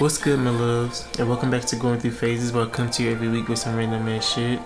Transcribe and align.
What's 0.00 0.16
good, 0.16 0.40
my 0.40 0.48
loves? 0.48 1.06
And 1.18 1.28
welcome 1.28 1.50
back 1.50 1.66
to 1.66 1.76
Going 1.76 2.00
Through 2.00 2.12
Phases. 2.12 2.54
Welcome 2.54 2.88
to 2.92 3.02
you 3.02 3.10
every 3.10 3.28
week 3.28 3.48
with 3.48 3.58
some 3.58 3.76
random 3.76 4.08
ass 4.08 4.32
shit. 4.32 4.58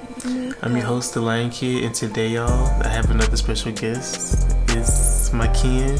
I'm 0.62 0.76
your 0.76 0.87
host, 0.87 1.14
The 1.14 1.21
Lion 1.21 1.50
Kid, 1.50 1.82
and 1.82 1.92
today, 1.92 2.29
y'all, 2.29 2.68
I 2.84 2.87
have 2.87 3.10
another 3.10 3.36
special 3.36 3.72
guest. 3.72 4.54
It's 4.68 5.32
my 5.32 5.48
kin, 5.48 5.98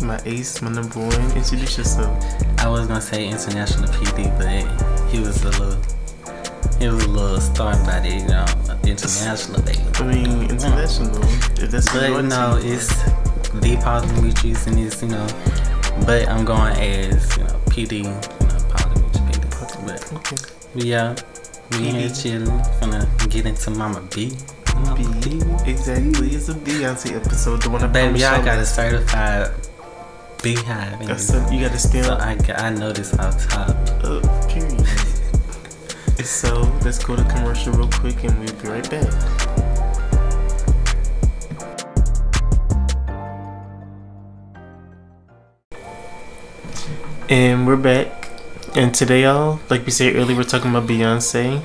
my 0.00 0.20
ace, 0.24 0.60
my 0.62 0.72
number 0.72 0.98
one. 0.98 1.36
Introduce 1.36 1.78
yourself. 1.78 2.24
I 2.58 2.68
was 2.68 2.88
gonna 2.88 3.00
say 3.00 3.28
international 3.28 3.88
PD, 3.88 4.36
but 4.36 5.08
he 5.12 5.20
was 5.20 5.44
a 5.44 5.50
little, 5.50 5.80
he 6.80 6.88
was 6.88 7.04
a 7.04 7.08
little 7.08 7.40
started 7.40 7.86
by 7.86 8.00
the, 8.00 8.08
you 8.08 8.26
know, 8.26 8.44
international 8.82 9.62
baby. 9.62 9.78
I 9.94 10.02
mean, 10.02 10.50
international. 10.50 11.22
If 11.62 11.70
that's 11.70 11.92
But 11.92 12.10
you 12.10 12.22
know, 12.22 12.58
to. 12.60 12.66
it's 12.66 12.88
the 13.60 13.78
Paul 13.80 14.00
Demetrius 14.00 14.66
and 14.66 14.76
it's, 14.80 15.00
you 15.00 15.10
know, 15.10 15.26
but 16.04 16.28
I'm 16.28 16.44
going 16.44 16.74
as, 16.78 17.36
you 17.36 17.44
know, 17.44 17.60
PD, 17.70 18.41
Okay. 20.12 20.36
but 20.74 20.84
yeah, 20.84 21.14
we 21.72 21.78
here 21.90 22.10
chilling, 22.10 22.46
gonna 22.80 23.08
get 23.28 23.46
into 23.46 23.70
Mama 23.70 24.02
B. 24.14 24.32
Mama 24.74 24.94
B. 25.20 25.40
Exactly. 25.70 26.30
It's 26.30 26.48
a 26.48 26.54
Beyonce 26.54 27.14
episode. 27.16 27.62
The 27.62 27.70
one 27.70 27.82
I 27.82 27.86
Baby, 27.86 28.20
y'all 28.20 28.42
got 28.44 28.58
a 28.58 28.66
certified 28.66 29.50
BeyHive. 30.38 31.00
in 31.00 31.08
this. 31.08 31.30
You 31.52 31.60
got 31.60 31.72
to 31.72 31.78
stand 31.78 32.06
So. 32.06 32.20
I, 32.20 32.34
got- 32.36 32.60
I 32.60 32.70
know 32.70 32.92
this 32.92 33.14
off 33.18 33.48
top. 33.48 33.70
Uh, 34.02 34.20
period. 34.48 34.84
so 36.24 36.60
let's 36.84 37.02
go 37.02 37.16
to 37.16 37.24
commercial 37.24 37.72
real 37.74 37.88
quick 37.88 38.24
and 38.24 38.38
we'll 38.40 38.52
be 38.60 38.68
right 38.68 38.88
back. 38.90 39.12
And 47.28 47.66
we're 47.66 47.76
back. 47.76 48.21
And 48.74 48.94
today, 48.94 49.22
y'all, 49.22 49.60
like 49.68 49.84
we 49.84 49.92
said 49.92 50.16
earlier, 50.16 50.36
we're 50.36 50.44
talking 50.44 50.70
about 50.70 50.88
Beyonce. 50.88 51.62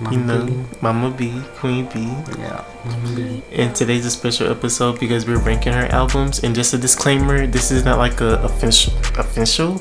Mama 0.00 0.16
you 0.16 0.22
know, 0.24 0.46
B. 0.46 0.64
Mama 0.82 1.10
B, 1.10 1.42
Queen 1.56 1.86
B. 1.86 2.00
Yeah, 2.38 2.64
Mama 2.84 3.14
B. 3.16 3.42
And 3.52 3.74
today's 3.74 4.04
a 4.06 4.10
special 4.10 4.50
episode 4.50 4.98
because 5.00 5.26
we're 5.26 5.38
ranking 5.38 5.72
her 5.72 5.86
albums. 5.86 6.42
And 6.44 6.54
just 6.54 6.72
a 6.74 6.78
disclaimer: 6.78 7.46
this 7.46 7.70
is 7.70 7.84
not 7.84 7.98
like 7.98 8.20
a 8.20 8.36
official, 8.42 8.94
official, 9.18 9.74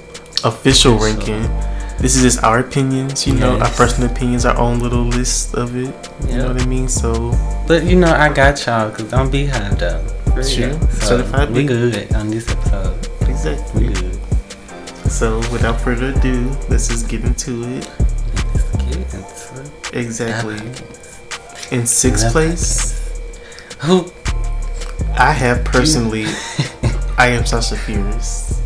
official 0.43 0.95
Official. 0.95 0.97
ranking. 0.99 1.43
This 1.99 2.17
is 2.17 2.23
just 2.23 2.43
our 2.43 2.59
opinions. 2.59 3.25
You 3.25 3.35
know, 3.35 3.57
our 3.59 3.69
personal 3.71 4.09
opinions, 4.11 4.45
our 4.45 4.57
own 4.57 4.79
little 4.79 5.03
list 5.03 5.55
of 5.55 5.75
it. 5.77 5.93
You 6.29 6.37
know 6.39 6.47
what 6.47 6.61
I 6.61 6.65
mean? 6.65 6.87
So 6.89 7.31
But 7.67 7.83
you 7.85 7.95
know, 7.95 8.13
I 8.13 8.31
got 8.33 8.65
y'all 8.65 8.89
because 8.89 9.11
I'm 9.13 9.29
BeyHive 9.31 9.79
though. 9.79 10.03
For 10.31 10.43
True. 10.43 10.67
real. 10.75 10.87
So 10.89 11.17
Certified 11.17 11.51
we 11.51 11.65
good 11.65 12.13
on 12.15 12.29
this 12.29 12.49
episode. 12.49 13.07
We 13.75 13.87
good. 13.87 14.14
So 15.15 15.37
without 15.49 15.79
further 15.79 16.09
ado, 16.09 16.49
let's 16.67 16.89
just 16.89 17.07
get 17.07 17.23
into 17.23 17.63
it. 17.63 17.89
Let's 18.53 18.75
get 18.83 19.13
into 19.13 19.97
Exactly. 19.97 20.59
In 21.71 21.85
sixth 21.87 22.33
place, 22.33 22.99
Who? 23.79 24.11
I 25.17 25.31
have 25.31 25.63
personally, 25.63 26.25
I 27.17 27.27
am 27.27 27.45
Sasha 27.45 27.77
Fierce. 27.77 28.61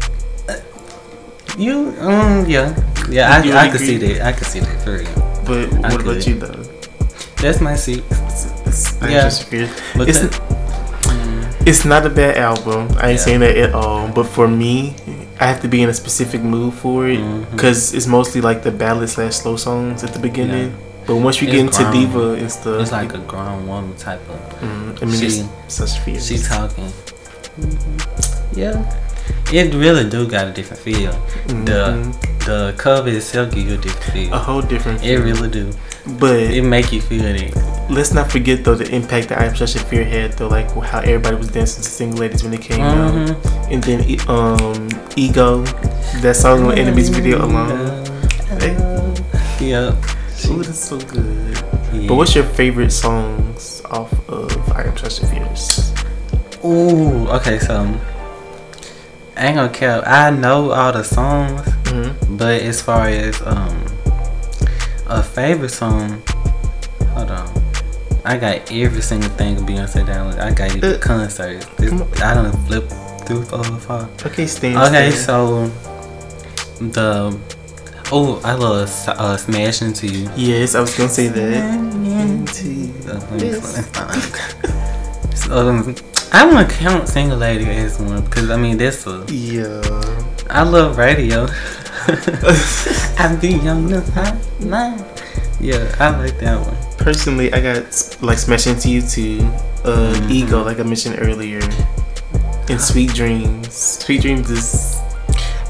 You? 1.56 1.94
Um. 2.00 2.46
Yeah. 2.48 2.74
Yeah. 3.10 3.30
I, 3.30 3.44
You 3.44 3.54
I 3.54 3.68
can 3.70 3.78
see 3.78 3.98
that. 3.98 4.26
I 4.26 4.32
can 4.32 4.44
see 4.46 4.60
that 4.60 4.82
for 4.84 4.98
real. 4.98 5.44
But 5.46 5.72
I 5.86 5.94
what 5.94 6.02
about 6.02 6.26
you 6.26 6.34
though? 6.40 6.64
That's 7.38 7.62
my 7.62 7.76
seat. 7.76 8.04
Yeah. 9.06 9.30
Fierce. 9.30 9.70
It's- 10.02 10.20
that- 10.26 10.42
It's 11.68 11.86
not 11.86 12.06
a 12.06 12.10
bad 12.10 12.38
album. 12.38 12.88
I 12.98 13.12
ain't 13.14 13.20
Yeah. 13.20 13.26
saying 13.26 13.40
that 13.42 13.56
at 13.56 13.74
all. 13.76 14.08
But 14.08 14.24
for 14.26 14.48
me, 14.48 14.96
I 15.42 15.46
have 15.46 15.62
to 15.62 15.68
be 15.70 15.82
in 15.82 15.90
a 15.90 15.94
specific 15.94 16.42
mood 16.42 16.74
for 16.74 17.08
it 17.08 17.22
because 17.52 17.94
it's 17.94 18.08
mostly 18.08 18.42
like 18.42 18.62
the 18.64 18.72
ballad 18.72 19.10
slash 19.10 19.36
slow 19.36 19.56
songs 19.56 20.04
at 20.04 20.14
the 20.14 20.20
beginning. 20.20 20.76
But 21.08 21.16
once 21.16 21.42
you 21.42 21.48
It's 21.48 21.56
get 21.56 21.66
into 21.66 21.84
grown. 21.84 21.94
Diva 21.94 22.32
and 22.42 22.52
stuff, 22.52 22.82
it's 22.82 22.92
like 22.92 23.14
a 23.14 23.20
grown 23.20 23.66
woman 23.68 23.96
type 23.96 24.22
of. 24.30 24.40
mm, 24.62 25.02
I 25.02 25.06
mean, 25.06 25.20
she- 25.20 25.46
such. 25.68 26.04
She 26.22 26.38
talking. 26.38 26.92
Yeah. 28.54 28.84
It 29.52 29.74
really 29.74 30.08
do 30.10 30.28
got 30.28 30.48
a 30.48 30.52
different 30.52 30.82
feel. 30.84 31.12
The 31.48 31.96
Mhm. 31.98 32.16
the 32.46 32.74
cover 32.78 33.10
itself 33.10 33.52
give 33.54 33.68
you 33.68 33.76
a 33.76 33.78
different 33.78 34.12
feel. 34.14 34.34
a 34.34 34.38
whole 34.38 34.62
different. 34.62 35.04
It 35.04 35.18
really 35.20 35.50
do. 35.50 35.72
But 36.20 36.36
It 36.40 36.64
make 36.64 36.92
you 36.92 37.02
feel 37.02 37.26
it. 37.26 37.54
let's 37.90 38.14
not 38.14 38.32
forget 38.32 38.64
though 38.64 38.76
the 38.76 38.90
impact 38.94 39.30
that 39.30 39.40
I 39.40 39.46
Am 39.46 39.56
Sasha 39.56 39.80
Fierce 39.80 40.08
had 40.12 40.34
though, 40.38 40.48
like 40.48 40.70
how 40.84 41.00
everybody 41.00 41.36
was 41.36 41.48
dancing 41.50 41.84
to 41.84 41.90
Single 41.90 42.20
Ladies 42.20 42.44
when 42.44 42.54
it 42.54 42.62
came 42.62 42.82
out, 42.82 43.14
Mhm. 43.14 43.36
And 43.72 43.84
then 43.84 44.02
um 44.30 44.90
Ego, 45.16 45.64
that 46.22 46.36
song 46.36 46.64
on 46.66 46.78
Enemies 46.78 47.10
video 47.10 47.46
alone. 47.46 48.06
Yeah. 49.60 49.92
Ooh, 50.48 50.64
that's 50.64 50.80
so 50.80 50.98
good. 51.00 51.54
yeah. 51.94 52.08
But 52.08 52.16
what's 52.16 52.34
your 52.34 52.46
favorite 52.46 52.92
songs 52.92 53.82
off 53.92 54.12
of 54.30 54.50
I 54.72 54.84
Am 54.84 54.96
a 54.96 55.10
Fierce? 55.10 55.94
Ooh, 56.64 57.28
okay, 57.30 57.60
so 57.60 57.76
I 59.38 59.48
ain't 59.48 59.56
gonna 59.56 59.70
care. 59.70 60.02
I 60.08 60.30
know 60.32 60.72
all 60.72 60.92
the 60.94 61.04
songs, 61.04 61.62
Mm-hmm. 61.90 62.38
but 62.38 62.62
as 62.62 62.82
far 62.82 63.08
as 63.08 63.42
um 63.42 63.84
a 65.08 65.24
favorite 65.24 65.70
song, 65.72 66.22
hold 67.14 67.32
on. 67.32 67.50
I 68.26 68.38
got 68.38 68.72
every 68.72 69.02
single 69.02 69.30
thing 69.32 69.58
of 69.58 69.64
Beyonce 69.64 70.06
down. 70.06 70.38
I 70.40 70.54
got 70.54 70.76
it 70.76 70.84
Uh, 70.84 70.92
the 70.94 70.98
concerts. 71.00 71.66
It's, 71.80 71.90
come 71.90 72.02
on. 72.04 72.22
I 72.22 72.34
don't 72.36 72.54
flip 72.68 72.88
through 73.30 73.44
four 73.46 73.64
far. 73.86 74.10
Okay, 74.26 74.48
Stan. 74.48 74.76
Okay, 74.76 75.12
so 75.12 75.68
the 76.82 77.38
oh, 78.12 78.42
I 78.44 78.54
love 78.54 78.90
uh, 79.08 79.38
Smash 79.38 79.82
Into 79.84 80.08
You. 80.08 80.30
yes, 80.36 80.74
I 80.74 80.82
was 80.82 80.98
gonna 80.98 81.10
say 81.10 81.28
that. 81.28 81.70
Uh, 81.70 81.78
let 83.32 83.42
me 83.42 83.52
so, 85.36 85.70
um, 85.70 85.96
I 86.34 86.46
want 86.46 86.70
to 86.70 86.76
count 86.76 87.08
Single 87.08 87.38
Lady 87.38 87.66
as 87.70 88.00
one 88.00 88.22
because 88.26 88.50
I 88.50 88.58
mean 88.58 88.78
that's 88.78 89.06
a 89.08 89.24
Yeah. 89.30 89.82
I 90.50 90.64
love 90.64 90.98
radio. 90.98 91.46
I 92.10 93.38
be 93.40 93.50
young 93.62 93.88
hotline. 93.90 95.06
Yeah, 95.62 95.94
I 96.00 96.18
like 96.18 96.40
that 96.40 96.60
one. 96.66 96.76
Personally, 96.98 97.54
I 97.54 97.62
got 97.62 98.18
like 98.22 98.38
Smash 98.40 98.66
Into 98.68 98.90
You 98.90 99.02
too. 99.02 99.40
Uh, 99.86 100.14
Mhm. 100.18 100.32
Ego, 100.32 100.64
like 100.64 100.80
I 100.80 100.84
mentioned 100.84 101.18
earlier, 101.20 101.62
and 102.70 102.80
Sweet 102.82 103.14
Dreams. 103.14 103.74
Sweet 103.74 104.22
Dreams 104.22 104.50
is 104.50 105.00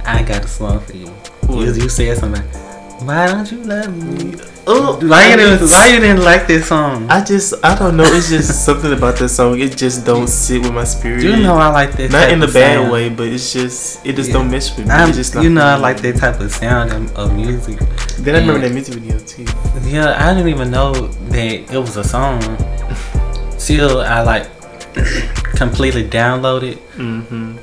I 0.05 0.23
got 0.23 0.43
a 0.45 0.47
song 0.47 0.79
for 0.81 0.93
you. 0.95 1.11
You, 1.49 1.73
you 1.73 1.89
said 1.89 2.17
something. 2.17 2.43
Why 3.05 3.27
don't 3.27 3.49
you 3.51 3.63
love 3.63 3.95
me? 3.95 4.35
oh, 4.67 4.99
Why 5.07 5.29
you 5.31 5.37
didn't? 5.37 5.69
Why 5.69 5.87
you 5.87 5.99
didn't 6.01 6.23
like 6.23 6.47
this 6.47 6.67
song? 6.67 7.09
I 7.09 7.23
just 7.23 7.53
I 7.63 7.73
don't 7.77 7.95
know. 7.95 8.03
It's 8.03 8.29
just 8.29 8.65
something 8.65 8.91
about 8.91 9.17
this 9.17 9.35
song. 9.37 9.59
It 9.59 9.77
just 9.77 10.05
don't 10.05 10.27
sit 10.27 10.61
with 10.61 10.73
my 10.73 10.83
spirit. 10.83 11.23
you 11.23 11.37
know 11.37 11.55
I 11.55 11.69
like 11.69 11.93
that. 11.93 12.11
not 12.11 12.29
in 12.29 12.43
a 12.43 12.47
bad 12.47 12.75
sound. 12.79 12.91
way, 12.91 13.09
but 13.09 13.27
it's 13.27 13.53
just 13.53 14.05
it 14.05 14.15
just 14.15 14.29
Yeah. 14.29 14.33
don't 14.33 14.51
mesh 14.51 14.75
with 14.75 14.87
me. 14.87 14.91
I'm, 14.91 15.09
It's 15.09 15.17
just 15.17 15.35
you 15.35 15.49
know 15.49 15.61
I 15.63 15.75
like 15.75 16.01
that 16.01 16.17
type 16.17 16.39
of 16.41 16.51
sound 16.51 16.91
of, 16.91 17.15
of 17.15 17.33
music. 17.35 17.79
Then 18.19 18.35
I 18.35 18.39
remember 18.39 18.67
that 18.67 18.73
music 18.73 18.95
video 18.95 19.17
too. 19.19 19.45
Yeah, 19.87 20.15
I 20.19 20.33
didn't 20.33 20.49
even 20.49 20.69
know 20.69 20.93
that 20.93 21.73
it 21.73 21.77
was 21.79 21.95
a 21.95 22.03
song. 22.03 22.41
Still, 23.57 24.01
I 24.01 24.21
like 24.21 24.47
completely 25.59 26.03
downloaded 26.03 26.77
Mm-hmm. 26.95 27.57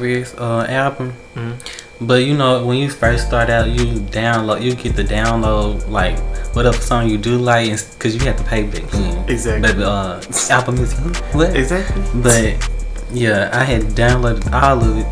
Fierce 0.00 0.34
uh, 0.36 0.66
album. 0.68 1.12
Mhm. 1.34 1.54
But 2.00 2.20
you 2.28 2.34
know, 2.36 2.66
when 2.66 2.76
you 2.78 2.90
first 2.90 3.26
start 3.28 3.48
out, 3.48 3.70
you 3.70 3.86
download, 4.20 4.60
you 4.62 4.74
get 4.74 4.94
the 4.96 5.04
download 5.04 5.88
like 5.88 6.18
whatever 6.54 6.76
song 6.90 7.08
you 7.08 7.16
do 7.18 7.38
like, 7.38 7.70
because 7.94 8.14
you 8.14 8.20
have 8.28 8.36
to 8.36 8.44
pay 8.44 8.62
back 8.64 8.84
then. 8.90 9.28
Exactly. 9.28 9.62
But 9.72 9.76
uh, 9.82 10.20
Apple 10.50 10.74
Music, 10.74 10.98
what? 11.32 11.56
Exactly. 11.56 12.02
But 12.26 12.44
yeah, 13.12 13.48
I 13.52 13.62
had 13.64 13.82
downloaded 13.96 14.44
all 14.52 14.78
of 14.82 14.98
it, 14.98 15.06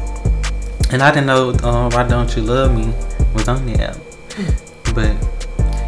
and 0.92 1.00
I 1.02 1.10
didn't 1.14 1.26
know 1.32 1.50
uh, 1.62 1.88
"Why 1.94 2.02
Don't 2.06 2.30
You 2.36 2.42
Love 2.42 2.74
Me" 2.76 2.92
was 3.34 3.48
on 3.48 3.64
the 3.64 3.74
album. 3.80 4.02
But 4.96 5.12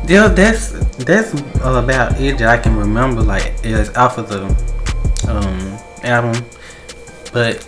yeah, 0.09 0.29
that's 0.29 0.73
that's 1.05 1.35
about 1.61 2.21
it 2.21 2.39
that 2.39 2.49
I 2.49 2.59
can 2.63 2.77
remember. 2.77 3.21
Like 3.21 3.53
it's 3.65 3.91
off 3.97 4.17
of 4.17 4.29
the 4.33 4.43
um, 5.29 5.59
album, 6.05 6.45
but 7.33 7.67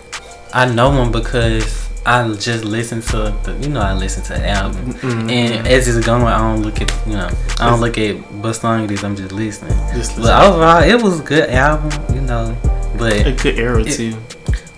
I 0.52 0.66
know 0.66 0.92
them 0.94 1.12
because 1.12 1.88
I 2.04 2.26
just 2.34 2.64
listen 2.64 3.00
to 3.02 3.34
the. 3.42 3.58
You 3.62 3.68
know, 3.70 3.80
I 3.80 3.92
listen 3.94 4.22
to 4.24 4.34
the 4.34 4.48
album. 4.48 4.94
Mhm. 4.94 5.30
And 5.30 5.66
as 5.66 5.88
it's 5.88 6.06
going, 6.06 6.22
I 6.22 6.38
don't 6.38 6.62
look 6.62 6.80
at 6.80 6.92
you 7.06 7.14
know, 7.14 7.28
I 7.60 7.68
don't 7.70 7.80
look 7.80 7.98
at 7.98 8.16
what 8.32 8.52
song 8.54 8.84
it 8.84 8.90
is. 8.92 9.02
I'm 9.04 9.16
just 9.16 9.32
listening. 9.32 9.76
Just 9.94 10.14
But 10.16 10.22
listen. 10.24 10.52
overall, 10.52 10.82
it 10.82 11.02
was 11.02 11.20
a 11.20 11.22
good 11.22 11.50
album, 11.50 11.90
you 12.14 12.20
know. 12.20 12.56
But 12.96 13.12
a 13.14 13.24
But 13.24 13.42
good 13.42 13.58
era 13.58 13.82
It- 13.82 13.92
too. 13.92 14.16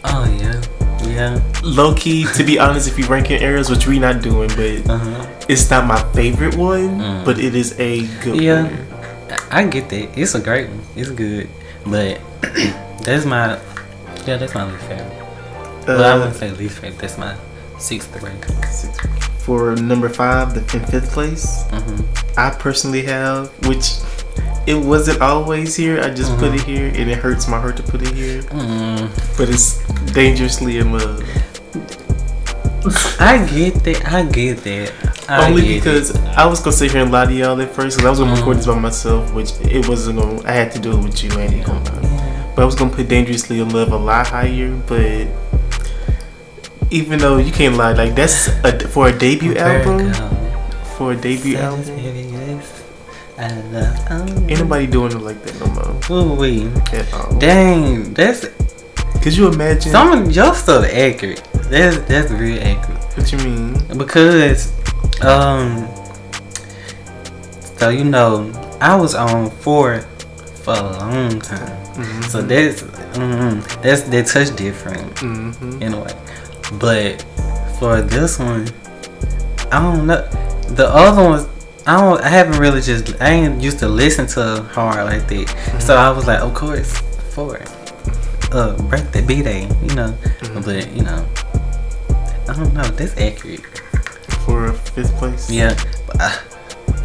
oh 0.04 0.24
yeah, 0.40 0.60
yeah. 1.06 1.38
Low 1.62 1.94
key, 1.94 2.26
to 2.34 2.42
be 2.44 2.58
honest, 2.64 2.88
if 2.88 2.98
you 2.98 3.04
rank 3.06 3.30
in 3.30 3.42
eras, 3.42 3.68
which 3.70 3.86
we 3.86 3.98
not 3.98 4.22
doing, 4.22 4.48
but 4.56 4.90
Uh-huh. 4.90 5.26
it's 5.48 5.68
not 5.70 5.86
my 5.86 6.02
favorite 6.14 6.56
one, 6.56 6.98
Mm. 6.98 7.24
but 7.24 7.38
it 7.38 7.54
is 7.54 7.74
a 7.78 8.06
good 8.24 8.40
Yeah. 8.40 8.62
one. 8.62 8.78
I 9.50 9.60
I 9.60 9.64
get 9.66 9.88
that. 9.90 10.08
It's 10.16 10.34
a 10.34 10.40
great 10.40 10.68
one. 10.68 10.80
It's 10.96 11.10
good, 11.10 11.48
but 11.90 12.20
that's 13.02 13.24
my 13.24 13.58
yeah, 14.26 14.36
that's 14.36 14.54
my 14.54 14.64
least 14.70 14.84
favorite. 14.84 15.12
well, 15.86 16.02
I 16.04 16.10
Uh, 16.12 16.18
wouldn't 16.18 16.36
say 16.36 16.50
least 16.52 16.78
favorite. 16.78 16.98
That's 17.00 17.18
my 17.18 17.34
sixth 17.78 18.14
rank. 18.22 18.44
six- 18.70 18.98
for 19.38 19.74
number 19.76 20.10
five, 20.10 20.52
the 20.54 20.60
in 20.76 20.84
fifth 20.86 21.10
place, 21.10 21.62
hmm 21.70 22.02
I 22.36 22.50
personally 22.50 23.02
have, 23.04 23.48
which 23.66 23.92
it 24.66 24.74
wasn't 24.74 25.22
always 25.22 25.74
here. 25.74 26.00
I 26.02 26.10
just 26.10 26.36
put 26.36 26.54
it 26.54 26.60
here, 26.62 26.88
and 26.94 27.08
it 27.10 27.16
hurts 27.16 27.48
my 27.48 27.58
heart 27.58 27.76
to 27.78 27.82
put 27.82 28.02
it 28.02 28.12
here. 28.14 28.42
Mm. 28.42 29.08
But 29.38 29.48
it's 29.48 29.78
dangerously 30.12 30.76
in 30.78 30.92
love. 30.92 31.22
I 33.18 33.44
get 33.50 33.82
that. 33.84 34.04
I 34.12 34.22
get 34.24 34.58
that. 34.64 34.92
I 35.28 35.46
Only 35.48 35.62
get 35.62 35.70
it. 35.70 35.74
because 35.84 36.16
I 36.28 36.46
was 36.46 36.60
gonna 36.60 36.72
sit 36.72 36.90
here 36.92 37.02
and 37.02 37.12
lie 37.12 37.26
to 37.26 37.32
y'all 37.34 37.60
at 37.60 37.70
first, 37.74 37.98
because 37.98 38.06
I 38.06 38.10
was 38.10 38.18
gonna 38.18 38.34
record 38.34 38.56
this 38.58 38.66
by 38.66 38.78
myself, 38.78 39.32
which 39.34 39.50
it 39.60 39.86
wasn't 39.88 40.18
gonna. 40.20 40.42
I 40.48 40.52
had 40.52 40.72
to 40.72 40.78
do 40.78 40.92
it 40.98 41.02
with 41.04 41.22
you, 41.22 41.30
I 41.32 41.42
ain't 41.42 41.66
gonna. 41.66 42.52
But 42.56 42.62
I 42.62 42.64
was 42.64 42.74
gonna 42.74 42.90
put 42.90 43.08
dangerously 43.08 43.60
in 43.60 43.68
love 43.70 43.92
a 43.92 43.96
lot 43.96 44.26
higher, 44.28 44.74
but. 44.86 45.26
Even 46.90 47.18
though 47.18 47.36
you 47.36 47.52
can't 47.52 47.76
lie, 47.76 47.92
like 47.92 48.14
that's 48.14 48.48
a, 48.64 48.88
for 48.88 49.08
a 49.08 49.12
debut 49.18 49.54
album, 49.58 50.10
for 50.96 51.12
a 51.12 51.16
debut 51.16 51.58
album, 51.58 51.84
ain't 53.38 54.58
nobody 54.58 54.86
doing 54.86 55.12
it 55.12 55.18
like 55.20 55.42
that 55.42 55.60
no 55.60 55.66
more 55.66 55.94
Ooh 56.10 56.34
wee. 56.34 56.66
at 56.98 57.12
all. 57.12 57.38
Dang, 57.38 58.14
that's 58.14 58.46
Could 59.22 59.36
you 59.36 59.48
imagine? 59.48 59.92
some 59.92 60.12
of 60.12 60.34
your 60.34 60.54
stuff 60.54 60.86
accurate. 60.86 61.42
That's 61.68 61.98
that's 62.08 62.30
real 62.32 62.58
accurate. 62.62 63.04
what 63.18 63.30
you 63.32 63.38
mean? 63.38 63.74
Because 63.98 64.72
um 65.22 65.88
so 67.78 67.90
you 67.90 68.04
know, 68.04 68.50
I 68.80 68.96
was 68.96 69.14
on 69.14 69.50
four 69.50 70.00
for 70.64 70.74
a 70.74 70.82
long 70.82 71.40
time. 71.40 71.76
Mm-hmm. 71.94 72.22
So 72.22 72.42
that's 72.42 72.82
mm, 72.82 73.82
that's 73.82 74.02
that 74.02 74.26
touch 74.26 74.54
different 74.56 75.14
Mm-hmm. 75.16 75.82
in 75.82 75.94
a 75.94 76.00
way. 76.02 76.14
But 76.78 77.22
for 77.78 78.02
this 78.02 78.38
one, 78.38 78.68
I 79.72 79.80
don't 79.80 80.06
know. 80.06 80.26
The 80.74 80.88
other 80.88 81.22
ones, 81.22 81.46
I 81.86 82.00
don't. 82.00 82.20
I 82.20 82.28
haven't 82.28 82.58
really 82.58 82.80
just. 82.80 83.20
I 83.20 83.30
ain't 83.30 83.62
used 83.62 83.78
to 83.78 83.88
listen 83.88 84.26
to 84.28 84.62
hard 84.72 85.04
like 85.06 85.26
that. 85.28 85.46
Mm-hmm. 85.46 85.80
So 85.80 85.96
I 85.96 86.10
was 86.10 86.26
like, 86.26 86.40
of 86.40 86.54
course, 86.54 86.98
for 87.30 87.60
uh 88.52 88.76
birthday, 88.88 89.24
b 89.24 89.42
day, 89.42 89.62
you 89.82 89.94
know. 89.94 90.12
Mm-hmm. 90.42 90.60
But 90.62 90.90
you 90.92 91.02
know, 91.04 91.26
I 92.48 92.54
don't 92.54 92.74
know. 92.74 92.82
That's 92.82 93.16
accurate. 93.16 93.62
For 94.48 94.72
fifth 94.72 95.12
place. 95.16 95.50
Yeah. 95.50 95.76
But, 96.06 96.16
uh, 96.20 96.36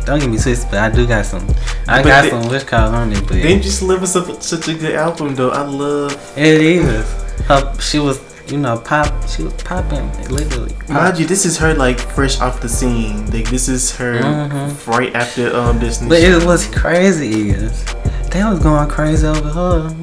don't 0.05 0.19
get 0.19 0.29
me 0.29 0.37
twisted, 0.37 0.71
but 0.71 0.79
I 0.79 0.89
do 0.89 1.05
got 1.05 1.25
some. 1.25 1.45
I 1.87 2.01
But 2.01 2.07
got 2.07 2.21
they- 2.23 2.29
some 2.31 2.47
wish 2.49 2.63
calls 2.63 2.93
on 2.93 3.11
it, 3.11 3.19
but 3.27 3.35
Dangerous 3.41 3.81
Live 3.81 4.01
is 4.03 4.11
such 4.13 4.41
such 4.41 4.67
a 4.69 4.73
good 4.73 4.95
album 4.95 5.35
though. 5.35 5.49
I 5.51 5.63
love. 5.63 6.15
it 6.37 6.61
is. 6.61 7.05
Her, 7.47 7.73
she 7.79 7.99
was, 7.99 8.19
you 8.47 8.57
know, 8.57 8.77
pop. 8.77 9.07
She 9.27 9.43
was 9.43 9.53
popping, 9.63 10.07
literally. 10.29 10.71
Pop. 10.87 10.89
Mind 10.89 11.19
you, 11.19 11.25
this 11.25 11.45
is 11.45 11.57
her 11.57 11.73
like 11.73 11.99
fresh 11.99 12.39
off 12.39 12.61
the 12.61 12.69
scene. 12.69 13.25
Like 13.31 13.49
this 13.49 13.67
is 13.67 13.91
her 13.97 14.19
Mhm. 14.21 14.87
right 14.87 15.13
after 15.15 15.53
um 15.55 15.79
Disney. 15.79 16.07
But 16.09 16.21
Channel. 16.21 16.41
it 16.41 16.45
was 16.45 16.65
crazy 16.67 17.51
is 17.51 17.83
they 18.31 18.43
was 18.43 18.59
going 18.59 18.87
crazy 18.89 19.27
over 19.27 19.49
her. 19.49 19.95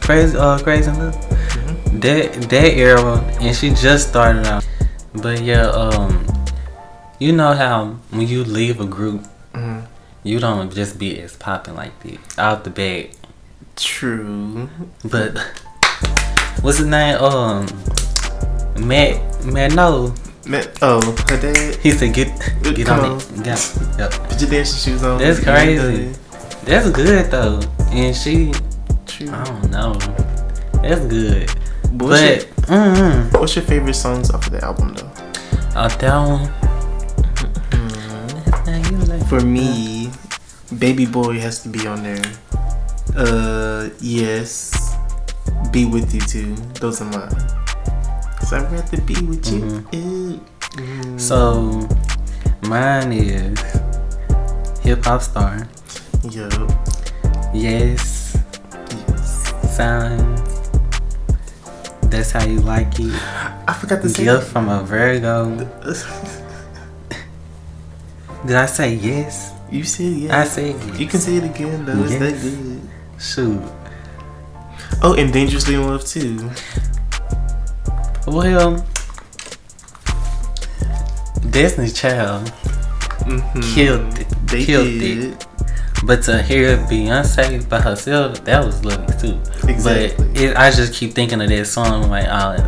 Crazy 0.00 0.36
uh 0.36 0.58
crazy 0.58 0.90
look. 0.92 1.14
Mhm. 1.14 2.00
That 2.00 2.48
that 2.50 2.72
era 2.76 3.20
and 3.40 3.54
she 3.56 3.70
just 3.70 4.08
started 4.08 4.46
out. 4.46 4.64
But 5.14 5.40
yeah, 5.42 5.68
um 5.68 6.23
you 7.24 7.32
know 7.32 7.52
how 7.54 7.78
when 8.10 8.26
you 8.32 8.44
leave 8.44 8.76
a 8.80 8.88
group 8.96 9.20
Mhm. 9.54 9.80
you 10.28 10.36
don't 10.46 10.70
just 10.80 10.98
be 10.98 11.08
as 11.24 11.32
popping 11.36 11.74
like 11.82 11.94
that 12.02 12.18
out 12.38 12.64
the 12.64 12.70
bag. 12.70 13.02
True. 13.76 14.68
But 15.12 15.30
what's 16.62 16.78
his 16.78 16.86
name? 16.86 17.16
Um 17.22 17.66
Matt 18.90 19.14
Matt 19.44 19.72
no. 19.74 20.14
Man, 20.46 20.66
oh, 20.82 21.00
her 21.30 21.38
dad. 21.40 21.76
He 21.84 21.90
said 21.92 22.12
get 22.12 22.28
get 22.62 22.86
Come 22.86 23.00
on 23.00 23.10
on. 23.12 23.16
it. 23.18 23.44
Get, 23.48 23.60
yep. 23.98 24.10
Put 24.28 24.36
your 24.42 24.50
dancing 24.50 24.80
shoes 24.84 25.02
on. 25.02 25.16
That's 25.18 25.40
crazy. 25.40 26.12
That's 26.68 26.90
good 26.90 27.30
though. 27.30 27.60
And 27.90 28.14
she 28.14 28.52
True. 29.06 29.30
I 29.32 29.44
don't 29.44 29.70
know. 29.70 29.92
That's 30.82 31.00
good. 31.06 31.48
But 31.96 32.08
what's, 32.08 32.22
your, 32.22 32.36
But 32.56 32.68
mm 32.68 33.40
what's 33.40 33.54
your 33.56 33.64
favorite 33.64 33.94
songs 33.94 34.30
off 34.30 34.46
of 34.46 34.52
the 34.52 34.62
album 34.64 34.92
though? 34.94 35.10
uh, 35.80 35.88
that 35.88 36.16
one. 36.28 36.50
For 39.28 39.40
me, 39.40 40.10
Baby 40.78 41.06
Boy 41.06 41.38
has 41.40 41.62
to 41.62 41.68
be 41.68 41.86
on 41.86 42.02
there. 42.02 42.22
Uh, 43.16 43.88
yes. 44.00 44.96
Be 45.72 45.84
with 45.86 46.14
you 46.14 46.20
too. 46.20 46.54
Those 46.80 47.00
are 47.00 47.06
mine. 47.10 47.30
Cause 48.38 48.52
I'd 48.52 48.70
rather 48.70 49.00
be 49.02 49.14
with 49.22 49.46
you. 49.50 49.62
Mm. 49.92 50.40
Mm-hmm. 50.76 51.18
So 51.18 51.88
mine 52.68 53.12
is 53.12 53.58
hip 54.82 55.04
hop 55.04 55.22
star. 55.22 55.66
Yup. 56.30 56.52
Yes, 57.54 58.36
Yes. 59.08 59.76
signs. 59.76 60.40
That's 62.10 62.30
how 62.30 62.44
you 62.44 62.60
like 62.60 62.98
it. 63.00 63.12
I 63.66 63.72
forgot 63.78 64.02
to 64.02 64.08
say. 64.08 64.24
Gift 64.24 64.48
from 64.48 64.68
a 64.68 64.82
Virgo. 64.82 65.58
Did 68.46 68.56
I 68.56 68.66
say 68.66 68.94
yes? 68.94 69.52
you 69.70 69.82
said 69.84 70.12
yes. 70.12 70.30
I 70.32 70.44
said 70.44 70.76
yes. 70.86 70.98
You 71.00 71.06
can 71.06 71.20
say 71.20 71.36
it 71.36 71.44
again 71.44 71.84
though. 71.84 72.02
It's 72.04 72.18
that 72.18 72.40
good. 72.40 72.80
Shoot. 73.20 73.62
Oh, 75.02 75.14
and 75.14 75.32
Dangerously 75.32 75.74
in 75.74 75.82
Love 75.86 76.04
too. 76.04 76.50
Well, 78.26 78.84
Destiny's 81.50 81.92
Child 81.94 82.52
Mm-hmm. 83.24 83.60
killed 83.74 84.18
it. 84.18 84.28
They 84.48 84.64
killed 84.66 84.84
did. 84.84 85.32
it. 85.32 85.46
But 86.04 86.22
to 86.24 86.42
hear 86.42 86.76
Beyonce 86.76 87.66
by 87.70 87.80
herself, 87.80 88.44
that 88.44 88.62
was 88.62 88.84
lovely 88.84 89.16
too. 89.18 89.40
Exactly. 89.66 90.26
But 90.28 90.36
it, 90.42 90.56
I 90.58 90.70
just 90.70 90.92
keep 90.92 91.14
thinking 91.14 91.40
of 91.40 91.48
that 91.48 91.64
song 91.66 92.10
like, 92.10 92.26
oh, 92.28 92.58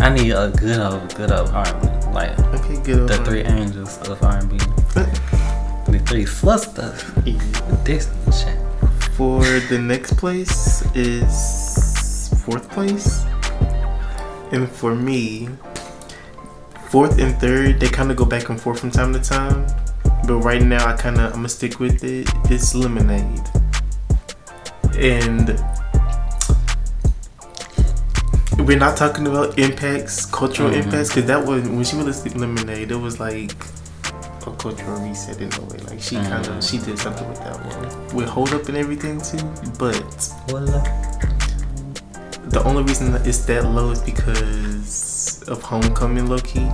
I 0.00 0.08
need 0.12 0.32
a 0.32 0.50
good 0.58 0.80
old, 0.80 1.14
good 1.14 1.30
old 1.30 1.50
R&B, 1.50 1.86
like 2.12 2.36
Okay, 2.54 2.82
good. 2.82 3.08
the 3.08 3.18
three 3.24 3.42
angels 3.42 3.98
of 4.08 4.20
R&B, 4.20 4.58
three. 6.10 6.26
Yeah. 7.24 7.76
Destiny 7.84 8.32
Child. 8.32 8.90
For 9.14 9.44
the 9.70 9.78
next 9.78 10.16
place 10.16 10.82
is 10.96 12.34
fourth 12.44 12.68
place. 12.68 13.24
And 14.50 14.68
for 14.68 14.96
me, 14.96 15.48
fourth 16.88 17.20
and 17.20 17.36
third, 17.38 17.78
they 17.78 17.88
kind 17.88 18.10
of 18.10 18.16
go 18.16 18.24
back 18.24 18.48
and 18.48 18.60
forth 18.60 18.80
from 18.80 18.90
time 18.90 19.12
to 19.12 19.20
time. 19.20 19.66
But 20.26 20.38
right 20.38 20.60
now, 20.62 20.84
I 20.84 20.94
kind 20.94 21.18
of, 21.18 21.26
I'm 21.26 21.32
going 21.32 21.42
to 21.44 21.48
stick 21.48 21.78
with 21.78 22.02
it. 22.02 22.28
It's 22.50 22.74
Lemonade. 22.74 23.48
And 24.98 25.62
we're 28.66 28.78
not 28.78 28.96
talking 28.96 29.28
about 29.28 29.58
impacts, 29.60 30.26
cultural 30.26 30.70
Mhm. 30.70 30.82
impacts, 30.84 31.10
because 31.10 31.26
that 31.26 31.46
was, 31.46 31.62
when 31.68 31.84
she 31.84 31.96
released 31.96 32.34
Lemonade, 32.36 32.90
it 32.90 33.00
was 33.00 33.20
like 33.20 33.54
a 34.46 34.52
cultural 34.56 35.00
reset 35.00 35.40
in 35.40 35.52
a 35.52 35.60
way. 35.62 35.78
Like 35.88 36.00
she 36.00 36.16
kind 36.16 36.46
of, 36.46 36.64
she 36.64 36.78
did 36.78 36.98
something 36.98 37.28
with 37.28 37.38
that 37.40 37.56
one. 37.64 38.16
With 38.16 38.28
Hold 38.28 38.52
Up 38.54 38.68
and 38.68 38.76
everything 38.76 39.20
too. 39.20 39.38
But 39.78 40.00
Voila. 40.48 40.82
the 42.48 42.62
only 42.64 42.82
reason 42.82 43.12
that 43.12 43.26
it's 43.26 43.44
that 43.46 43.64
low 43.66 43.90
is 43.90 44.00
because 44.00 45.42
of 45.48 45.62
Homecoming, 45.62 46.26
low 46.28 46.38
key. 46.38 46.68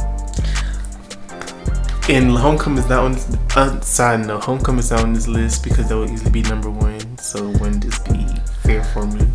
And 2.09 2.31
Homecoming 2.31 2.79
is 2.79 2.89
not 2.89 3.05
on 3.05 3.13
this. 3.13 3.37
Uh, 3.57 3.81
side 3.81 4.27
note, 4.27 4.45
Homecoming 4.45 4.81
is 4.81 4.91
not 4.91 5.01
on 5.01 5.13
this 5.13 5.27
list 5.27 5.65
because 5.65 5.89
that 5.89 5.97
would 5.97 6.11
easily 6.11 6.31
be 6.31 6.43
number 6.43 6.71
one. 6.71 7.19
So 7.19 7.49
wouldn't 7.49 7.83
this 7.83 7.99
be 8.01 8.27
fair 8.63 8.85
for 8.85 9.07
me 9.07 9.27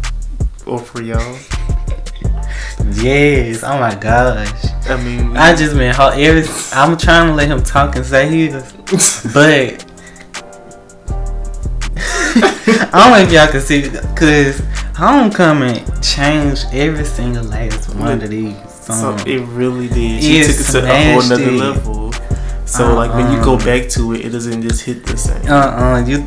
or 0.66 0.80
for 0.80 1.02
y'all? 1.02 1.38
Yes. 2.94 3.64
Oh 3.64 3.80
my 3.80 3.96
gosh. 3.96 4.50
I 4.90 5.02
mean, 5.04 5.36
I 5.38 5.56
just 5.56 5.76
been 5.76 5.94
ho- 5.94 6.10
every. 6.10 6.44
I'm 6.74 6.98
trying 6.98 7.28
to 7.28 7.34
let 7.34 7.48
him 7.48 7.62
talk 7.64 7.96
and 7.96 8.06
say 8.06 8.28
his, 8.28 8.54
but 9.34 9.86
I 12.34 12.90
don't 12.94 13.12
know 13.12 13.18
if 13.20 13.32
y'all 13.32 13.48
can 13.48 13.62
see 13.62 13.82
because 13.90 14.60
Homecoming 14.96 15.86
changed 16.02 16.66
every 16.74 17.06
single 17.06 17.44
last 17.46 17.94
one 17.96 18.22
of 18.22 18.30
these 18.30 18.56
so 18.82 19.16
it 19.26 19.40
really 19.50 19.88
did. 19.88 20.22
She 20.24 20.40
It 20.40 20.48
took 20.48 20.60
it 20.60 20.72
to 20.72 20.84
a 20.92 21.14
whole 21.14 21.30
nother 21.30 21.44
it. 21.44 21.52
level. 21.54 22.12
So 22.66 22.94
like 22.96 23.14
when 23.14 23.32
you 23.32 23.42
go 23.44 23.54
Uh-uh. 23.56 23.66
back 23.66 23.90
to 23.92 24.14
it, 24.14 24.26
it 24.26 24.30
doesn't 24.30 24.62
just 24.62 24.82
hit 24.84 25.06
the 25.06 25.18
same. 25.18 25.46
Uh 25.50 25.56
uh 25.56 26.06
you 26.06 26.26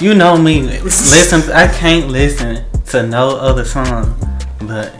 you 0.00 0.14
know 0.14 0.36
me. 0.36 0.62
Listen, 0.62 1.42
I 1.52 1.68
can't 1.68 2.08
listen 2.08 2.64
to 2.86 3.06
no 3.06 3.36
other 3.36 3.64
song, 3.64 4.14
but 4.62 4.92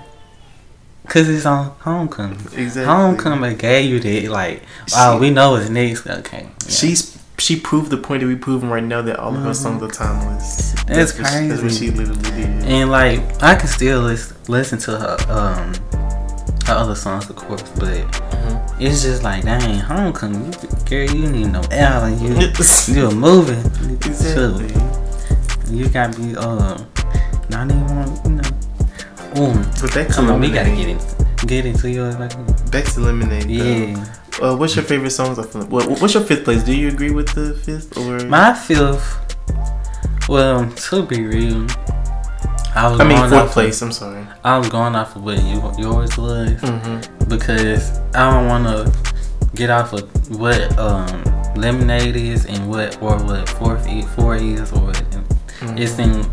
cause 1.11 1.29
it's 1.29 1.45
on 1.45 1.73
Homecoming. 1.81 2.39
Exactly. 2.57 2.85
Homecoming 2.85 3.57
gave 3.59 3.91
you 3.91 4.01
that 4.01 4.31
like, 4.31 4.63
She- 4.87 5.19
we 5.21 5.31
know 5.31 5.57
it's 5.57 5.69
next. 5.69 6.07
Okay, 6.07 6.45
yeah. 6.45 6.69
She's 6.71 7.19
she 7.39 7.59
proved 7.59 7.91
the 7.91 7.97
point 7.97 8.21
that 8.21 8.27
we 8.27 8.37
proving 8.37 8.69
right 8.71 8.83
now 8.85 9.01
that 9.03 9.19
all 9.19 9.35
of 9.35 9.43
her 9.43 9.55
songs 9.55 9.83
are 9.83 9.89
timeless. 9.89 10.75
Mm-hmm. 10.75 10.93
That's 10.95 11.19
what 11.19 11.27
she- 11.29 11.49
That's 11.49 11.63
what 11.63 11.69
crazy. 11.69 11.87
she 11.87 11.91
literally 11.91 12.23
did. 12.23 12.65
and 12.65 12.91
like 12.91 13.21
I 13.43 13.55
can 13.57 13.69
still 13.69 14.01
listen 14.03 14.37
listen 14.49 14.79
to 14.81 14.93
her 14.99 15.17
um 15.29 15.73
her 16.67 16.75
other 16.75 16.95
songs, 16.95 17.29
of 17.29 17.37
course, 17.37 17.63
but 17.79 18.05
it's 18.79 19.03
just 19.03 19.23
like, 19.25 19.43
dang, 19.45 19.81
homecoming, 19.81 20.53
you, 20.53 20.69
girl, 20.89 21.11
you 21.17 21.27
need 21.29 21.47
no 21.49 21.63
album. 21.73 22.19
You, 22.25 22.35
you 22.95 23.07
a 23.09 23.15
movie. 23.15 23.59
Exactly. 24.07 24.69
You 25.75 25.89
gotta 25.89 26.19
be, 26.21 26.37
uh, 26.37 26.79
not 27.49 27.71
even, 27.71 28.30
want, 29.35 29.39
you 29.39 29.43
know. 29.45 29.61
Ooh, 29.61 29.65
But 29.81 29.91
to 29.93 30.05
come 30.07 30.31
on, 30.31 30.41
we 30.41 30.51
gotta 30.51 30.71
get 30.71 30.89
it. 30.89 31.47
Get 31.47 31.67
into 31.67 31.91
yours. 31.91 32.17
Like, 32.19 32.33
Back 32.71 32.85
to 32.93 33.01
Lemonade. 33.01 33.45
though. 33.45 33.65
yeah. 33.65 34.15
Uh, 34.41 34.57
what's 34.57 34.75
your 34.75 34.85
favorite 34.85 35.11
songs 35.11 35.39
off 35.39 35.55
of 35.55 35.71
what, 35.71 35.87
What's 36.01 36.15
your 36.15 36.23
fifth 36.23 36.45
place? 36.45 36.63
Do 36.63 36.75
you 36.75 36.89
agree 36.89 37.11
with 37.11 37.29
the 37.35 37.55
fifth 37.55 37.97
or? 37.99 38.25
My 38.27 38.55
fifth, 38.55 39.37
well, 40.29 40.71
to 40.71 41.03
be 41.05 41.23
real, 41.27 41.67
I 42.75 42.89
was 42.91 43.01
I 43.01 43.05
mean, 43.05 43.19
going 43.19 43.31
fourth 43.31 43.43
off 43.49 43.51
place. 43.53 43.83
I'm 43.83 43.93
sorry. 43.93 44.25
I 44.45 44.57
was 44.57 44.69
going 44.71 44.95
off 44.95 45.17
of 45.17 45.25
what 45.25 45.43
you, 45.43 45.61
yours 45.79 46.17
was 46.17 46.53
Mm-hmm. 46.53 47.29
because 47.29 47.99
I 48.15 48.31
don't 48.31 48.47
want 48.47 48.65
to 48.65 49.15
get 49.57 49.69
off 49.71 49.93
of 49.93 50.39
what 50.39 50.79
um, 50.79 51.07
lemonade 51.57 52.17
is 52.17 52.47
and 52.47 52.69
what 52.71 52.97
or 53.03 53.17
what 53.25 53.49
fourth 53.49 53.85
four 54.15 54.37
is 54.37 54.73
or. 54.73 54.93
Mm-hmm. 54.93 55.77
It 55.79 55.89
seems 55.89 56.27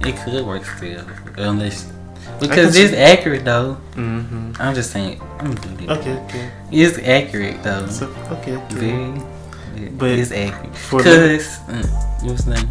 it 0.00 0.16
could 0.24 0.44
work 0.44 0.64
still 0.64 1.04
unless 1.36 1.92
because 2.40 2.76
it's 2.76 2.92
accurate 2.94 3.44
though. 3.44 3.76
Mm-hmm. 3.94 4.52
I'm 4.58 4.74
just 4.74 4.90
saying, 4.92 5.20
I'm 5.38 5.54
gonna. 5.54 5.98
Okay. 5.98 6.12
Okay. 6.24 6.50
It's 6.72 6.98
accurate 6.98 7.62
though. 7.62 7.86
So 7.86 8.06
okay. 8.30 8.56
okay. 8.56 8.74
Very, 8.74 9.90
But 9.90 9.98
but 9.98 10.10
it's 10.10 10.32
accurate. 10.32 10.72
Cause 10.90 11.58
mm, 11.68 12.24
what's 12.24 12.44
the 12.44 12.54
name? 12.54 12.70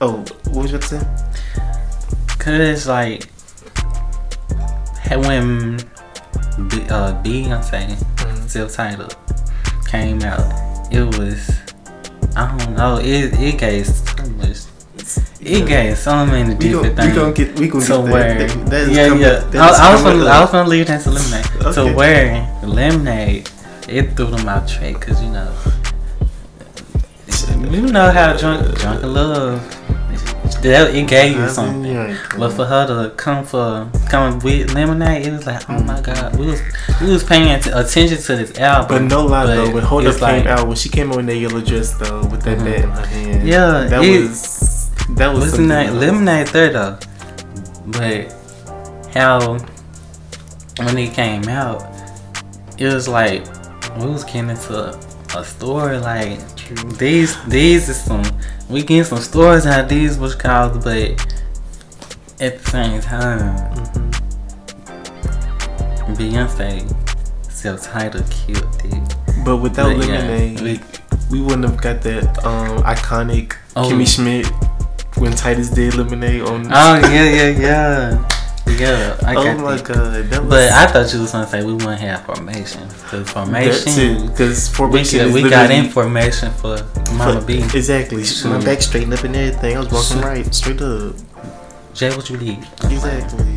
Oh, 0.00 0.24
what 0.52 0.62
was 0.62 0.70
you 0.72 0.78
about 0.78 0.88
to 0.88 0.98
say? 0.98 2.36
Cause 2.38 2.86
like 2.86 3.28
when 5.26 5.76
B, 6.68 6.82
uh, 6.90 7.14
Beyonce 7.22 7.96
Mhm. 7.96 8.48
self-titled 8.48 9.16
came 9.88 10.22
out, 10.22 10.46
it 10.92 11.04
was 11.18 11.48
I 12.36 12.56
don't 12.56 12.76
know. 12.76 12.98
It 12.98 13.32
it 13.40 13.58
gave. 13.58 13.88
It 15.48 15.66
gave 15.66 15.96
so 15.98 16.26
many 16.26 16.54
different 16.54 16.96
gon' 16.96 17.08
we 17.08 17.14
gonna 17.14 17.32
things. 17.34 17.48
get 17.50 17.58
we 17.58 17.68
gonna 17.68 17.84
To 17.86 17.92
get 18.02 18.02
where, 18.12 18.38
there. 18.38 18.48
That, 18.48 18.66
that 18.70 18.80
is 18.82 18.96
yeah, 18.96 19.08
coming, 19.08 19.22
yeah. 19.22 19.38
That 19.50 19.56
I, 19.80 19.88
I 19.90 19.92
was 19.94 20.02
gonna, 20.02 20.24
I 20.26 20.40
was 20.40 20.50
gonna 20.50 20.68
leave 20.68 20.86
that 20.88 21.02
to 21.02 21.10
lemonade. 21.10 21.46
Okay. 21.66 21.72
To 21.90 21.96
where 21.96 22.58
lemonade, 22.64 23.50
it 23.88 24.16
threw 24.16 24.26
them 24.26 24.48
out 24.48 24.68
track, 24.68 25.00
cause 25.00 25.22
you 25.22 25.30
know, 25.30 25.52
you 27.70 27.82
know 27.92 28.10
how 28.10 28.36
drunk, 28.36 28.78
drunk 28.78 29.02
love. 29.02 29.74
That 30.62 30.92
it 30.94 31.06
gave 31.06 31.36
you 31.36 31.48
something. 31.48 32.16
But 32.36 32.50
for 32.50 32.64
her 32.64 32.86
to 32.88 33.14
come 33.14 33.44
for 33.44 33.88
come 34.10 34.40
with 34.40 34.74
lemonade, 34.74 35.26
it 35.26 35.30
was 35.32 35.46
like, 35.46 35.68
oh 35.70 35.80
my 35.84 36.00
god, 36.00 36.36
we 36.36 36.46
was 36.46 36.60
we 37.00 37.10
was 37.12 37.22
paying 37.22 37.50
att- 37.50 37.66
attention 37.68 38.18
to 38.18 38.36
this 38.36 38.58
album. 38.58 38.88
But 38.88 39.02
no 39.16 39.24
lie 39.26 39.46
but 39.46 39.54
though, 39.54 39.70
when 39.74 39.84
Hold 39.84 40.06
Up 40.06 40.14
came 40.14 40.20
like- 40.22 40.46
out, 40.46 40.66
when 40.66 40.76
she 40.76 40.88
came 40.88 41.12
in 41.12 41.26
that 41.26 41.36
yellow 41.36 41.60
dress 41.60 41.92
though, 41.98 42.24
with 42.26 42.42
that 42.42 42.58
Mhm. 42.58 42.64
bat 42.64 42.82
in 42.84 42.90
her 42.90 43.06
hand, 43.06 43.48
Yeah, 43.48 43.86
that 43.88 44.02
it- 44.02 44.28
was 44.28 44.57
that 45.16 45.28
was 45.28 45.40
What's 45.40 45.50
the 45.52 45.56
something 45.58 45.70
else. 45.70 45.96
Lemonade 46.00 46.48
third 46.48 46.72
though. 46.74 46.98
But 47.86 48.32
how 49.14 49.58
when 50.84 50.98
it 50.98 51.12
came 51.14 51.48
out, 51.48 51.82
it 52.78 52.92
was 52.92 53.08
like 53.08 53.44
we 53.98 54.06
was 54.06 54.24
getting 54.24 54.50
into 54.50 54.74
a, 54.74 55.00
a 55.36 55.44
store 55.44 55.98
like 55.98 56.38
these 56.98 57.36
these 57.46 57.88
is 57.88 58.00
some 58.00 58.22
we 58.68 58.82
getting 58.82 59.02
some 59.04 59.18
stores 59.18 59.66
out 59.66 59.88
these 59.88 60.18
was 60.18 60.34
called 60.34 60.84
but 60.84 61.10
at 62.40 62.58
the 62.62 62.70
same 62.70 63.00
time 63.00 63.56
Mhm. 66.08 66.16
Beyonce 66.16 67.50
self-titled 67.50 68.30
killed 68.30 68.76
it. 68.84 69.16
But 69.44 69.56
without 69.58 69.96
But 69.96 70.06
yeah, 70.06 70.18
Lemonade, 70.18 70.60
we- 70.60 70.80
we 71.30 71.40
wouldn't 71.42 71.64
have 71.64 71.80
got 71.80 72.00
that 72.02 72.44
um, 72.44 72.82
iconic 72.84 73.54
Oh. 73.76 73.90
Kimmy 73.90 74.06
Schmidt 74.06 74.46
when 75.18 75.32
Titus 75.32 75.70
did 75.70 75.94
Lemonade 75.94 76.42
on. 76.42 76.66
Oh 76.70 76.98
yeah 77.10 77.24
yeah 77.24 77.48
yeah 77.48 78.24
yeah. 78.78 79.16
I 79.24 79.34
oh 79.34 79.42
got 79.44 79.58
my 79.58 79.76
that. 79.76 79.84
god, 79.84 80.24
that 80.30 80.40
was. 80.42 80.48
But 80.50 80.72
I 80.72 80.86
thought 80.86 81.12
you 81.12 81.20
was 81.20 81.32
gonna 81.32 81.46
say 81.48 81.64
we 81.64 81.72
wouldn't 81.72 82.00
have 82.00 82.24
formation. 82.26 82.88
Cause 83.08 83.28
formation, 83.30 84.26
because 84.28 84.68
we, 84.70 84.74
formation 84.76 85.18
got- 85.20 85.28
is 85.28 85.34
we 85.34 85.50
got 85.50 85.70
information 85.70 86.52
for 86.52 86.78
Mama 87.14 87.40
for- 87.40 87.46
B. 87.46 87.58
Exactly. 87.74 88.24
My 88.44 88.62
back 88.64 88.82
straightened 88.82 89.14
up 89.14 89.24
and 89.24 89.34
everything. 89.36 89.76
I 89.76 89.80
was 89.80 89.88
walking 89.90 90.18
Sure. 90.22 90.30
right, 90.30 90.54
straight 90.54 90.80
up. 90.82 91.14
Jay, 91.94 92.10
what 92.14 92.28
you 92.30 92.36
need? 92.36 92.58
Exactly. 92.84 93.56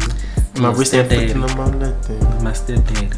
My 0.60 0.70
Your 0.70 0.78
wrist 0.78 0.94
ain't 0.96 1.08
flicking 1.10 1.42
them 1.42 1.60
on 1.60 1.78
nothing. 1.80 2.20
My 2.44 2.52
stepdad. 2.52 3.16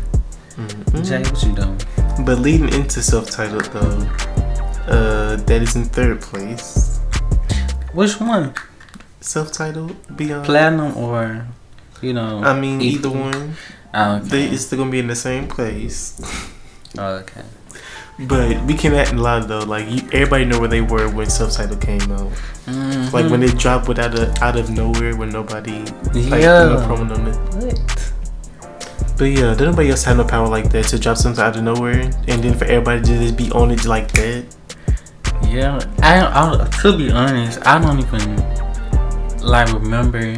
Mhm. 0.58 1.06
Jay, 1.08 1.20
what 1.22 1.44
you 1.44 1.54
doing? 1.56 1.80
But 2.26 2.40
leading 2.40 2.74
into 2.74 3.02
self-titled 3.02 3.66
though, 3.72 4.08
uh, 4.88 5.36
that 5.38 5.62
is 5.62 5.76
in 5.76 5.86
third 5.86 6.22
place. 6.22 6.93
Which 7.94 8.20
one? 8.20 8.54
Self-titled, 9.22 9.96
Beyond. 10.18 10.46
Platinum 10.46 10.98
or 10.98 11.48
you 12.02 12.14
know? 12.14 12.44
I 12.44 12.60
mean, 12.60 12.80
EP? 12.82 12.86
either 13.00 13.10
one. 13.10 13.56
Oh, 13.94 14.20
They 14.20 14.46
it's 14.48 14.66
still 14.66 14.80
gonna 14.80 14.92
be 14.92 15.00
in 15.00 15.08
the 15.08 15.16
same 15.16 15.48
place. 15.48 16.20
Oh, 16.96 17.16
okay. 17.26 17.42
But 18.20 18.66
we 18.66 18.76
can 18.76 18.94
act 18.94 19.16
lie 19.16 19.40
though. 19.40 19.62
Like 19.66 19.90
you, 19.90 20.02
everybody 20.14 20.46
know 20.46 20.60
where 20.60 20.70
they 20.70 20.82
were 20.82 21.10
when 21.10 21.28
self-titled 21.28 21.82
came 21.82 22.04
out. 22.12 22.30
Mhm. 22.68 23.12
Like 23.12 23.32
when 23.32 23.42
it 23.42 23.58
dropped 23.58 23.88
without 23.88 24.14
a, 24.14 24.32
out 24.44 24.56
of 24.60 24.70
nowhere 24.70 25.16
when 25.16 25.30
nobody 25.30 25.80
like 26.14 26.44
Yeah. 26.44 26.70
no 26.70 26.78
promo 26.86 27.10
on 27.18 27.28
it. 27.28 27.36
What? 27.56 28.14
But 29.18 29.26
yeah, 29.26 29.56
did 29.56 29.62
nobody 29.66 29.90
else 29.90 30.04
have 30.04 30.18
no 30.18 30.24
power 30.24 30.48
like 30.48 30.70
that 30.70 30.86
to 30.90 31.00
drop 31.00 31.18
something 31.18 31.44
out 31.44 31.56
of 31.58 31.64
nowhere 31.64 32.12
and 32.28 32.44
then 32.44 32.54
for 32.56 32.66
everybody 32.66 33.02
to 33.02 33.18
just 33.24 33.36
be 33.38 33.50
on 33.54 33.72
it 33.72 33.86
like 33.86 34.12
that? 34.12 34.46
Yeah, 35.48 35.80
I, 36.02 36.22
I 36.26 36.68
to 36.82 36.98
be 36.98 37.12
honest, 37.12 37.60
I 37.66 37.80
don't 37.80 38.00
even 38.00 38.38
like 39.42 39.72
remember. 39.74 40.36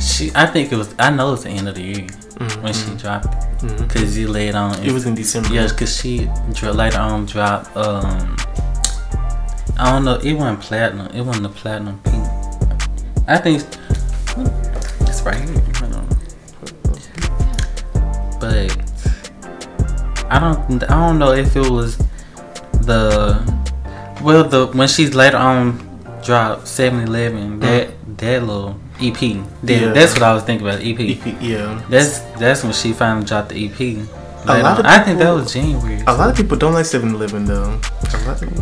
She, 0.00 0.30
I 0.34 0.46
think 0.46 0.72
it 0.72 0.76
was. 0.76 0.94
I 0.98 1.10
know 1.10 1.32
it's 1.34 1.44
the 1.44 1.50
end 1.50 1.68
of 1.68 1.76
the 1.76 1.82
year 1.82 2.06
when 2.60 2.72
she 2.74 2.90
Mhm. 2.90 3.00
dropped 3.00 3.26
it 3.26 3.30
Mhm. 3.62 3.78
because 3.88 4.18
you 4.18 4.28
laid 4.28 4.54
on. 4.54 4.74
It 4.82 4.92
was 4.92 5.06
in 5.06 5.14
December. 5.14 5.48
Yeah, 5.54 5.68
because 5.68 5.96
she 5.96 6.28
later 6.62 6.98
on 6.98 7.26
dropped. 7.26 7.76
Um, 7.76 8.36
I 9.78 9.90
don't 9.92 10.04
know. 10.04 10.16
It 10.22 10.34
wasn't 10.34 10.60
platinum. 10.60 11.06
It 11.14 11.22
wasn't 11.22 11.44
the 11.44 11.48
platinum 11.60 12.00
pink. 12.04 12.24
I 13.28 13.38
think 13.38 13.62
it's 15.06 15.22
right 15.22 15.36
here. 15.48 15.62
But 18.40 18.76
I 20.30 20.38
don't. 20.40 20.82
I 20.84 20.86
don't 21.06 21.18
know 21.18 21.32
if 21.32 21.56
it 21.56 21.70
was 21.70 21.96
the. 22.82 23.53
Well, 24.24 24.44
the 24.44 24.66
when 24.68 24.88
she's 24.88 25.14
later 25.14 25.36
on 25.36 25.78
dropped 26.24 26.64
7-Eleven, 26.64 27.60
that 27.60 27.90
that 28.18 28.42
little 28.42 28.76
EP. 29.00 29.18
That, 29.62 29.80
Yeah. 29.80 29.92
That's 29.92 30.14
what 30.14 30.22
I 30.22 30.32
was 30.34 30.42
thinking 30.44 30.66
about. 30.66 30.80
EP. 30.80 30.98
EP, 30.98 31.42
yeah. 31.42 31.82
That's 31.90 32.20
that's 32.40 32.62
when 32.64 32.72
she 32.72 32.92
finally 32.92 33.26
dropped 33.26 33.50
the 33.50 33.66
EP. 33.66 33.80
A 34.46 34.62
lot 34.62 34.78
of 34.80 34.84
I 34.86 34.98
think 35.04 35.18
that 35.18 35.24
people- 35.24 35.36
was 35.36 35.52
January. 35.52 36.02
A 36.06 36.14
lot 36.14 36.30
of 36.30 36.36
people 36.36 36.56
don't 36.56 36.72
like 36.74 36.84
7-Eleven 36.86 37.44
though. 37.46 37.78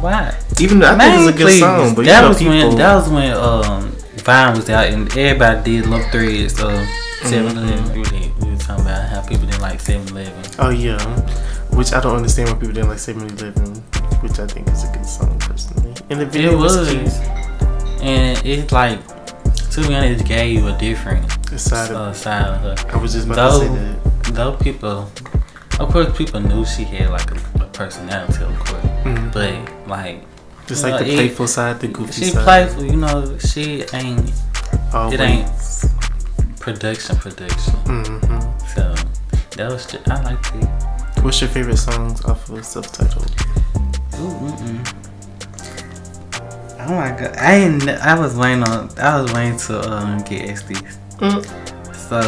Why? 0.00 0.35
even 0.61 0.78
though 0.81 0.92
I 0.95 0.99
think 0.99 1.28
it's 1.28 1.37
a 1.37 1.38
good 1.45 1.59
song, 1.59 1.95
but 1.95 2.04
that 2.07 2.26
was 2.28 2.38
people. 2.38 2.54
when 2.69 2.76
that 2.78 2.95
was 2.95 3.09
when 3.09 3.33
um 3.33 3.90
Vine 4.23 4.54
was 4.57 4.71
out 4.71 4.87
and 4.87 5.09
everybody 5.16 5.78
did 5.81 5.87
love 5.87 6.02
threads. 6.11 6.61
Uh, 6.61 6.87
Mm-hmm. 7.23 7.31
7 7.31 7.57
Eleven. 7.57 7.92
We, 7.95 8.00
we 8.45 8.50
were 8.50 8.59
talking 8.59 8.85
about 8.85 9.09
how 9.09 9.23
people 9.23 9.47
didn't 9.47 9.61
like 9.62 9.78
7 9.78 10.09
Eleven. 10.09 10.42
oh 10.59 10.71
yeah, 10.71 10.99
which 11.71 11.92
I 11.92 12.00
don't 12.00 12.16
understand 12.16 12.49
why 12.50 12.54
people 12.59 12.75
didn't 12.75 12.88
like 12.88 12.99
7-Eleven, 12.99 13.81
which 14.23 14.38
I 14.38 14.47
think 14.47 14.69
is 14.71 14.85
a 14.85 14.93
good 14.93 15.07
song 15.07 15.38
personally. 15.38 15.95
And 16.11 16.21
the 16.21 16.26
video 16.26 16.52
It 16.52 16.57
was, 16.59 16.76
was. 16.76 16.88
cute. 16.91 18.02
And 18.02 18.41
it's 18.47 18.73
like, 18.73 18.99
to 19.73 19.81
be 19.87 19.95
honest, 19.95 20.25
gave 20.25 20.55
you 20.59 20.67
a 20.69 20.76
different 20.79 21.26
The 21.50 21.59
side 21.59 21.91
of, 21.91 21.97
uh, 21.97 22.12
side 22.12 22.47
of 22.47 22.79
her. 22.79 22.97
I 22.97 22.97
was 23.00 23.12
just 23.12 23.26
about 23.26 23.61
to 23.61 23.67
say 23.67 23.69
that. 23.69 24.35
though 24.35 24.57
people, 24.57 25.11
of 25.81 25.91
course, 25.93 26.17
people 26.17 26.41
knew 26.41 26.64
she 26.64 26.85
had 26.85 27.11
like 27.11 27.31
a, 27.31 27.62
a 27.62 27.67
personality, 27.67 28.43
of 28.45 28.59
course. 28.59 28.85
Mhm. 29.05 29.33
But 29.33 29.88
like, 29.88 30.23
Just 30.67 30.83
like 30.85 31.00
the 31.05 31.11
it- 31.12 31.14
playful 31.17 31.47
side, 31.47 31.81
the 31.81 31.88
goofy 31.88 32.12
she 32.25 32.31
side. 32.31 32.45
playful, 32.45 32.85
you 32.85 32.97
know. 32.97 33.38
She 33.38 33.85
ain't 33.93 34.33
Always. 34.93 35.14
it 35.14 35.21
ain't 35.21 35.49
production, 36.61 37.17
production. 37.17 37.75
hmm 37.87 38.41
So 38.75 38.95
that 39.57 39.71
was 39.71 39.87
just, 39.87 40.09
I 40.09 40.23
liked 40.23 40.52
it. 40.55 41.23
What's 41.23 41.41
your 41.41 41.50
favorite 41.50 41.76
songs 41.79 42.25
off 42.25 42.49
of 42.50 42.64
self-titled? 42.64 43.31
Ooh, 44.14 44.35
mm-mm. 44.40 44.81
Oh 46.85 46.95
my 46.95 47.11
god! 47.11 47.37
I 47.37 47.54
ain't. 47.54 47.88
I 47.88 48.19
was 48.19 48.35
waiting 48.37 48.62
on. 48.64 48.90
I 48.99 49.21
was 49.23 49.33
waiting 49.33 49.57
to 49.59 49.90
um, 49.90 50.19
get 50.23 50.49
XDs. 50.49 50.99
Mm. 51.19 51.42
So 51.95 52.19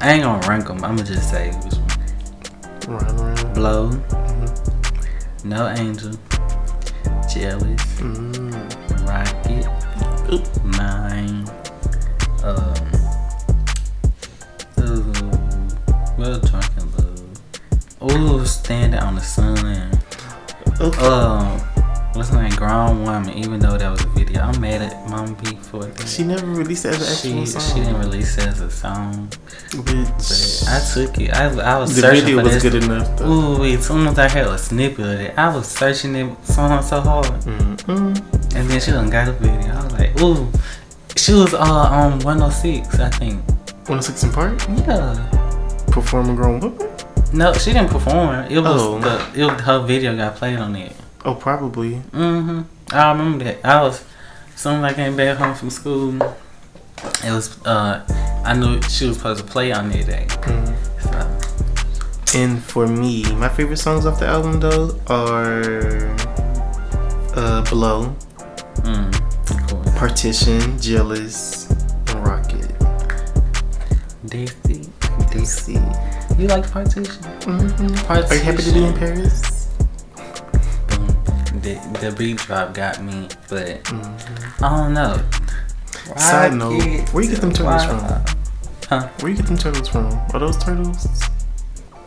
I 0.00 0.12
ain't 0.12 0.22
gonna 0.22 0.46
rank 0.48 0.66
them. 0.66 0.82
I'ma 0.84 1.02
just 1.02 1.28
say 1.30 1.50
which 1.50 1.74
one. 2.88 2.98
Round 2.98 3.20
round. 3.20 3.54
Blow, 3.54 3.90
Mhm. 3.90 5.44
No 5.44 5.68
Angel, 5.68 6.12
Jealous, 7.28 7.82
Mm. 8.00 9.06
Rocket, 9.06 9.66
Oop. 10.32 10.64
Nine, 10.64 11.46
um, 12.42 12.74
ooh, 14.80 15.12
Well, 16.16 16.38
drunken 16.40 16.76
love. 16.76 16.77
Ooh, 18.12 18.44
stand 18.44 18.94
out 18.94 19.04
on 19.04 19.14
the 19.16 19.20
sun. 19.20 19.90
Okay. 20.80 21.06
Um, 21.06 21.58
what's 22.14 22.28
her 22.30 22.40
name? 22.42 22.50
Grown 22.52 23.02
woman. 23.04 23.30
Even 23.30 23.58
though 23.60 23.76
that 23.76 23.90
was 23.90 24.02
a 24.04 24.08
video, 24.08 24.42
I'm 24.42 24.60
mad 24.60 24.82
at 24.82 25.08
Mama 25.10 25.34
B 25.42 25.56
for 25.56 25.84
that. 25.84 26.06
she 26.08 26.22
never 26.24 26.46
released 26.46 26.84
it 26.84 26.94
as 26.94 27.00
an 27.00 27.32
actual 27.34 27.44
she, 27.44 27.50
song. 27.50 27.62
she 27.76 27.80
didn't 27.84 28.00
release 28.00 28.38
it 28.38 28.46
as 28.46 28.60
a 28.60 28.70
song. 28.70 29.28
But 29.76 29.84
But 29.86 30.64
I 30.68 30.80
took 30.94 31.18
it. 31.18 31.34
I, 31.34 31.74
I 31.74 31.78
was 31.78 31.94
the 31.96 32.02
searching 32.02 32.24
video 32.24 32.38
for 32.38 32.44
was 32.44 32.54
this. 32.54 32.62
good 32.62 32.84
enough 32.84 33.18
though. 33.18 33.60
Ooh, 33.60 33.64
as 33.64 33.86
soon 33.86 34.06
as 34.06 34.18
I 34.18 34.28
heard 34.28 34.46
a 34.46 34.58
snippet 34.58 35.00
of 35.04 35.20
it, 35.20 35.38
I 35.38 35.54
was 35.54 35.66
searching 35.68 36.14
it 36.14 36.46
so 36.46 36.80
so 36.80 37.00
hard. 37.00 37.26
Mm-hmm. 37.26 38.56
And 38.56 38.70
then 38.70 38.80
she 38.80 38.90
done 38.92 39.10
got 39.10 39.28
a 39.28 39.32
video. 39.32 39.72
I 39.74 39.84
was 39.84 39.92
like, 39.94 40.20
ooh. 40.20 40.48
She 41.16 41.32
was 41.34 41.52
uh 41.52 41.58
on 41.60 42.20
106, 42.20 43.00
I 43.00 43.10
think. 43.10 43.42
106 43.88 44.24
& 44.24 44.34
Park? 44.34 44.60
Yeah. 44.86 45.14
Performing 45.90 46.36
grown 46.36 46.60
woman? 46.60 46.87
No, 47.32 47.52
she 47.52 47.72
didn't 47.72 47.90
perform. 47.90 48.46
It 48.50 48.58
was 48.60 48.80
Oh. 48.82 48.98
the 48.98 49.20
it 49.42 49.60
her 49.62 49.80
video 49.80 50.16
got 50.16 50.36
played 50.36 50.58
on 50.58 50.74
it. 50.76 50.92
Oh, 51.24 51.34
probably. 51.34 51.94
hmm 52.12 52.62
I 52.92 53.10
remember 53.12 53.44
that. 53.44 53.58
I 53.64 53.82
was 53.82 54.02
soon 54.56 54.82
as 54.84 54.92
I 54.92 54.94
came 54.94 55.16
back 55.16 55.36
home 55.36 55.54
from 55.54 55.70
school. 55.70 56.14
It 57.24 57.30
was 57.30 57.58
uh 57.66 58.00
I 58.44 58.54
knew 58.54 58.80
she 58.82 59.06
was 59.06 59.16
supposed 59.18 59.40
to 59.44 59.50
play 59.52 59.72
on 59.72 59.90
that 59.90 60.06
day. 60.06 60.26
Mm. 60.28 60.74
So 62.32 62.38
And 62.38 62.62
for 62.62 62.86
me, 62.86 63.24
my 63.34 63.48
favorite 63.48 63.78
songs 63.78 64.06
off 64.06 64.18
the 64.20 64.26
album 64.26 64.60
though 64.60 64.98
are 65.08 66.08
uh, 67.36 67.62
"Blow," 67.70 68.16
mm, 68.82 69.12
course. 69.68 69.98
"Partition," 69.98 70.78
"Jealous," 70.80 71.70
and 72.08 72.26
"Rocket." 72.26 72.72
Daisy. 74.26 74.88
DC. 75.30 75.76
You 76.38 76.46
like 76.46 76.70
partition? 76.70 77.04
Mm-hmm. 77.04 78.12
Are 78.12 78.34
you 78.34 78.40
happy 78.40 78.62
to 78.62 78.72
be 78.72 78.84
in 78.84 78.94
Paris? 78.94 79.66
Boom. 80.88 81.06
The 81.62 81.74
the 82.00 82.14
beat 82.16 82.36
drop 82.38 82.74
got 82.74 83.02
me, 83.02 83.28
but 83.48 83.82
Mm-hmm. 83.84 84.64
I 84.64 84.68
don't 84.68 84.94
know. 84.94 85.20
Side 86.16 86.54
note, 86.54 86.80
where 87.12 87.24
you 87.24 87.30
get 87.30 87.40
them 87.40 87.52
turtles 87.52 87.84
from? 87.84 87.98
Huh? 88.88 89.08
Where 89.20 89.30
you 89.30 89.36
get 89.36 89.46
them 89.46 89.58
turtles 89.58 89.88
from? 89.88 90.06
Are 90.32 90.38
those 90.38 90.56
turtles? 90.58 91.06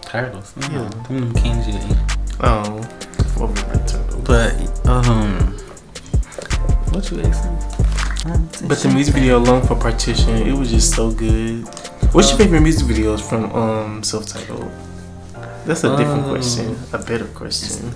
Turtles. 0.02 0.54
Yeah. 0.58 0.72
Yeah. 0.72 0.90
Them 1.08 1.34
King 1.34 1.62
Judy. 1.64 1.96
Oh, 2.40 2.78
over 3.40 3.62
turtles. 3.86 4.24
But 4.26 4.88
um, 4.88 5.58
what 6.92 7.12
you 7.12 7.22
asking? 7.22 8.68
But 8.68 8.80
the 8.80 8.90
music 8.94 9.14
video 9.16 9.38
alone 9.40 9.66
for 9.68 9.76
Partition, 9.76 10.36
it 10.48 10.54
was 10.54 10.72
just 10.72 10.96
so 10.96 11.12
good. 11.12 11.68
What's 12.14 12.30
your 12.30 12.38
favorite 12.40 12.62
music 12.62 12.88
videos 12.88 13.22
from 13.22 13.52
um 13.54 14.04
self-titled? 14.04 14.70
That's 15.66 15.84
a 15.84 15.96
different 15.96 16.24
Um, 16.26 16.30
question. 16.30 16.78
A 16.94 16.98
better 16.98 17.26
question. 17.26 17.94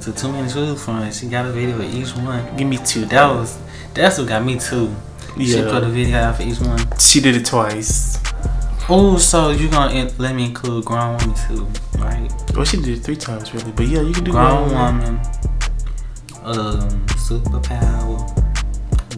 To 0.00 0.12
too 0.18 0.32
many 0.32 0.50
choose 0.50 0.82
from. 0.84 1.10
She 1.12 1.26
got 1.28 1.46
a 1.46 1.52
video 1.52 1.76
for 1.78 1.84
each 1.84 2.14
one. 2.16 2.56
Give 2.56 2.68
me 2.68 2.78
two. 2.78 3.06
That 3.06 3.26
was 3.34 3.56
that's 3.94 4.18
what 4.18 4.28
got 4.28 4.44
me 4.44 4.58
too. 4.58 4.94
She 5.38 5.62
put 5.62 5.82
a 5.82 5.88
video 5.88 6.18
out 6.18 6.36
for 6.36 6.42
each 6.42 6.60
one. 6.60 6.78
She 6.98 7.20
did 7.20 7.36
it 7.36 7.46
twice. 7.46 8.18
Oh, 8.88 9.16
so 9.16 9.50
you 9.50 9.68
gonna 9.70 9.92
in- 9.94 10.12
let 10.18 10.34
me 10.34 10.44
include 10.46 10.84
grown 10.84 11.16
woman 11.16 11.34
too, 11.48 11.66
right? 11.98 12.28
Well, 12.54 12.64
she 12.66 12.76
did 12.76 12.98
it 12.98 13.02
three 13.02 13.16
times 13.16 13.54
really, 13.54 13.72
but 13.72 13.86
yeah, 13.86 14.02
you 14.02 14.12
can 14.12 14.24
do 14.24 14.32
Grown 14.32 14.68
Grown 14.68 15.00
woman, 15.00 15.20
um, 16.44 17.06
superpower, 17.16 18.20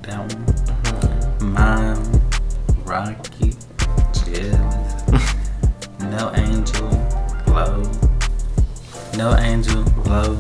that 0.07 0.21
one, 0.33 0.45
Uh-huh. 0.87 1.45
mom, 1.45 2.23
Rocky, 2.85 3.55
jealous, 4.37 5.25
no 6.01 6.33
angel, 6.35 6.89
blow, 7.47 7.83
no 9.17 9.37
angel, 9.39 9.83
blow, 10.05 10.39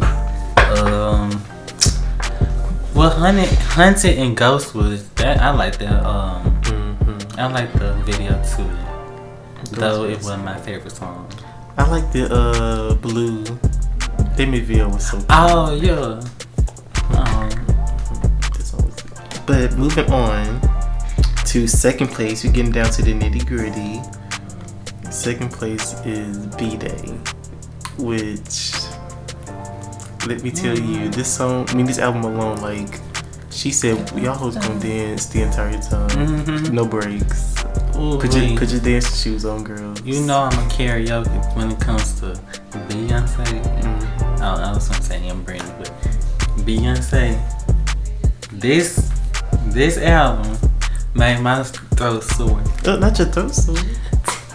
um. 0.76 1.30
Well, 2.94 3.10
Haunted, 3.10 3.48
Haunted 3.76 4.18
and 4.18 4.34
ghost 4.36 4.74
was 4.74 5.06
that. 5.16 5.38
I 5.40 5.50
like 5.50 5.76
that. 5.78 6.02
Um, 6.02 6.58
Mhm. 6.62 7.38
I 7.38 7.46
like 7.48 7.70
the 7.74 7.92
video 8.08 8.32
too. 8.42 8.64
Though 9.78 10.04
it 10.04 10.16
was- 10.16 10.24
wasn't 10.24 10.44
my 10.46 10.56
favorite 10.56 10.96
song. 10.96 11.26
I 11.76 11.84
like 11.90 12.10
the 12.12 12.32
uh 12.32 12.94
blue. 12.94 13.44
Made 14.38 14.64
video 14.64 14.88
was 14.88 15.04
so. 15.06 15.18
Good. 15.18 15.26
Oh 15.28 15.74
yeah. 15.74 16.20
Um, 17.20 17.50
That's 18.54 18.72
always 18.72 18.94
good. 18.96 19.40
But 19.46 19.72
moving 19.76 20.10
on 20.10 20.60
to 21.56 21.66
second 21.66 22.08
place, 22.08 22.44
we're 22.44 22.52
getting 22.52 22.70
down 22.70 22.90
to 22.90 23.00
the 23.00 23.14
nitty 23.14 23.46
gritty. 23.46 24.02
Second 25.10 25.50
place 25.50 25.94
is 26.04 26.36
B 26.56 26.76
Day, 26.76 27.14
which 27.96 28.72
let 30.26 30.42
me 30.42 30.50
tell 30.50 30.78
you, 30.78 31.08
this 31.08 31.34
song, 31.34 31.64
I 31.70 31.74
mean, 31.74 31.86
this 31.86 31.98
album 31.98 32.24
alone, 32.24 32.58
like 32.58 33.00
she 33.50 33.70
said, 33.70 33.96
y'all 34.18 34.34
hoes 34.34 34.56
gonna 34.58 34.78
dance 34.80 35.26
the 35.26 35.40
entire 35.44 35.80
time, 35.80 36.10
Mhm. 36.10 36.72
no 36.72 36.84
breaks. 36.84 37.54
ooh, 37.96 38.18
Put 38.18 38.36
your 38.36 38.58
put 38.58 38.70
your 38.70 38.80
dancing 38.82 39.16
shoes 39.32 39.46
on, 39.46 39.64
girls. 39.64 40.02
you 40.04 40.20
know 40.26 40.40
I'm 40.42 40.58
a 40.58 40.68
karaoke 40.68 41.56
when 41.56 41.70
it 41.72 41.80
comes 41.80 42.20
to 42.20 42.38
Beyonce. 42.90 43.46
Mm. 43.80 44.40
I, 44.42 44.68
I 44.68 44.72
was 44.74 44.88
gonna 44.90 45.02
say 45.02 45.26
Em 45.26 45.42
Brandy, 45.42 45.64
but 45.78 45.90
Beyonce. 46.66 47.40
This 48.52 49.10
this 49.68 49.96
album 49.96 50.58
made 51.16 51.40
my 51.40 51.62
throat 51.62 52.22
sore. 52.24 52.62
Not 52.84 53.18
your 53.18 53.28
throat, 53.28 53.54
so. 53.54 53.74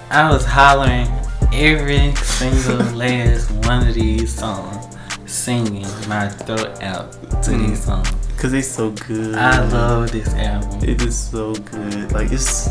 I 0.09 0.29
was 0.31 0.45
hollering 0.45 1.07
every 1.53 2.13
single 2.15 2.77
last 2.97 3.49
one 3.67 3.87
of 3.87 3.93
these 3.95 4.33
songs, 4.33 4.97
singing 5.25 5.87
my 6.07 6.27
throat 6.29 6.81
out 6.81 7.11
to 7.43 7.51
Mm. 7.51 7.67
these 7.69 7.83
songs. 7.83 8.09
Cause 8.37 8.51
they 8.51 8.61
so 8.61 8.89
good. 8.91 9.35
I 9.35 9.63
love 9.69 10.11
this 10.11 10.33
album. 10.33 10.83
It 10.89 11.01
is 11.03 11.15
so 11.17 11.53
good. 11.53 12.11
Like 12.11 12.31
it's, 12.31 12.69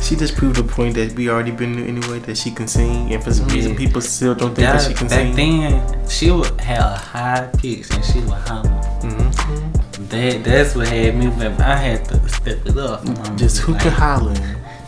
she 0.00 0.16
just 0.16 0.36
proved 0.36 0.56
the 0.56 0.64
point 0.64 0.94
that 0.96 1.12
we 1.14 1.28
already 1.30 1.50
been 1.50 1.74
knew 1.76 1.84
anyway 1.86 2.18
that 2.20 2.36
she 2.36 2.50
can 2.50 2.68
sing, 2.68 3.12
and 3.12 3.22
for 3.22 3.32
some 3.32 3.48
reason 3.48 3.76
people 3.76 4.00
still 4.00 4.34
don't 4.34 4.54
think 4.54 4.66
That, 4.66 4.80
that 4.80 4.88
she 4.88 4.94
can 4.94 5.08
back 5.08 5.34
sing. 5.34 5.60
Back 5.60 5.90
then, 5.90 6.08
she 6.08 6.30
would 6.30 6.60
have 6.60 6.92
a 6.92 6.96
high 6.96 7.50
pitch 7.58 7.90
and 7.90 8.04
she 8.04 8.20
would 8.20 8.32
holler. 8.48 8.68
hmm 9.02 10.08
That 10.08 10.44
that's 10.44 10.74
what 10.74 10.88
had 10.88 11.16
me. 11.16 11.28
When 11.28 11.52
I 11.60 11.76
had 11.76 12.04
to 12.06 12.28
step 12.28 12.66
it 12.66 12.76
up. 12.76 13.04
Just 13.36 13.58
who 13.58 13.72
like, 13.72 13.82
can 13.82 13.92
holler? 13.92 14.34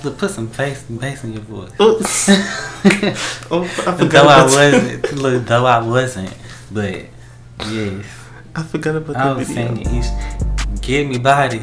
Look, 0.05 0.19
put 0.19 0.31
some 0.31 0.49
bass, 0.49 0.83
bass 0.85 1.25
in 1.25 1.33
your 1.33 1.43
voice. 1.43 1.71
Oops. 1.81 2.29
oh, 3.51 3.63
I 3.65 3.97
forgot 3.97 4.11
though 4.11 4.29
I 4.29 4.45
wasn't, 4.45 5.13
look, 5.15 5.47
though 5.47 5.65
I 5.65 5.81
wasn't, 5.83 6.35
but 6.71 7.07
yes, 7.71 8.05
I 8.55 8.63
forgot 8.65 8.97
about 8.97 9.17
I 9.17 9.33
was 9.33 9.49
video. 9.49 9.75
singing 9.75 9.97
each. 9.97 10.54
Get 10.81 11.09
Me 11.09 11.19
Bodied. 11.19 11.63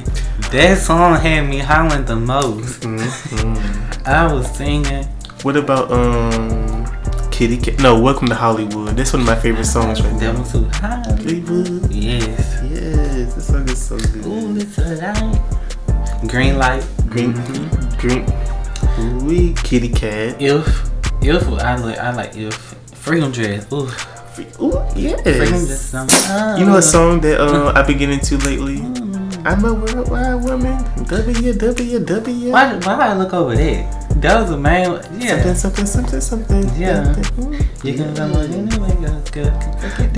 That 0.52 0.78
song 0.80 1.15
had 1.19 1.47
me 1.47 1.60
howling 1.60 2.06
the 2.06 2.15
most. 2.15 2.82
Mhm. 2.82 4.08
I 4.08 4.32
was 4.32 4.50
singing. 4.56 5.06
What 5.43 5.56
about 5.58 5.91
um, 5.91 6.86
Kitty 7.32 7.58
Cat? 7.58 7.80
No, 7.80 8.00
Welcome 8.00 8.28
to 8.30 8.36
Hollywood. 8.36 8.95
That's 8.95 9.13
one 9.13 9.21
of 9.21 9.28
my 9.28 9.36
favorite 9.36 9.65
songs 9.65 10.02
right 10.02 10.19
That 10.19 10.34
now. 10.34 10.41
one 10.41 10.52
too. 10.52 10.69
Hollywood. 10.80 11.91
Yes. 11.91 12.62
Yes, 12.63 13.34
this 13.36 13.47
song 13.47 13.67
is 13.69 13.82
so 13.82 13.97
good. 13.97 14.26
Ooh, 14.26 14.58
it's 14.58 14.78
a 14.78 14.95
light. 14.95 16.28
Green 16.28 16.58
light. 16.58 16.84
Green, 17.10 17.34
Mhm. 17.34 18.00
green. 18.00 19.26
We 19.26 19.54
Kitty 19.54 19.89
Cat. 19.89 20.41
If 20.41 20.89
if 21.21 21.47
I 21.47 21.76
like 21.76 21.97
I 22.00 22.12
like 22.13 22.36
if 22.36 22.76
Freakum 22.93 23.32
Dress. 23.34 23.65
Ooh, 23.71 23.88
Ooh, 24.32 24.72
Freakum 24.72 24.96
yes. 24.96 26.60
You 26.60 26.65
know 26.65 26.78
a 26.78 26.82
song 26.82 27.20
that 27.22 27.41
uh, 27.41 27.74
I've 27.76 27.86
been 27.88 27.98
getting 27.98 28.20
to 28.20 28.38
lately? 28.38 28.78
Mm. 28.78 29.46
I'm 29.46 29.65
a 29.65 29.74
worldwide 29.74 30.44
woman. 30.44 30.78
WWW. 31.04 32.52
Why 32.52 32.76
why 32.76 32.94
I 32.94 33.13
look 33.13 33.34
over 33.34 33.56
there? 33.56 33.84
That 34.22 34.39
was 34.39 34.52
the 34.52 34.58
main. 34.58 35.02
Yeah. 35.20 35.54
Something, 35.54 35.86
something, 35.86 35.86
something, 35.86 36.22
something. 36.22 36.63
Yeah. 36.80 37.12
Something. 37.12 37.67
You 37.84 37.94
can 37.98 38.17
anyway. 38.17 38.88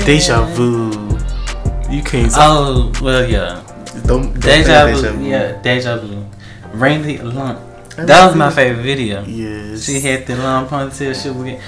Deja 0.05 0.45
vu. 0.53 0.91
You 1.89 2.03
can't. 2.03 2.31
say 2.31 2.37
Oh 2.41 2.91
well, 3.01 3.27
yeah. 3.27 3.63
don't, 4.05 4.33
don't 4.33 4.39
Deja 4.39 4.95
say 4.95 5.11
vu. 5.11 5.25
Yeah, 5.25 5.61
deja 5.61 5.97
vu. 5.97 6.25
Randy 6.73 7.17
Lump. 7.17 7.73
That 7.95 8.25
was 8.25 8.35
my 8.35 8.49
favorite 8.49 8.81
video. 8.81 9.23
Yes. 9.23 9.85
She 9.85 9.99
had 9.99 10.25
the 10.25 10.35
long 10.35 10.67
ponytail. 10.67 11.13
She 11.13 11.29
would 11.29 11.61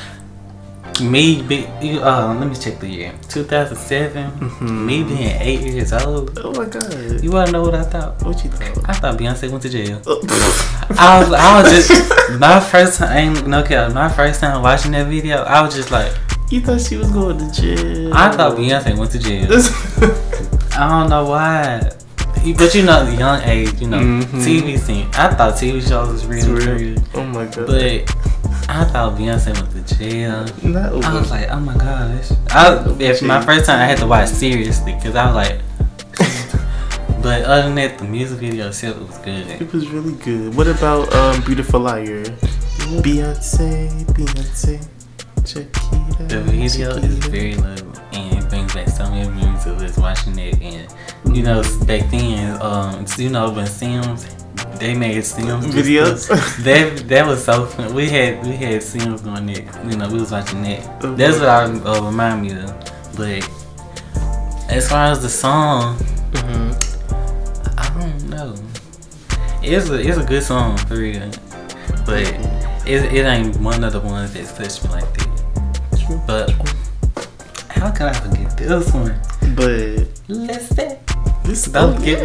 get 0.98 1.10
me. 1.10 1.42
Be, 1.44 1.66
uh, 2.00 2.34
let 2.34 2.48
me 2.48 2.56
check 2.56 2.80
the 2.80 2.88
year. 2.88 3.14
2007. 3.30 4.32
Mhm. 4.40 4.86
Me 4.86 5.04
being 5.04 5.36
eight 5.42 5.62
years 5.62 5.94
old. 5.94 6.38
Oh 6.44 6.52
my 6.54 6.66
god. 6.66 7.22
You 7.24 7.32
wanna 7.32 7.52
know 7.52 7.62
what 7.64 7.76
I 7.76 7.84
thought? 7.84 8.22
what 8.24 8.44
you 8.44 8.50
thought? 8.50 8.90
I 8.90 8.94
thought 8.94 9.18
Beyonce 9.18 9.50
went 9.50 9.64
to 9.64 9.70
jail. 9.70 10.02
Oh. 10.08 10.22
I 10.98 11.20
was, 11.20 11.34
I 11.34 11.62
was 11.62 11.88
just 11.88 12.40
my 12.40 12.60
first 12.60 13.00
time. 13.00 13.36
Ain't 13.36 13.48
no 13.48 13.64
cap. 13.64 13.94
My 13.94 14.10
first 14.10 14.40
time 14.42 14.62
watching 14.62 14.92
that 14.92 15.08
video, 15.08 15.38
I 15.44 15.62
was 15.62 15.76
just 15.76 15.92
like, 15.92 16.14
you 16.50 16.62
thought 16.62 16.82
she 16.82 16.96
was 16.98 17.10
going 17.12 17.38
to 17.38 17.52
jail. 17.52 18.14
I 18.14 18.32
thought 18.32 18.58
Beyonce 18.58 18.98
went 18.98 19.12
to 19.12 19.20
jail. 19.20 19.50
I 20.78 20.90
don't 20.90 21.10
know 21.10 21.26
why. 21.26 21.92
But 22.58 22.76
you 22.76 22.84
know, 22.84 23.04
the 23.04 23.16
young 23.18 23.42
age, 23.42 23.82
you 23.82 23.88
know, 23.88 23.98
Mhm. 23.98 24.44
TV 24.46 24.78
scene. 24.78 25.08
I 25.16 25.30
thought 25.34 25.56
TV 25.56 25.82
shows 25.82 26.10
was 26.12 26.26
really 26.28 26.52
real. 26.94 27.04
Oh 27.16 27.24
my 27.24 27.46
god. 27.46 27.66
But 27.66 28.04
I 28.68 28.84
thought 28.86 29.18
Beyonce 29.18 29.54
went 29.54 29.88
to 29.88 29.96
jail. 29.96 30.46
No. 30.64 31.00
I 31.04 31.14
was 31.14 31.32
like, 31.32 31.50
oh 31.50 31.60
my 31.60 31.78
gosh. 31.78 32.32
I, 32.50 32.84
if 33.00 33.22
my 33.22 33.44
first 33.46 33.66
time, 33.66 33.80
I 33.80 33.86
had 33.86 33.98
to 34.00 34.08
watch 34.08 34.30
seriously 34.30 34.94
because 34.94 35.16
I 35.16 35.26
was 35.28 35.36
like. 35.36 35.60
but 37.22 37.44
other 37.44 37.64
than 37.64 37.76
that, 37.76 37.98
the 37.98 38.06
music 38.06 38.40
video 38.40 38.68
itself 38.68 39.00
was 39.00 39.18
good. 39.20 39.48
It 39.62 39.72
was 39.72 39.88
really 39.90 40.14
good. 40.16 40.56
What 40.56 40.68
about 40.68 41.14
um, 41.14 41.42
Beautiful 41.44 41.82
Liar? 41.82 42.24
Beyonce, 43.02 44.06
Beyonce, 44.14 44.86
Shakira. 45.42 46.30
The 46.30 46.42
video 46.42 46.90
is 46.98 47.18
very 47.28 47.56
lovely 47.56 47.96
and 48.14 48.44
it 48.44 48.50
brings 48.50 48.74
back 48.74 48.88
so 48.90 49.10
many 49.10 49.28
memories 49.30 49.66
of 49.66 49.82
us 49.82 49.98
watching 49.98 50.38
it. 50.40 50.62
And 50.62 51.36
you 51.36 51.44
know, 51.44 51.62
back 51.86 52.10
then, 52.10 52.62
um, 52.62 53.06
you 53.18 53.30
know, 53.30 53.52
when 53.52 53.68
Sims, 53.68 54.45
they 54.80 54.94
made 54.96 55.24
Sims 55.26 55.66
Videos? 55.68 56.28
that 56.64 57.08
that 57.08 57.26
was 57.28 57.44
so 57.44 57.66
fun. 57.66 57.94
We 57.94 58.10
had 58.10 58.44
we 58.46 58.54
had 58.56 58.82
Sims 58.84 59.26
on 59.26 59.50
it. 59.50 59.66
You 59.90 59.98
know, 59.98 60.08
we 60.10 60.20
was 60.20 60.32
watching 60.32 60.62
that. 60.64 61.04
Oh, 61.04 61.16
That's 61.16 61.38
what 61.40 61.50
I 61.50 61.64
uh, 61.66 62.02
remind 62.06 62.42
me 62.44 62.52
of. 62.54 62.74
But 63.16 63.50
as 64.70 64.90
far 64.90 65.06
as 65.12 65.22
the 65.22 65.30
song, 65.30 65.98
Mhm. 66.34 66.74
I 67.78 68.00
don't 68.00 68.30
know. 68.30 68.56
It's 69.64 69.90
a 69.90 69.96
it's 70.00 70.18
a 70.18 70.24
good 70.24 70.44
song 70.44 70.78
for 70.78 70.96
real, 70.98 71.30
but 72.06 72.24
it, 72.86 73.02
it 73.14 73.26
ain't 73.26 73.58
one 73.62 73.84
of 73.84 73.94
the 73.94 74.00
ones 74.02 74.34
that 74.34 74.46
touched 74.56 74.84
me 74.86 74.92
like 74.92 75.12
that. 75.18 75.30
But 76.28 76.52
how 77.70 77.90
can 77.92 78.08
I 78.10 78.14
forget 78.14 78.56
this 78.58 78.94
one? 78.94 79.16
But 79.56 80.06
Listen, 81.48 81.74
don't 81.74 82.00
me. 82.02 82.16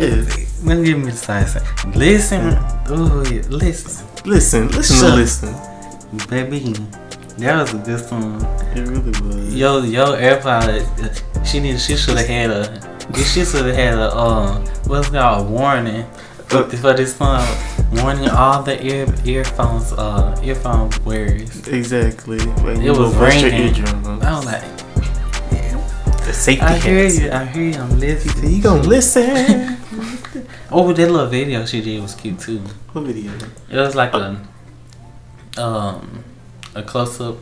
Let 0.64 0.78
me 0.78 0.84
give 0.84 0.98
me 0.98 1.10
the 1.10 1.16
side. 1.16 1.48
side. 1.48 1.62
Listen, 1.96 2.56
oh 2.88 3.24
yeah, 3.30 3.42
listen, 3.48 4.06
Listen, 4.24 4.68
listen 4.68 4.96
Shut- 5.08 5.18
listen. 5.18 5.54
baby. 6.28 6.74
That 7.38 7.62
was 7.62 7.72
a 7.74 7.78
good 7.78 8.00
song. 8.06 8.42
It 8.76 8.86
really 8.86 9.10
was. 9.22 9.54
Yo, 9.54 9.80
yo, 9.82 10.04
AirPod. 10.16 10.68
uh, 11.38 11.44
She 11.44 11.60
need. 11.60 11.80
She 11.80 11.96
should 11.96 12.18
have 12.18 12.26
had 12.26 12.50
a. 12.50 13.14
She 13.16 13.44
should 13.44 13.64
have 13.66 13.74
had 13.74 13.94
a. 13.98 14.14
Um, 14.16 14.64
what's 14.86 15.08
it 15.08 15.12
called? 15.12 15.46
A 15.46 15.50
warning 15.50 16.04
for, 16.48 16.64
for 16.64 16.92
this 16.92 17.16
song. 17.16 17.46
Warning 17.94 18.28
all 18.28 18.62
the 18.62 18.76
ear 18.84 19.06
earphones. 19.24 19.92
Uh, 19.92 20.38
earphone 20.44 20.90
wearers. 21.06 21.66
Exactly. 21.66 22.38
Like, 22.38 22.78
It 22.78 22.90
was 22.90 22.98
go 22.98 23.12
brush 23.12 23.40
your 23.40 23.50
ringing. 23.50 23.84
I 24.22 24.36
was 24.36 24.44
like, 24.44 24.62
The 26.30 26.36
safety 26.36 26.62
I 26.64 26.78
hear 26.78 27.02
hats. 27.02 27.18
you. 27.18 27.30
I 27.32 27.44
hear 27.46 27.62
you. 27.64 27.74
I'm 27.74 27.98
listening. 27.98 28.54
You 28.54 28.62
gonna 28.62 28.82
listen? 28.82 29.76
Oh, 30.72 30.92
that 30.92 31.10
little 31.10 31.26
video 31.26 31.66
she 31.66 31.80
did 31.80 32.00
was 32.00 32.14
cute 32.14 32.38
too. 32.38 32.58
what 32.92 33.02
video? 33.04 33.32
It 33.68 33.76
was 33.76 33.96
like 33.96 34.14
a 34.14 34.40
um 35.58 36.22
a 36.76 36.82
close 36.84 37.20
up 37.20 37.38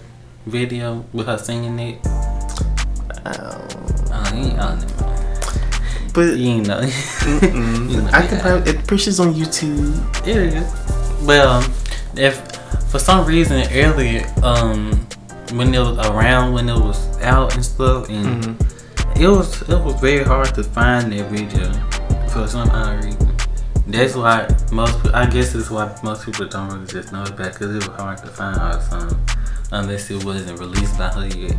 video 0.47 1.05
with 1.13 1.27
her 1.27 1.37
singing 1.37 1.79
it. 1.79 1.99
Oh. 2.07 3.69
Oh, 4.11 4.33
you 4.35 4.45
ain't 4.49 4.59
on 4.59 4.79
it. 4.83 4.93
But 6.15 6.39
You 6.39 6.49
ain't 6.53 6.67
know. 6.69 6.81
You 7.43 8.01
know, 8.01 8.09
I 8.11 8.27
can 8.27 8.41
probably 8.41 8.71
it 8.73 8.87
pushes 8.87 9.21
on 9.21 9.35
YouTube. 9.35 9.93
it 10.27 10.55
is. 10.55 11.27
Well, 11.27 11.61
if 12.17 12.41
for 12.91 12.99
some 12.99 13.27
reason 13.27 13.69
earlier, 13.71 14.25
um, 14.43 14.93
when 15.53 15.75
it 15.75 15.79
was 15.81 15.99
around, 16.09 16.55
when 16.55 16.71
it 16.71 16.79
was 16.81 16.99
out 17.21 17.55
and 17.55 17.63
stuff, 17.63 18.09
and 18.09 18.45
Mhm. 18.45 18.68
It 19.17 19.29
was 19.29 19.63
it 19.63 19.85
was 19.85 20.01
very 20.01 20.25
hard 20.25 20.55
to 20.55 20.65
find 20.65 21.13
that 21.13 21.31
video 21.31 21.73
for 22.29 22.47
some 22.47 22.69
odd 22.71 23.05
reason. 23.05 23.37
That's 23.87 24.15
why 24.15 24.49
most 24.71 25.07
I 25.15 25.29
guess 25.29 25.53
that's 25.55 25.71
why 25.71 25.97
most 26.03 26.25
people 26.27 26.47
don't 26.47 26.69
really 26.71 26.87
just 26.87 27.13
know 27.13 27.23
about 27.23 27.53
because 27.53 27.75
it 27.75 27.89
was 27.89 27.97
hard 27.97 28.19
to 28.19 28.27
find 28.27 28.57
our 28.59 28.81
song 28.81 29.19
unless 29.73 30.11
it 30.11 30.23
wasn't 30.25 30.61
released 30.61 30.99
by 30.99 31.09
her 31.09 31.27
yet. 31.27 31.57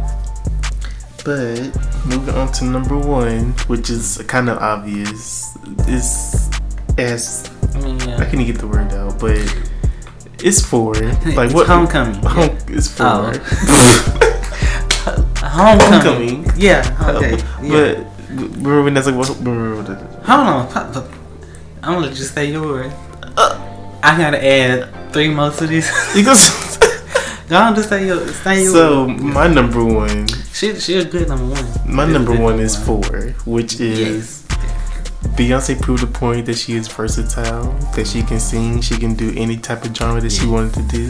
But 1.25 1.75
moving 2.05 2.35
on 2.35 2.51
to 2.53 2.65
number 2.65 2.97
one, 2.97 3.51
which 3.67 3.89
is 3.89 4.23
kind 4.27 4.49
of 4.49 4.57
obvious, 4.59 5.57
is 5.87 6.49
as 6.97 7.49
I 7.75 7.79
mean, 7.81 8.01
I 8.01 8.05
yeah. 8.05 8.17
can't 8.17 8.33
even 8.35 8.45
get 8.45 8.57
the 8.59 8.67
word 8.67 8.91
out, 8.93 9.19
but 9.19 9.37
it's 10.43 10.61
for 10.61 10.93
like 10.93 11.25
It's 11.25 11.53
what 11.53 11.67
homecoming. 11.67 12.21
Home, 12.23 12.57
it's 12.67 12.87
for. 12.87 13.03
Oh. 13.03 14.15
Homecoming. 15.41 16.43
Homecoming. 16.45 16.51
Yeah. 16.57 17.15
Okay. 17.15 17.37
Yeah. 17.63 18.05
But 18.29 18.61
remember 18.61 18.91
that's 18.91 19.07
like 19.07 19.15
what? 19.15 19.27
Hold 19.27 19.47
on. 19.47 21.09
I'm 21.81 21.93
gonna 22.01 22.13
just 22.13 22.33
say 22.33 22.51
yours. 22.51 22.91
Uh, 23.37 23.99
I 24.03 24.17
gotta 24.17 24.43
add 24.45 25.11
three 25.11 25.29
more 25.29 25.49
to 25.51 25.67
this. 25.67 25.89
you 26.15 26.23
go. 26.23 26.35
Go 27.49 27.57
on, 27.57 27.73
just 27.73 27.89
say 27.89 28.05
yours. 28.05 28.35
Say 28.41 28.61
yours. 28.63 28.73
so 28.73 29.07
my 29.07 29.47
number 29.47 29.83
one, 29.83 30.27
she 30.53 30.79
she 30.79 30.99
a 30.99 31.03
good 31.03 31.27
number 31.27 31.45
one. 31.45 31.65
my 31.95 32.05
number 32.05 32.35
one 32.39 32.59
is 32.59 32.77
one. 32.77 33.01
four, 33.01 33.19
which 33.45 33.79
is 33.79 33.99
Yes. 33.99 34.39
Beyonce 35.35 35.81
proved 35.81 36.03
the 36.03 36.07
point 36.07 36.45
that 36.45 36.57
she 36.57 36.73
is 36.75 36.87
versatile, 36.87 37.73
that 37.95 38.05
she 38.07 38.21
can 38.21 38.39
sing, 38.39 38.81
she 38.81 38.97
can 38.97 39.15
do 39.15 39.33
any 39.35 39.57
type 39.57 39.83
of 39.83 39.95
genre 39.95 40.21
that 40.21 40.31
she 40.31 40.45
wanted 40.45 40.73
to 40.75 40.83
do. 40.83 41.09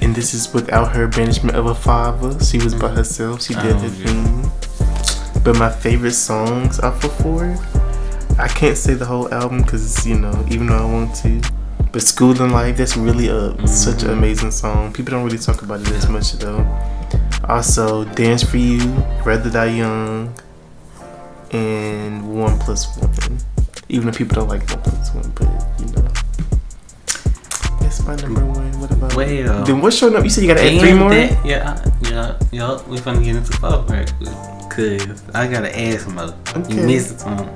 And 0.00 0.14
this 0.14 0.32
is 0.34 0.52
without 0.54 0.92
her 0.94 1.08
banishment 1.08 1.56
of 1.56 1.66
a 1.66 1.74
father. 1.74 2.38
She 2.44 2.58
was 2.58 2.74
by 2.74 2.88
herself. 2.88 3.42
She 3.42 3.54
did 3.54 3.76
Oh, 3.76 3.78
her 3.78 3.88
thing. 3.88 5.42
But 5.42 5.56
my 5.58 5.70
favorite 5.70 6.12
songs 6.12 6.78
off 6.80 7.02
of 7.04 7.12
four, 7.16 7.56
I 8.38 8.48
can't 8.48 8.76
say 8.76 8.94
the 8.94 9.04
whole 9.06 9.32
album 9.34 9.62
because 9.62 10.06
you 10.06 10.18
know, 10.18 10.44
even 10.50 10.66
though 10.68 10.78
I 10.78 10.84
want 10.84 11.14
to. 11.16 11.40
But 11.90 12.02
Schoolin' 12.02 12.52
Life, 12.52 12.76
that's 12.76 12.96
really 12.96 13.28
a 13.28 13.66
such 13.66 14.02
an 14.02 14.10
Mhm. 14.10 14.18
amazing 14.18 14.50
song. 14.50 14.92
People 14.92 15.12
don't 15.12 15.24
really 15.24 15.38
talk 15.38 15.62
about 15.62 15.80
it 15.80 15.90
as 15.90 16.08
much 16.08 16.32
though. 16.34 16.64
Also, 17.48 18.04
Dance 18.04 18.42
for 18.42 18.58
You, 18.58 18.80
Rather 19.24 19.48
Die 19.50 19.64
Young, 19.78 20.34
and 21.52 22.22
One 22.38 22.58
Plus 22.58 22.86
One. 22.98 23.38
Even 23.88 24.08
if 24.10 24.18
people 24.18 24.34
don't 24.36 24.48
like 24.48 24.68
One 24.70 24.82
Plus 24.82 25.14
One, 25.14 25.32
but 25.34 25.48
you 25.80 25.86
know. 25.94 26.07
That's 27.88 28.04
my 28.04 28.16
number 28.16 28.44
one. 28.44 28.70
What 28.82 28.90
about 28.90 29.14
Well, 29.16 29.64
Then 29.64 29.80
what's 29.80 29.98
your 30.02 30.10
number? 30.10 30.26
You 30.26 30.30
said 30.30 30.44
you 30.44 30.48
gotta 30.48 30.62
add 30.62 30.78
three 30.78 30.92
more? 30.92 31.08
that- 31.08 31.42
yeah, 31.46 31.82
yeah, 32.02 32.38
yeah. 32.52 32.82
We 32.86 32.98
finna 32.98 33.24
get 33.24 33.36
into 33.36 33.52
four 33.56 33.80
right 33.88 34.12
quick. 34.18 35.00
Cause 35.08 35.22
I 35.34 35.46
gotta 35.48 35.72
add 35.74 35.98
some 36.02 36.16
more. 36.16 36.34
Okay. 36.54 36.74
You 36.74 36.82
missed 36.86 37.20
some. 37.20 37.48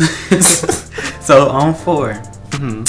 so 1.20 1.50
on 1.50 1.74
four, 1.74 2.14
hmm 2.54 2.84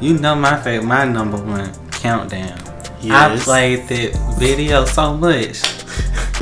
you 0.00 0.16
know 0.18 0.36
my 0.36 0.56
favorite, 0.62 0.86
my 0.86 1.04
number 1.04 1.36
one 1.36 1.72
countdown. 1.90 2.56
I 3.10 3.36
played 3.40 3.88
that 3.88 4.36
video 4.38 4.84
so 4.84 5.14
much. 5.16 5.60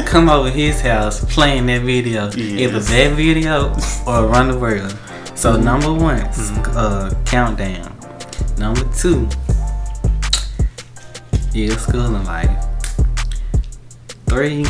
Come 0.05 0.29
over 0.29 0.51
his 0.51 0.83
house 0.83 1.25
playing 1.35 1.65
that 1.67 1.81
video. 1.81 2.29
Either 2.37 2.79
that 2.81 3.13
video 3.17 3.73
or 4.07 4.27
Run 4.29 4.51
the 4.51 4.59
World. 4.59 4.95
So 5.35 5.55
Mhm. 5.57 5.63
number 5.65 5.93
one, 5.95 6.21
Mhm. 6.21 6.77
uh, 6.77 7.11
countdown. 7.25 7.91
Number 8.59 8.85
two, 8.97 9.29
yeah, 11.57 11.75
schoolin' 11.77 12.25
life. 12.27 12.51
Three, 14.29 14.65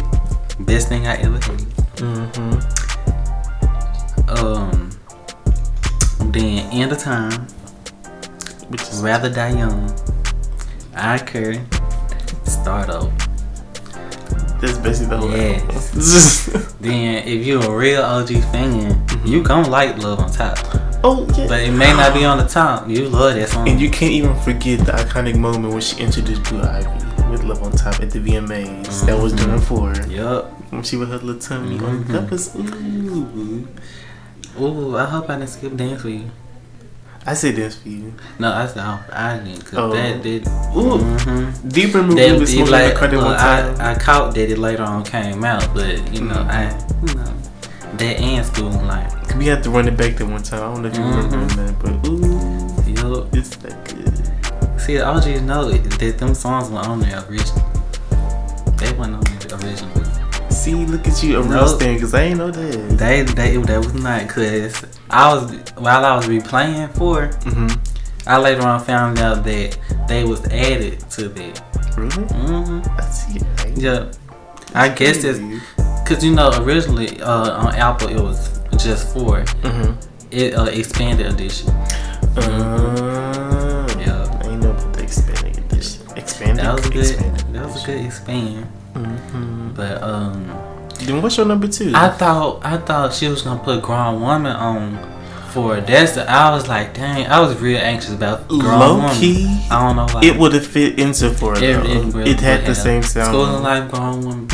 best 0.65 0.89
thing 0.89 1.07
I 1.07 1.17
ever 1.17 1.39
had. 1.39 1.59
Mm-hmm. 1.99 2.55
Um, 4.31 4.91
then 6.33 6.71
end 6.73 6.93
of 6.93 6.99
time. 6.99 7.47
Which 8.69 8.83
is 8.83 9.01
Rather 9.03 9.31
die 9.31 9.59
young. 9.59 9.91
I 10.95 11.19
care. 11.19 11.55
Start 12.45 12.89
over. 12.91 13.11
that's 14.61 14.79
basically 14.79 15.07
the 15.11 15.17
whole 15.19 15.31
Yes. 15.31 16.47
Then 16.81 17.27
if 17.27 17.45
you're 17.47 17.65
a 17.65 17.77
real 17.77 18.03
OG 18.03 18.29
fan, 18.53 18.95
Mhm. 19.07 19.27
you 19.27 19.43
gon' 19.43 19.71
like 19.71 19.99
Love 19.99 20.21
on 20.21 20.31
Top. 20.31 20.59
Oh 21.07 21.27
yeah. 21.37 21.47
But 21.49 21.61
it 21.63 21.73
may 21.73 21.93
not 21.93 22.13
be 22.15 22.25
on 22.25 22.39
the 22.39 22.47
top. 22.47 22.89
You 22.89 23.09
love 23.09 23.35
that 23.35 23.49
song. 23.49 23.69
And 23.69 23.81
you 23.81 23.89
can't 23.91 24.13
even 24.13 24.35
forget 24.41 24.81
the 24.85 24.93
iconic 24.93 25.37
moment 25.39 25.73
when 25.73 25.81
she 25.83 25.97
introduced 26.01 26.43
Blue 26.45 26.63
Ivy 26.63 27.31
with 27.31 27.43
Love 27.45 27.63
on 27.63 27.73
Top 27.73 28.01
at 28.01 28.11
the 28.11 28.19
VMAs. 28.21 29.07
That 29.07 29.19
was 29.19 29.33
Mhm. 29.33 29.39
during 29.45 29.61
four. 29.61 29.93
Yup. 30.09 30.53
When 30.71 30.83
she 30.83 30.97
with 30.97 31.11
her 31.11 31.19
little 31.19 31.41
tummy 31.41 31.79
going, 31.79 32.05
Mhm. 32.05 32.13
that 32.13 32.31
was 32.31 32.55
ooh. 32.57 33.69
Ooh, 34.61 34.97
I 34.97 35.05
hope 35.05 35.29
I 35.31 35.37
didn't 35.37 35.51
skip 35.51 35.77
dance 35.77 36.03
for 36.03 36.09
you. 36.09 36.31
I 37.29 37.35
said 37.35 37.57
this 37.57 37.75
for 37.77 37.89
you. 37.89 38.15
No, 38.39 38.53
I 38.53 38.67
said 38.67 38.79
I 39.13 39.39
didn't. 39.39 39.65
Cause 39.65 39.79
Oh. 39.79 39.93
that 39.93 40.23
did. 40.23 40.47
Ooh. 40.77 40.99
Mm-hmm. 41.03 41.69
You 41.77 41.87
remember 41.89 42.15
That, 42.15 42.39
was 42.41 42.55
like, 42.71 42.93
the 42.93 42.99
credit 42.99 43.17
well, 43.19 43.27
one 43.27 43.37
time? 43.37 43.77
I, 43.81 43.91
I 43.91 43.95
caught 43.97 44.35
that 44.37 44.49
it 44.51 44.59
later 44.59 44.85
on 44.85 45.03
came 45.03 45.45
out, 45.45 45.67
but 45.75 45.99
you 46.15 46.21
know, 46.23 46.37
Mhm. 46.37 46.51
I, 46.51 46.63
you 47.07 47.15
know, 47.15 47.33
that 47.99 48.21
and 48.21 48.45
school 48.47 48.71
life. 48.71 49.13
we 49.37 49.47
had 49.47 49.63
to 49.65 49.71
run 49.71 49.87
it 49.89 49.97
back 49.97 50.17
that 50.17 50.27
one 50.27 50.43
time. 50.43 50.61
I 50.63 50.73
don't 50.75 50.83
know 50.83 50.89
if 50.89 50.97
you 50.97 51.03
remember 51.05 51.37
Mhm. 51.37 51.57
that, 51.57 51.79
but 51.79 52.09
ooh, 52.09 53.19
Yup. 53.21 53.35
it's 53.37 53.57
that 53.57 53.85
good. 53.89 54.81
See, 54.81 55.01
OGs 55.01 55.43
know 55.43 55.71
that 55.71 56.19
them 56.19 56.35
songs 56.35 56.71
were 56.71 56.79
on 56.79 57.01
there 57.01 57.25
original. 57.29 57.63
They 58.79 58.93
weren't 58.93 59.15
on 59.15 59.21
there 59.25 59.59
originally. 59.59 60.05
See, 60.51 60.75
look 60.75 61.07
at 61.07 61.23
you, 61.23 61.39
a 61.39 61.43
real 61.43 61.67
Nope. 61.67 61.79
thing, 61.81 61.95
because 61.95 62.15
I 62.15 62.23
ain't 62.23 62.39
know 62.39 62.51
that. 62.51 62.99
They, 62.99 63.23
they, 63.23 63.57
that 63.57 63.79
was 63.79 63.95
not 63.95 64.29
cause 64.29 64.85
I 65.11 65.35
was 65.35 65.51
while 65.77 66.05
I 66.05 66.17
was 66.17 66.27
replaying 66.27 66.95
for, 66.95 67.29
Mm-hmm. 67.45 68.29
I 68.29 68.39
later 68.39 68.63
on 68.63 68.81
found 68.81 69.19
out 69.21 69.45
that 69.45 69.79
they 70.09 70.25
was 70.25 70.45
added 70.47 70.99
to 71.11 71.29
that. 71.29 71.63
Really? 71.97 72.11
hmm 72.11 72.81
I 72.99 73.01
see 73.03 73.39
it. 73.39 73.45
Right? 73.65 73.77
Yeah. 73.79 74.07
I 74.75 74.89
guess 74.89 75.23
it's 75.25 75.39
because 76.07 76.25
you 76.25 76.33
know 76.33 76.51
originally 76.63 77.21
uh, 77.21 77.67
on 77.67 77.75
Apple 77.75 78.09
it 78.09 78.21
was 78.21 78.61
just 78.79 79.13
four. 79.13 79.43
Mm-hmm. 79.43 79.93
It 80.31 80.55
uh, 80.55 80.67
expanded 80.67 81.27
edition. 81.27 81.71
Uh, 82.37 83.87
Yeah. 83.99 84.41
I 84.43 84.47
ain't 84.47 84.63
know 84.63 84.71
about 84.71 84.93
the 84.93 85.03
expanded 85.03 85.59
edition. 85.59 86.07
Expanded. 86.17 86.65
That 86.65 86.75
was 86.75 86.87
a 86.87 86.91
good. 86.91 87.11
expanded 87.11 87.55
That 87.55 87.65
was 87.65 87.83
a 87.83 87.87
good 87.87 88.05
expand. 88.05 88.67
Mm-hmm. 88.95 89.71
But 89.75 90.03
um, 90.03 90.47
Then 91.01 91.23
what's 91.23 91.37
your 91.37 91.47
number 91.47 91.67
two? 91.67 91.93
I 91.95 92.11
thought 92.11 92.65
I 92.65 92.79
thought 92.79 93.13
she 93.13 93.27
was 93.27 93.43
gonna 93.43 93.63
put 93.63 93.83
grown 93.83 94.21
woman 94.21 94.55
on 94.55 94.95
for 95.57 95.79
it. 95.79 95.87
That's 95.89 96.13
the, 96.17 96.31
I 96.31 96.51
was 96.55 96.69
like, 96.69 96.93
dang, 96.95 97.27
I 97.27 97.41
was 97.41 97.57
real 97.61 97.79
anxious 97.79 98.13
about 98.13 98.47
grown 98.49 98.79
Low 98.79 98.97
woman. 99.01 99.17
key, 99.17 99.47
I 99.71 99.81
don't 99.83 99.97
know 99.97 100.07
why. 100.13 100.21
it 100.23 100.37
would 100.39 100.53
have 100.53 100.67
fit 100.67 101.01
into 101.01 101.31
for 101.31 101.57
it. 101.57 101.63
It, 101.63 101.73
though. 101.83 101.91
it 101.91 101.97
It, 101.97 102.15
really 102.15 102.33
had 102.35 102.61
the 102.69 102.77
have. 102.77 102.77
same 102.77 103.03
sound. 103.03 103.29
School 103.33 103.47
of 103.57 103.63
life, 103.63 103.91
grown 103.91 104.21
woman. 104.21 104.49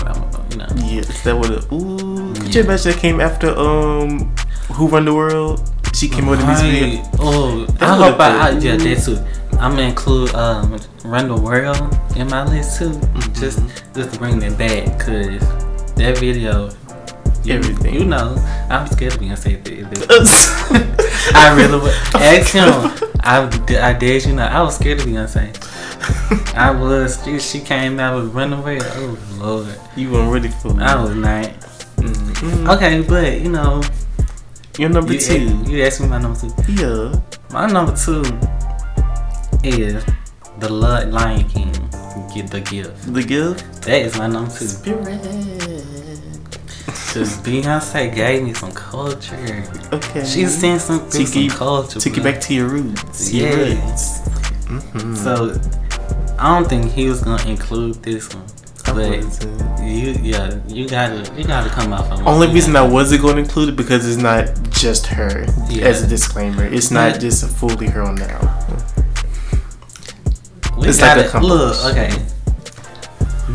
You 0.51 0.57
know. 0.59 0.67
Yes, 0.87 1.23
that 1.25 1.35
would 1.37 1.51
have. 1.51 1.67
Ooh, 1.73 2.33
could 2.35 2.55
Yeah. 2.55 2.63
you 2.63 2.65
imagine 2.69 2.93
that 2.93 3.01
came 3.01 3.21
after 3.21 3.49
um, 3.59 4.33
Who 4.77 4.87
Run 4.89 5.05
the 5.05 5.15
World? 5.15 5.69
She 5.95 6.09
came 6.09 6.27
with 6.27 6.41
a 6.41 6.47
music 6.47 6.71
video. 6.73 7.03
Oh, 7.19 7.65
That 7.67 7.83
I 7.83 7.97
hope 7.97 8.21
I, 8.21 8.31
I 8.31 8.51
yeah 8.65 8.77
that 8.77 8.99
too. 9.05 9.19
I'm 9.61 9.73
gonna 9.77 9.83
include 9.93 10.35
um 10.35 10.79
Run 11.05 11.29
the 11.29 11.37
World 11.37 11.77
in 12.17 12.29
my 12.29 12.45
list 12.45 12.79
too, 12.79 12.91
Mm-hmm. 12.91 13.33
just 13.43 13.59
just 13.95 14.13
to 14.15 14.19
bring 14.19 14.39
that 14.41 14.57
back, 14.57 14.99
cause 14.99 15.41
that 15.97 16.17
video, 16.19 16.71
Everything. 17.49 17.95
you 17.95 18.05
know, 18.05 18.37
I'm 18.71 18.87
scared 18.87 19.15
of 19.15 19.21
Beyonce. 19.21 19.59
I 21.35 21.55
really 21.57 21.79
would 21.81 21.95
ask 22.15 22.53
him. 22.55 23.11
I 23.25 23.45
I 23.81 23.93
dared 23.93 24.25
you 24.25 24.35
know 24.35 24.45
I 24.45 24.63
was 24.63 24.77
scared 24.77 25.01
of 25.01 25.07
Beyonce. 25.07 25.51
I 26.57 26.71
was. 26.71 27.23
She, 27.25 27.39
she 27.39 27.61
came 27.61 27.99
out 28.01 28.17
with 28.23 28.35
Run 28.35 28.53
Away. 28.53 28.79
Oh 28.83 29.19
Lord, 29.39 29.75
you 29.97 30.11
weren't 30.13 30.33
ready 30.33 30.49
for 30.49 30.73
me. 30.75 30.83
I 30.85 31.01
was 31.03 31.15
not. 31.15 31.45
Mhm. 31.97 32.69
Okay, 32.77 33.03
but 33.03 33.41
you 33.41 33.51
know, 33.51 33.83
Your 34.79 34.89
number 34.89 35.13
you, 35.15 35.21
two. 35.21 35.63
you 35.67 35.83
asked 35.85 36.01
me 36.01 36.09
my 36.09 36.19
number 36.19 36.39
two. 36.41 36.51
Yeah. 36.73 37.21
My 37.53 37.67
number 37.67 37.95
two 37.97 38.23
is 39.63 40.05
the 40.59 40.69
Lion 40.69 41.49
King. 41.49 41.73
Get 42.35 42.51
the 42.51 42.61
gift. 42.61 43.13
The 43.13 43.23
gift. 43.23 43.83
That 43.83 44.01
is 44.03 44.17
my 44.19 44.27
number 44.27 44.51
two. 44.51 44.67
Spirit. 44.67 45.85
Cause 47.13 47.37
Beyonce 47.43 48.15
gave 48.15 48.43
me 48.43 48.55
some 48.55 48.73
culture. 48.73 49.65
Okay. 49.93 50.25
She 50.25 50.47
sent 50.47 50.81
some, 50.81 51.01
through 51.11 51.21
Took 51.25 51.29
some 51.29 51.43
you- 51.43 51.51
culture. 51.51 52.01
Took 52.01 52.17
you 52.17 52.23
back 52.23 52.41
to 52.43 52.55
your 52.55 52.69
roots. 52.69 53.33
Your 53.33 53.49
Yeah. 53.51 53.57
roots. 53.87 54.21
Mhm. 54.69 55.17
So 55.17 55.61
I 56.39 56.55
don't 56.59 56.69
think 56.69 56.91
he 56.93 57.09
was 57.09 57.21
gonna 57.23 57.45
include 57.49 58.03
this 58.03 58.33
one. 58.35 58.45
I 58.87 58.93
But 58.93 59.83
you, 59.83 60.17
yeah, 60.23 60.55
you 60.67 60.89
gotta, 60.89 61.31
you 61.37 61.45
gotta 61.45 61.69
come 61.71 61.93
off. 61.93 62.11
on 62.11 62.27
Only 62.27 62.49
you 62.49 62.55
reason 62.55 62.75
I 62.77 62.83
wasn't 62.83 63.23
going 63.23 63.37
to 63.37 63.43
include 63.43 63.69
it 63.71 63.77
because 63.77 64.07
it's 64.09 64.21
not 64.21 64.51
just 64.71 65.07
her. 65.07 65.47
Yeah. 65.69 65.85
As 65.87 66.03
a 66.03 66.07
disclaimer, 66.07 66.65
it's 66.65 66.91
not 66.91 67.13
But- 67.13 67.21
just 67.21 67.47
fully 67.47 67.87
her 67.89 68.03
on 68.03 68.17
now. 68.17 68.41
we 70.79 70.89
it's 70.89 71.01
like 71.01 71.19
a 71.19 71.31
gotta 71.31 71.47
look. 71.47 71.77
Okay, 71.87 72.11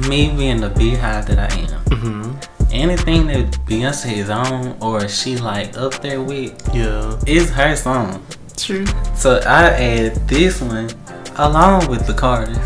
me 0.08 0.30
being 0.38 0.62
the 0.62 0.70
BeyHive 0.70 1.26
that 1.28 1.40
I 1.40 1.58
am. 1.60 1.84
Mm-hmm. 1.90 2.27
Anything 2.72 3.28
that 3.28 3.52
Beyonce 3.66 4.14
is 4.18 4.30
on 4.30 4.78
or 4.82 5.08
she 5.08 5.38
like 5.38 5.78
up 5.78 5.94
there 6.02 6.22
with 6.22 6.54
Yeah. 6.74 7.18
is 7.26 7.50
her 7.52 7.76
song. 7.76 8.26
True. 8.56 8.86
So 9.16 9.38
I 9.46 9.70
add 9.70 10.28
this 10.28 10.62
one 10.62 10.90
along 11.38 11.88
with 11.88 12.08
the 12.08 12.14
Carters. 12.14 12.58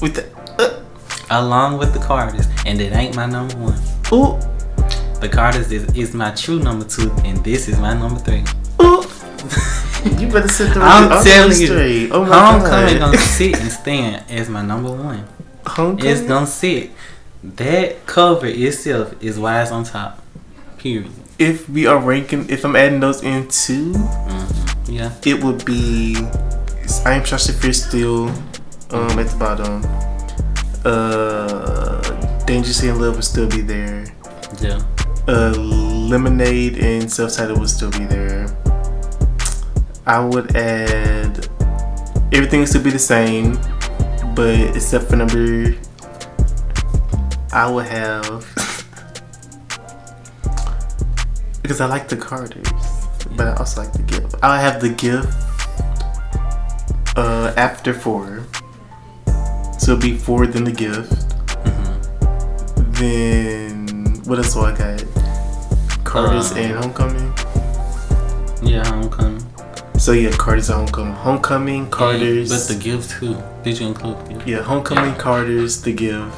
With 0.00 0.14
the. 0.14 0.26
Uh, 0.58 0.78
Along 1.30 1.78
with 1.78 1.94
the 1.94 1.98
Carters. 2.00 2.46
And 2.66 2.78
it 2.80 2.92
ain't 2.92 3.16
my 3.16 3.24
number 3.26 3.56
one. 3.56 3.78
ooh. 4.12 4.38
The 5.20 5.28
Carters 5.30 5.70
is, 5.72 5.84
is 5.96 6.14
my 6.14 6.30
true 6.32 6.58
number 6.58 6.84
two 6.84 7.10
and 7.24 7.42
this 7.44 7.68
is 7.68 7.78
my 7.78 7.94
number 7.94 8.20
three. 8.20 8.44
Ooh. 8.82 9.02
you 10.20 10.28
better 10.28 10.48
sit 10.48 10.74
the 10.74 10.80
I'm 10.82 11.08
record 11.08 11.24
telling 11.24 11.58
you, 11.60 11.66
straight. 11.66 12.10
Oh 12.12 12.24
my 12.24 12.36
Homecoming 12.52 12.98
god. 12.98 13.12
gonna 13.12 13.18
sit 13.38 13.58
and 13.58 13.70
stand 13.70 14.24
as 14.30 14.48
my 14.50 14.62
number 14.62 14.90
one. 14.92 15.26
Homecoming. 15.66 16.12
It's 16.12 16.22
gonna 16.22 16.46
sit. 16.46 16.90
That 17.42 18.06
cover 18.06 18.46
itself 18.46 19.14
is 19.22 19.38
why 19.38 19.62
it's 19.62 19.70
on 19.72 19.84
top. 19.84 20.22
Period. 20.78 21.10
if 21.38 21.68
we 21.68 21.86
are 21.86 21.98
ranking, 21.98 22.48
if 22.50 22.64
I'm 22.64 22.76
adding 22.76 23.00
those 23.00 23.22
into, 23.22 23.94
hmm 23.94 24.90
Yeah. 24.92 25.12
it 25.24 25.42
would 25.42 25.64
be 25.64 26.16
I 27.06 27.14
am 27.14 27.24
Sasha 27.24 27.52
Fear 27.52 27.72
still 27.72 28.28
um, 28.90 29.18
at 29.18 29.26
the 29.28 29.36
bottom. 29.38 29.82
Uh, 30.84 32.00
Dangerously 32.44 32.88
in 32.88 33.00
Love 33.00 33.14
would 33.16 33.24
still 33.24 33.48
be 33.48 33.60
there. 33.60 34.04
Yeah. 34.60 34.80
Uh, 35.28 35.54
Lemonade 35.56 36.78
and 36.78 37.10
Self 37.10 37.34
Titled 37.34 37.60
would 37.60 37.70
still 37.70 37.90
be 37.92 38.04
there. 38.04 38.46
I 40.06 40.18
would 40.18 40.54
add 40.56 41.46
everything 42.32 42.60
would 42.60 42.68
still 42.68 42.82
be 42.82 42.90
the 42.90 42.98
same, 42.98 43.54
but 44.34 44.58
except 44.76 45.04
for 45.08 45.16
number, 45.16 45.74
I 47.52 47.70
would 47.70 47.86
have 47.86 48.46
because 51.62 51.80
I 51.80 51.86
like 51.86 52.08
the 52.08 52.16
Carters, 52.16 52.68
but 53.36 53.46
I 53.46 53.54
also 53.54 53.82
like 53.82 53.92
the 53.92 54.02
gift. 54.02 54.34
I 54.42 54.60
have 54.60 54.80
the 54.80 54.88
gift 54.88 55.32
uh, 57.16 57.52
after 57.56 57.92
four, 57.94 58.42
so 59.78 59.92
it'll 59.92 59.96
be 59.98 60.16
four 60.16 60.46
then 60.46 60.64
the 60.64 60.72
gift. 60.72 61.12
hmm 61.64 62.92
Then 62.92 64.22
what 64.24 64.38
else 64.38 64.54
do 64.54 64.60
I 64.60 64.72
got? 64.76 65.04
Carter's 66.04 66.52
Um, 66.52 66.58
and 66.58 66.72
Homecoming. 66.84 67.32
Yeah, 68.62 68.84
Homecoming. 68.86 69.40
So 69.98 70.12
yeah, 70.12 70.30
Carter's 70.32 70.68
and 70.68 70.78
Homecoming. 70.78 71.14
Homecoming, 71.14 71.90
Carter's. 71.90 72.48
But 72.50 72.66
the 72.74 72.82
gift 72.82 73.10
too. 73.10 73.36
Did 73.62 73.78
you 73.78 73.86
include 73.88 74.42
yeah, 74.46 74.62
Homecoming, 74.62 75.14
Carter's, 75.14 75.82
the 75.82 75.92
gift. 75.92 76.34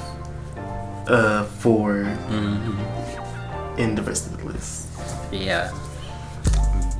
Uh, 1.07 1.45
four 1.45 2.05
hmm 2.05 2.81
in 3.79 3.95
the 3.95 4.03
rest 4.03 4.27
of 4.27 4.39
the 4.39 4.45
list. 4.47 4.89
Yeah. 5.33 5.71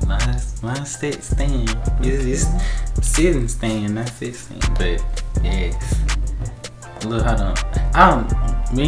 My 0.05 0.19
my 0.61 0.83
sit 0.83 1.23
stand. 1.23 1.69
It's, 2.01 2.45
it's 2.97 3.07
sitting 3.07 3.47
stand, 3.47 3.95
not 3.95 4.09
sit 4.09 4.35
stand. 4.35 4.61
But 4.77 5.01
yes. 5.43 5.75
Look, 7.05 7.25
hold 7.25 7.39
on. 7.41 7.55
I'm 7.93 8.27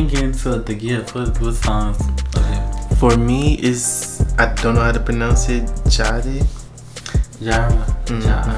get 0.08 0.21
into 0.21 0.60
the 0.60 0.75
gift. 0.75 1.15
What 1.15 1.39
what 1.41 1.56
songs? 1.56 1.97
Okay. 2.36 2.95
For 2.99 3.15
me, 3.17 3.56
is 3.62 4.21
I 4.38 4.53
don't 4.56 4.75
know 4.75 4.82
how 4.82 4.91
to 4.91 4.99
pronounce 4.99 5.49
it. 5.49 5.63
Jade. 5.89 6.45
Jara. 7.41 7.71
Mhm. 8.06 8.21
Jara. 8.21 8.53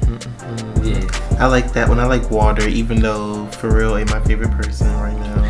Mhm. 0.00 0.84
Yeah. 0.84 1.40
I 1.42 1.46
like 1.46 1.72
that 1.72 1.88
one. 1.88 1.98
I 1.98 2.06
like 2.06 2.30
Water, 2.30 2.68
even 2.68 3.00
though 3.00 3.46
for 3.46 3.68
real 3.74 3.96
ain't 3.96 4.10
my 4.10 4.20
favorite 4.20 4.52
person 4.52 4.86
right 5.00 5.18
now. 5.18 5.43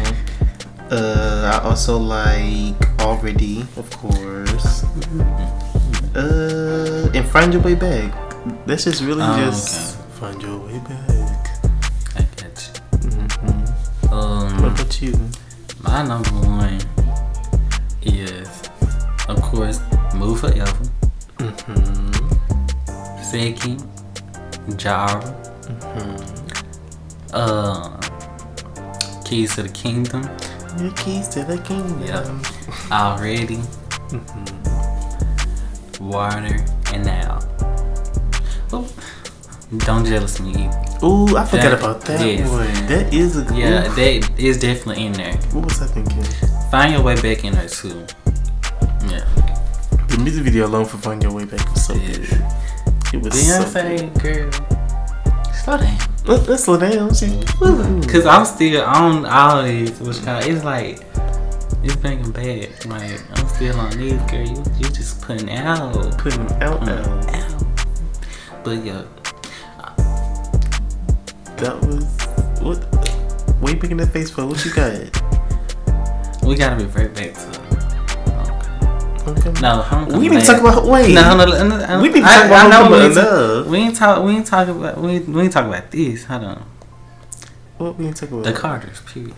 Uh, 0.90 1.50
I 1.54 1.64
also 1.66 1.96
like 1.98 2.74
Already, 3.00 3.62
of 3.76 3.90
course. 3.90 4.84
Uh, 6.14 7.10
and 7.14 7.26
Find 7.28 7.52
Your 7.52 7.62
Way 7.62 7.74
Back. 7.74 8.12
This 8.66 8.86
is 8.86 9.02
really 9.04 9.22
Oh, 9.22 9.36
just 9.36 9.98
Find 10.20 10.40
Your 10.42 10.58
Way 10.60 10.78
Back. 10.80 11.48
I 12.16 12.22
get 12.36 12.80
hmm. 13.02 14.12
Um. 14.12 14.62
What 14.62 14.72
about 14.80 15.02
you? 15.02 15.14
My 15.82 16.02
number 16.02 16.30
one 16.30 16.80
is, 18.02 18.48
of 19.28 19.40
course, 19.42 19.80
Mood 20.14 20.38
4 20.40 20.50
Eva. 20.50 20.78
Mm-hmm. 21.38 23.22
Second, 23.22 23.82
Jara. 24.78 25.20
Mm-hmm. 25.62 26.56
Uh, 27.32 28.00
Keys 29.24 29.54
to 29.56 29.62
the 29.64 29.68
Kingdom. 29.70 30.22
Your 30.78 30.92
keys 30.92 31.28
to 31.28 31.44
the 31.44 31.58
kingdom. 31.58 32.00
Yeah. 32.04 32.24
Already. 32.90 33.56
Mm-hmm. 34.10 36.08
Water. 36.08 36.64
And 36.92 37.04
now. 37.04 37.38
Oh, 38.72 38.88
don't 39.78 40.04
jealous 40.04 40.40
me. 40.40 40.68
Ooh, 41.02 41.36
I 41.36 41.44
forgot 41.44 41.70
That- 41.70 41.78
about 41.80 42.00
that 42.02 42.20
yes. 42.26 42.48
one. 42.50 42.66
That 42.86 43.12
is 43.14 43.36
a 43.36 43.42
good 43.42 43.56
Yeah, 43.58 43.86
oof. 43.88 43.96
that 43.96 44.30
is 44.38 44.58
definitely 44.58 45.06
in 45.06 45.12
there. 45.12 45.34
What 45.52 45.64
was 45.64 45.80
I 45.82 45.86
thinking? 45.86 46.22
Find 46.70 46.92
your 46.92 47.02
way 47.02 47.14
back 47.20 47.44
in 47.44 47.52
there 47.54 47.68
too. 47.68 48.04
Yeah. 49.08 49.24
The 50.08 50.18
music 50.22 50.44
video 50.44 50.66
alone 50.66 50.84
for 50.86 50.96
Find 50.98 51.22
Your 51.22 51.32
Way 51.32 51.44
Back 51.44 51.68
was 51.72 51.84
so 51.86 51.94
Yeah. 51.94 52.08
good. 52.08 52.44
It 53.14 53.22
was 53.22 53.46
so 53.46 53.64
good. 53.72 54.14
Girl. 54.22 54.50
Slow 55.64 55.78
down. 55.78 55.98
Let, 56.26 56.46
let's 56.48 56.64
slow 56.64 56.78
down. 56.78 57.14
She, 57.14 57.26
mm. 57.26 58.08
Cause 58.12 58.26
I'm 58.26 58.44
still 58.44 58.82
on 58.82 59.24
all 59.24 59.62
these, 59.62 59.98
which 59.98 60.22
kind 60.22 60.44
of, 60.44 60.50
it's 60.50 60.62
like 60.64 61.00
it's 61.82 61.96
bringing 61.96 62.30
back. 62.32 62.84
Like 62.84 63.20
I'm 63.38 63.48
still 63.48 63.80
on 63.80 63.96
these, 63.96 64.20
girl. 64.30 64.46
You 64.46 64.62
you 64.78 64.88
just 64.90 65.22
putting 65.22 65.50
out, 65.50 66.18
putting 66.18 66.40
out 66.62 66.80
putting 66.80 66.96
now. 66.96 67.20
out. 67.32 67.64
But 68.62 68.84
yeah, 68.84 69.04
That 71.56 71.80
was 71.80 72.04
what? 72.60 72.78
What 73.60 73.72
you 73.72 73.80
making 73.80 73.96
that 73.96 74.08
face 74.08 74.30
for? 74.30 74.44
What 74.44 74.62
you 74.66 74.74
got? 74.74 74.92
We 76.42 76.56
gotta 76.56 76.76
revert 76.76 77.14
back 77.14 77.32
to. 77.32 77.63
No, 79.26 79.80
homecoming. 79.82 80.18
We 80.20 80.28
didn't 80.28 80.34
last- 80.38 80.46
talk 80.46 80.60
about 80.60 80.84
wait. 80.86 81.14
No, 81.14 81.36
no, 81.36 81.44
no, 81.46 81.76
no, 81.78 82.00
We 82.02 82.08
didn't 82.10 82.24
I- 82.26 82.36
talk 82.36 82.46
about 82.46 82.66
I 82.72 82.74
homecoming 82.76 82.98
we 83.00 83.04
ain't- 83.06 83.16
enough. 83.16 83.66
We 83.66 83.78
ain't 83.78 83.96
talk. 83.96 84.24
We 84.24 84.32
ain't 84.36 84.46
talk 84.46 84.68
about. 84.68 85.00
We 85.00 85.10
ain't, 85.12 85.28
we 85.28 85.42
ain't 85.42 85.52
talk 85.52 85.66
about 85.66 85.90
this. 85.90 86.24
Hold 86.24 86.44
on. 86.44 86.62
What 87.78 87.96
we 87.98 88.04
didn't 88.04 88.18
talk 88.18 88.30
about? 88.30 88.44
The 88.44 88.52
Carters. 88.52 89.00
Period. 89.12 89.34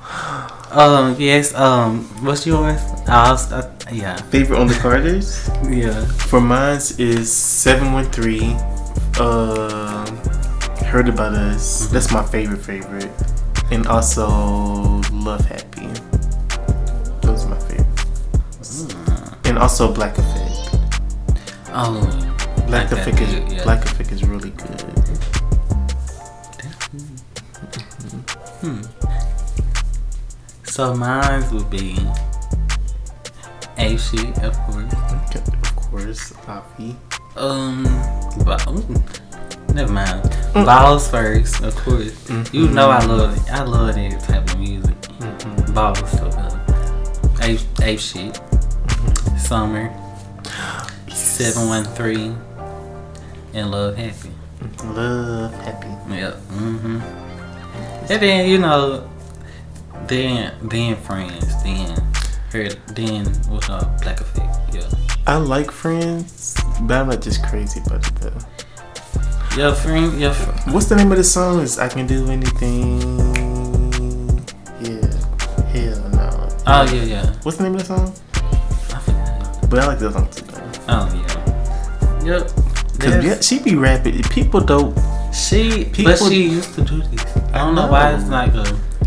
Um. 0.70 1.14
Yes. 1.18 1.55
Um. 1.55 2.05
What's 2.25 2.46
yours? 2.46 2.81
I 3.09 3.31
was, 3.31 3.53
uh, 3.53 3.70
yeah. 3.92 4.16
Favorite 4.16 4.59
on 4.59 4.66
the 4.66 4.75
Carters? 4.75 5.49
Yeah. 5.70 6.05
For 6.31 6.40
mine 6.40 6.77
is 6.99 7.33
seven 7.33 7.92
one 7.92 8.07
three. 8.11 8.57
Uh, 9.18 10.05
heard 10.85 11.09
about 11.09 11.33
us. 11.35 11.87
That's 11.88 12.12
my 12.12 12.22
favorite 12.25 12.61
favorite, 12.61 13.11
and 13.70 13.87
also 13.87 14.29
Love 15.12 15.44
Happy. 15.46 15.76
And 19.57 19.62
also 19.62 19.90
Black 19.90 20.19
Effect. 20.19 20.77
Oh. 21.73 22.05
Black 22.66 22.92
Like 22.92 22.92
Effect 22.92 23.21
is 23.23 23.33
yeah. 23.55 23.62
Black 23.64 23.83
Effect 23.87 24.12
is 24.12 24.23
really 24.23 24.51
good. 24.51 24.81
Hmm. 28.61 28.83
So 30.64 30.95
mine 30.95 31.42
would 31.55 31.71
be 31.71 31.97
A 33.79 33.97
shit, 33.97 34.37
of 34.45 34.53
course. 34.69 34.92
Okay, 35.25 35.40
of 35.40 35.77
course, 35.77 36.35
Avi. 36.47 36.95
Um, 37.35 37.85
but, 38.45 38.61
ooh, 38.69 38.85
never 39.73 39.90
mind. 39.90 40.37
Balls 40.53 41.09
first, 41.09 41.62
of 41.62 41.75
course. 41.77 42.29
You 42.53 42.69
know 42.69 42.90
I 42.90 43.03
love 43.07 43.35
it. 43.35 43.51
I 43.51 43.62
love 43.64 43.95
that 43.95 44.21
type 44.21 44.53
of 44.53 44.59
music. 44.61 45.01
Mhm. 45.16 45.73
Balls 45.73 46.11
so 46.12 46.29
good. 46.29 47.40
Ape, 47.42 47.61
ape 47.81 47.99
shit. 48.01 48.38
Summer. 49.47 49.95
Seven 51.09 51.69
one 51.69 51.85
three. 51.85 52.35
And 53.55 53.71
love 53.71 53.97
happy. 53.97 54.31
Love 54.85 55.55
Happy. 55.63 55.87
Yep. 56.13 56.35
Mm-hmm. 56.35 57.01
And 58.11 58.23
then 58.23 58.51
you 58.51 58.59
know, 58.59 59.09
then 60.09 60.53
then 60.63 60.97
friends, 60.97 61.63
then 61.63 61.95
her, 62.51 62.71
then 62.95 63.27
what's 63.49 63.71
up? 63.71 64.03
Black 64.03 64.21
effect. 64.21 64.75
Yeah. 64.75 64.91
I 65.29 65.37
like 65.37 65.71
Friends, 65.71 66.57
but 66.81 67.03
I'm 67.03 67.09
not 67.09 67.23
just 67.23 67.45
crazy 67.47 67.81
about 67.87 68.05
it 68.05 68.15
though. 68.17 68.39
Your 69.57 69.75
friend, 69.75 70.21
your 70.21 70.35
fr- 70.35 70.71
What's 70.71 70.87
the 70.87 70.97
name 70.97 71.13
of 71.13 71.19
the 71.19 71.25
song? 71.25 71.61
Is 71.61 71.79
I 71.79 71.89
can 71.89 72.09
do 72.09 72.27
anything? 72.29 73.01
Yeah. 74.83 75.07
Hell 75.71 76.09
no. 76.11 76.49
Oh 76.67 76.85
yeah, 76.93 77.03
yeah. 77.05 77.33
What's 77.43 77.59
the 77.59 77.63
name 77.63 77.75
of 77.75 77.87
the 77.87 77.87
song? 77.87 78.13
I. 79.67 79.71
But 79.71 79.79
I 79.81 79.87
like 79.87 79.99
that 79.99 80.13
song 80.13 80.29
too. 80.31 80.45
Oh 80.89 82.25
yeah. 82.25 82.39
Yep. 82.39 82.51
Cause 82.99 83.25
yeah, 83.25 83.41
she 83.41 83.59
be 83.59 83.75
rapping. 83.77 84.23
People 84.25 84.61
don't. 84.61 84.97
She, 85.35 85.85
People- 85.85 86.13
but 86.13 86.19
she 86.19 86.45
used 86.49 86.75
to 86.77 86.83
do 86.83 87.03
this. 87.03 87.37
I 87.53 87.59
don't 87.59 87.75
know, 87.75 87.89
why 87.89 88.15
it's 88.15 88.29
like 88.29 88.55
a 88.55 88.65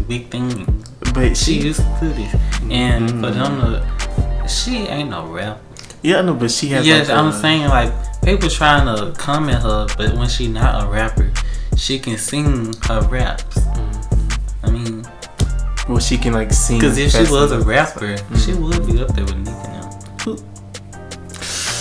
big 0.08 0.30
thing. 0.30 0.84
But 1.14 1.36
She 1.36 1.56
she. 1.60 1.62
used 1.68 1.80
to 1.82 1.98
do 2.02 2.10
this, 2.14 2.36
and 2.70 3.10
for 3.10 3.32
Mhm. 3.32 3.34
them 3.34 3.62
to, 3.62 4.48
she 4.48 4.78
ain't 4.88 5.10
no 5.10 5.26
rap. 5.26 5.58
Yeah, 6.04 6.20
I 6.20 6.22
know, 6.22 6.36
but 6.36 6.52
she 6.52 6.68
has. 6.70 6.86
Yes, 6.86 7.10
like 7.10 7.18
I'm 7.18 7.30
a- 7.30 7.34
saying 7.42 7.68
like 7.68 7.92
people 8.22 8.48
trying 8.48 8.86
to 8.96 9.12
come 9.18 9.50
at 9.50 9.64
her, 9.64 9.88
but 9.98 10.14
when 10.16 10.30
she 10.30 10.48
not 10.48 10.84
a 10.84 10.88
rapper, 10.88 11.32
she 11.76 11.98
can 11.98 12.18
sing 12.18 12.74
her 12.88 13.02
raps. 13.10 13.58
I 14.64 14.70
mean, 14.70 15.04
Well, 15.88 16.00
she 16.00 16.18
can 16.20 16.34
like 16.34 16.54
sing. 16.54 16.78
because 16.80 16.98
if 17.00 17.12
she 17.12 17.32
was 17.32 17.52
a 17.52 17.60
rapper, 17.62 18.18
she 18.38 18.52
Mhm. 18.52 18.60
would 18.62 18.86
be 18.86 19.02
up 19.02 19.16
there 19.16 19.26
with 19.26 19.36
Nicki 19.38 19.79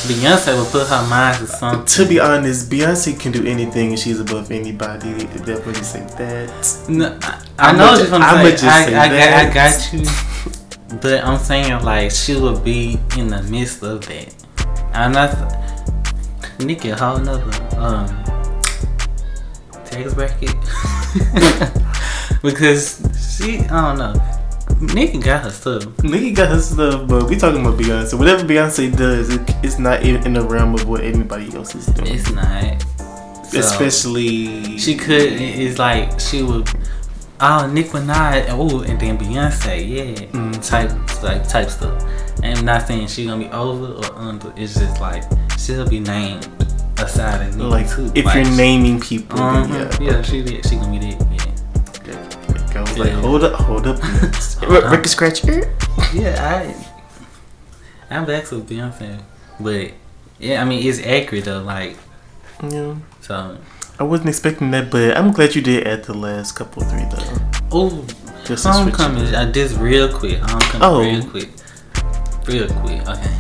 Beyonce 0.07 0.57
would 0.59 0.71
put 0.71 0.87
her 0.87 1.07
mind 1.09 1.39
to 1.39 1.47
something. 1.47 1.85
To 1.85 2.09
be 2.09 2.21
honest, 2.21 2.71
Beyonce 2.71 3.19
can 3.19 3.33
do 3.33 3.45
anything, 3.45 3.91
and 3.91 3.99
she's 3.99 4.21
above 4.21 4.51
anybody. 4.51 5.13
Definitely 5.13 5.83
say 5.83 6.01
that. 6.17 6.87
No, 6.89 7.19
I, 7.23 7.45
I 7.59 7.73
know 7.77 7.93
what 7.93 7.99
you're 7.99 8.09
gonna 8.11 8.51
just 8.51 8.63
say. 8.63 8.69
I, 8.69 8.87
say 8.87 8.95
I, 8.97 9.45
got, 9.45 9.51
I 9.51 9.55
got 9.55 9.93
you. 9.93 10.05
But 11.01 11.25
I'm 11.25 11.39
saying 11.39 11.85
like 11.85 12.11
she 12.11 12.37
would 12.37 12.65
be 12.65 12.99
in 13.17 13.29
the 13.29 13.43
midst 13.43 13.83
of 13.83 14.07
that. 14.07 14.35
I'm 14.95 15.13
not 15.13 15.37
Nicki 16.61 16.91
a 16.91 16.97
whole 16.97 17.19
nother 17.19 17.45
um 17.77 18.07
tax 19.85 20.15
bracket. 20.15 20.55
because 22.43 23.01
she 23.37 23.59
I 23.67 23.95
don't 23.95 23.99
know. 23.99 24.38
Nicki 24.81 25.19
got 25.19 25.43
her 25.43 25.51
stuff. 25.51 26.03
Nicki 26.05 26.31
got 26.33 26.49
her 26.51 26.61
stuff, 26.61 27.09
but 27.09 27.29
we 27.29 27.37
talking 27.37 27.61
about 27.61 27.79
Beyonce. 27.79 28.19
Whatever 28.19 28.45
Beyonce 28.45 28.97
does, 28.97 29.31
it, 29.35 29.41
it's 29.63 29.79
not 29.79 30.03
in, 30.03 30.25
in 30.25 30.35
the 30.35 30.43
realm 30.43 30.75
of 30.75 30.89
what 30.89 31.03
anybody 31.03 31.53
else 31.55 31.75
is 31.75 31.87
doing. 31.87 32.15
It's 32.15 32.31
not. 32.31 32.83
So, 33.47 33.61
Especially 33.61 34.77
she 34.79 34.95
could 34.95 35.23
it's 35.23 35.79
like 35.79 36.21
she 36.21 36.43
would 36.43 36.69
Oh, 37.41 37.71
Nick 37.73 37.87
Minaj, 37.87 38.47
oh, 38.51 38.81
and 38.83 38.99
then 39.01 39.17
Beyonce, 39.17 39.89
yeah, 39.89 40.27
Mm. 40.33 40.69
type 40.69 40.91
like 41.23 41.49
type 41.49 41.71
stuff. 41.71 42.03
I'm 42.43 42.65
not 42.65 42.87
saying 42.87 43.07
she 43.09 43.27
gonna 43.27 43.45
be 43.45 43.51
over 43.51 43.93
or 43.95 44.15
under. 44.19 44.53
It's 44.57 44.75
just 44.75 45.01
like 45.01 45.23
she'll 45.59 45.89
be 45.89 46.01
named 46.01 46.49
aside 46.99 47.47
of 47.47 47.57
Nicki 47.57 47.69
like 47.69 47.89
too. 47.91 48.11
if 48.15 48.25
like, 48.25 48.35
you're 48.45 48.57
naming 48.57 49.01
people, 49.01 49.39
uh 49.41 49.67
yeah, 49.69 49.99
yeah, 50.01 50.23
she 50.23 50.43
did. 50.43 50.67
She 50.67 50.77
gonna 50.77 50.99
be 50.99 50.99
that. 51.15 51.28
Like 52.99 53.13
hold 53.13 53.45
up, 53.45 53.53
hold 53.55 53.87
up, 53.87 53.97
Uh-huh. 54.05 54.91
record 54.91 55.09
scratcher. 55.09 55.47
Yeah, 55.53 55.65
yeah. 56.13 56.75
I 58.11 58.15
I'm 58.15 58.25
back 58.27 58.45
to 58.47 58.57
Beyonce, 58.61 59.21
but 59.61 59.93
yeah, 60.39 60.63
I 60.63 60.65
mean 60.65 60.87
it's 60.87 60.99
accurate 61.01 61.45
though. 61.45 61.63
Like 61.63 61.97
Yeah, 62.63 62.97
so. 63.21 63.57
I 64.01 64.05
wasn't 64.05 64.29
expecting 64.29 64.71
that, 64.73 64.91
but 64.91 65.17
I'm 65.17 65.33
glad 65.33 65.55
you 65.57 65.63
did 65.63 65.87
add 65.87 66.05
the 66.05 66.15
last 66.15 66.53
couple 66.53 66.83
three 66.85 67.05
though. 67.11 67.39
Oh, 67.73 68.05
Just 68.45 68.63
to 68.65 68.73
switch 68.73 68.95
it 68.95 69.01
homecoming. 69.01 69.35
up. 69.35 69.49
Uh, 69.49 69.51
this 69.51 69.73
real 69.75 70.09
quick. 70.13 70.39
Homecoming 70.39 70.83
Oh. 70.83 71.01
real 71.01 71.25
quick. 71.29 71.49
Real 72.47 72.69
quick. 72.81 73.03
Okay. 73.09 73.35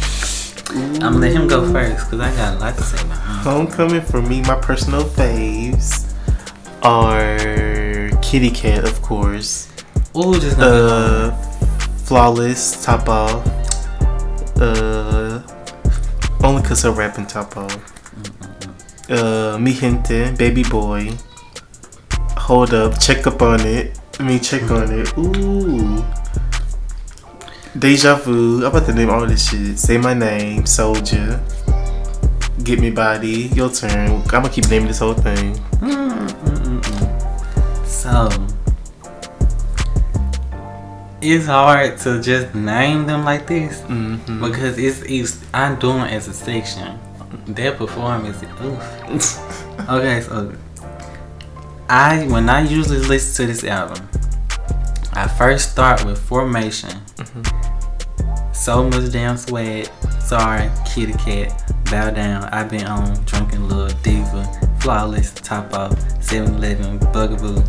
I'm 0.74 0.98
gonna 1.00 1.18
let 1.18 1.32
him 1.32 1.46
go 1.48 1.70
first 1.72 2.10
because 2.10 2.20
I 2.20 2.34
got 2.36 2.56
a 2.56 2.58
lot 2.58 2.76
to 2.76 2.82
say 2.82 3.00
about 3.04 3.16
him. 3.18 3.36
Homecoming 3.46 4.02
for 4.02 4.20
me, 4.20 4.42
my 4.42 4.56
personal 4.56 5.02
faves 5.04 6.12
are 6.82 7.38
Kitty 8.28 8.50
Kat, 8.50 8.84
of 8.84 9.00
course. 9.00 9.70
Oh, 10.14 10.38
just 10.38 10.58
Uh, 10.58 11.30
Flawless, 12.04 12.84
Top 12.84 13.08
Off. 13.08 13.40
Uh, 14.60 15.40
only 16.44 16.60
cause 16.62 16.82
her 16.82 16.90
rapping 16.90 17.24
Top 17.24 17.56
Off. 17.56 17.74
Uh, 19.08 19.56
Mi 19.58 19.72
Gente, 19.72 20.30
Baby 20.36 20.62
Boy. 20.62 21.10
Hold 22.36 22.74
up, 22.74 23.00
check 23.00 23.26
up 23.26 23.40
on 23.40 23.60
it. 23.62 23.98
I 24.20 24.24
mean, 24.24 24.40
check 24.40 24.70
on 24.70 24.92
it. 24.92 25.08
Ooh. 25.18 26.04
Deja 27.78 28.16
Vu. 28.16 28.58
I'm 28.58 28.66
about 28.66 28.84
to 28.86 28.92
name 28.92 29.08
all 29.08 29.24
this 29.24 29.48
shit. 29.48 29.78
Say 29.78 29.96
my 29.96 30.12
name, 30.12 30.66
Soldier. 30.66 31.42
Get 32.62 32.78
me 32.78 32.90
body. 32.90 33.48
Your 33.54 33.70
turn. 33.70 34.20
I'm 34.20 34.22
gonna 34.24 34.50
keep 34.50 34.68
naming 34.68 34.88
this 34.88 34.98
whole 34.98 35.14
thing. 35.14 35.58
So 37.98 38.28
it's 41.20 41.46
hard 41.46 41.98
to 41.98 42.22
just 42.22 42.54
name 42.54 43.06
them 43.06 43.24
like 43.24 43.46
this 43.46 43.80
Mm-hmm. 43.82 44.40
because 44.44 44.78
it's, 44.78 45.02
it's 45.02 45.44
I'm 45.52 45.78
doing 45.78 46.02
it 46.04 46.12
as 46.12 46.28
a 46.28 46.32
section. 46.32 46.98
Their 47.46 47.72
performance, 47.72 48.42
oof. 48.62 49.44
Okay, 49.88 50.20
so 50.20 50.52
I 51.88 52.24
when 52.28 52.48
I 52.48 52.60
usually 52.62 52.98
listen 53.00 53.46
to 53.46 53.52
this 53.52 53.64
album, 53.64 54.08
I 55.14 55.26
first 55.26 55.72
start 55.72 56.04
with 56.04 56.18
Formation. 56.20 56.90
So 58.52 58.84
much 58.88 59.10
damn 59.12 59.36
sweat. 59.36 59.90
Sorry, 60.22 60.70
Kitty 60.86 61.14
Kat. 61.14 61.72
Bow 61.90 62.10
down. 62.10 62.44
I've 62.52 62.68
been 62.70 62.86
on 62.86 63.14
Drunk 63.24 63.54
in 63.54 63.68
Love 63.68 63.94
Diva. 64.02 64.44
Flawless. 64.80 65.32
Top 65.32 65.72
off. 65.72 65.92
7-Eleven. 66.20 66.98
Bugaboo. 67.12 67.62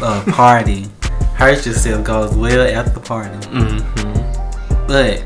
Uh, 0.00 0.22
party. 0.32 0.86
Hurt 1.34 1.64
yourself 1.66 2.04
goes 2.04 2.34
well 2.36 2.66
after 2.68 2.92
the 2.92 3.00
party. 3.00 3.36
Mm-hmm. 3.48 4.86
But 4.86 5.20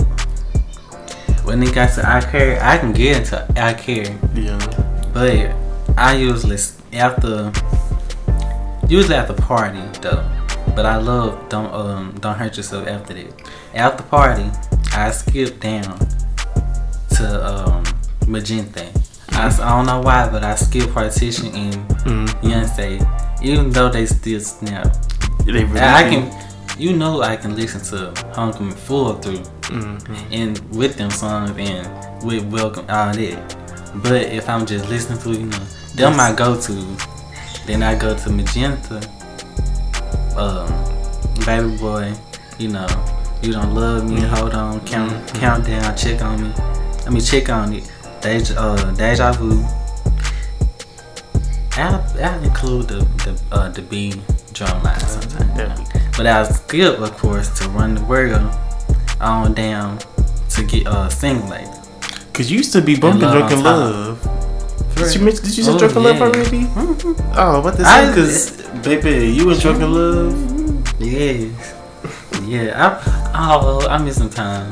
when 1.44 1.62
it 1.62 1.74
got 1.74 1.92
to 1.94 2.08
I 2.08 2.20
care, 2.20 2.62
I 2.62 2.78
can 2.78 2.92
get 2.92 3.18
into 3.18 3.46
I 3.62 3.74
care. 3.74 4.18
Yeah. 4.34 4.58
But 5.12 5.54
I 5.98 6.14
usually 6.16 6.58
after 6.92 7.52
usually 8.88 9.14
after 9.14 9.34
party 9.34 9.80
though. 10.00 10.28
But 10.74 10.86
I 10.86 10.96
love 10.96 11.48
don't 11.48 11.72
um 11.72 12.16
don't 12.20 12.36
hurt 12.36 12.56
yourself 12.56 12.86
after 12.88 13.14
that. 13.14 13.42
After 13.74 14.02
party, 14.04 14.50
I 14.92 15.10
skip 15.10 15.60
down 15.60 15.98
to 17.16 17.46
um 17.46 17.84
Mi 18.26 18.40
Gente. 18.40 18.88
I 19.30 19.48
don't 19.56 19.86
know 19.86 20.00
why, 20.00 20.28
but 20.28 20.44
I 20.44 20.54
skip 20.56 20.92
partition 20.92 21.54
and 21.54 21.88
Mm. 22.02 22.26
Beyonce, 22.42 22.98
even 23.42 23.70
though 23.70 23.88
they 23.88 24.06
still 24.06 24.40
snap. 24.40 24.86
They 25.44 25.52
really 25.52 25.80
I 25.80 26.02
can, 26.08 26.30
you 26.78 26.96
know, 26.96 27.22
I 27.22 27.36
can 27.36 27.56
listen 27.56 27.80
to 27.90 28.12
Homecoming 28.34 28.74
full 28.74 29.14
through 29.14 29.42
Mhm. 29.62 29.98
and 30.30 30.58
with 30.74 30.96
them 30.96 31.10
songs 31.10 31.50
and 31.58 31.88
with 32.24 32.44
Welcome 32.44 32.86
all 32.88 33.12
that. 33.12 33.56
But 34.02 34.22
if 34.32 34.48
I'm 34.48 34.64
just 34.66 34.88
listening 34.88 35.18
to, 35.20 35.30
you 35.30 35.46
know, 35.46 35.58
them 35.96 36.12
Yes. 36.12 36.16
my 36.16 36.32
go 36.32 36.56
to. 36.60 36.72
Then 37.66 37.82
I 37.82 37.94
go 37.94 38.14
to 38.14 38.30
Mi 38.30 38.44
Gente, 38.44 39.00
um, 40.36 40.66
Baby 41.46 41.76
Boy, 41.78 42.12
you 42.58 42.68
know, 42.68 42.86
You 43.42 43.52
Don't 43.52 43.74
Love 43.74 44.04
Me, 44.08 44.20
Hold 44.20 44.54
On, 44.54 44.80
Count 44.80 45.12
Mhm. 45.12 45.40
Countdown, 45.40 45.96
Check 45.96 46.22
on 46.22 46.42
Me. 46.42 46.52
I 47.06 47.10
mean, 47.10 47.22
Check 47.22 47.48
on 47.50 47.72
It, 47.72 47.84
Deja, 48.20 48.54
uh, 48.58 48.90
Deja 48.92 49.32
Vu. 49.32 49.64
I'll, 51.76 52.04
I'll 52.22 52.42
include 52.44 52.88
the 52.88 52.98
the, 53.24 53.40
uh, 53.52 53.68
the 53.70 53.82
B 53.82 54.14
drum 54.52 54.82
line 54.82 55.00
sometimes. 55.00 55.56
know. 55.56 55.74
But 56.16 56.26
I'll 56.26 56.44
skip, 56.44 56.98
of 56.98 57.16
course, 57.16 57.48
to 57.60 57.68
Run 57.70 57.94
the 57.94 58.04
World 58.04 58.50
on 59.20 59.54
down 59.54 59.98
to 60.50 60.64
get 60.64 60.86
uh 60.86 61.08
sing 61.08 61.48
later. 61.48 61.70
Cause 62.34 62.50
you 62.50 62.58
used 62.58 62.72
to 62.72 62.82
be 62.82 62.96
bumping 62.98 63.22
Love 63.22 63.42
on 63.42 63.50
Top. 63.50 63.64
Love. 63.64 64.94
Did 64.96 65.14
you 65.14 65.20
mention? 65.24 65.44
Did 65.44 65.56
you 65.56 65.64
say 65.64 65.72
Oh, 65.72 65.78
Drunk 65.78 65.96
in 65.96 66.02
Love 66.02 66.16
yeah. 66.16 66.22
already? 66.22 66.60
Mhm. 66.64 67.32
Oh, 67.36 67.60
what 67.60 67.76
the 67.78 67.84
I- 67.84 68.06
say? 68.08 68.14
Cause 68.14 68.50
baby, 68.84 69.28
you 69.32 69.50
and 69.50 69.60
Drunk 69.60 69.80
in 69.82 69.92
Love. 69.92 71.00
Yes. 71.00 71.74
Yeah, 72.44 73.00
I 73.34 73.56
oh 73.56 73.86
I 73.88 73.98
miss 73.98 74.16
some 74.16 74.28
time. 74.30 74.70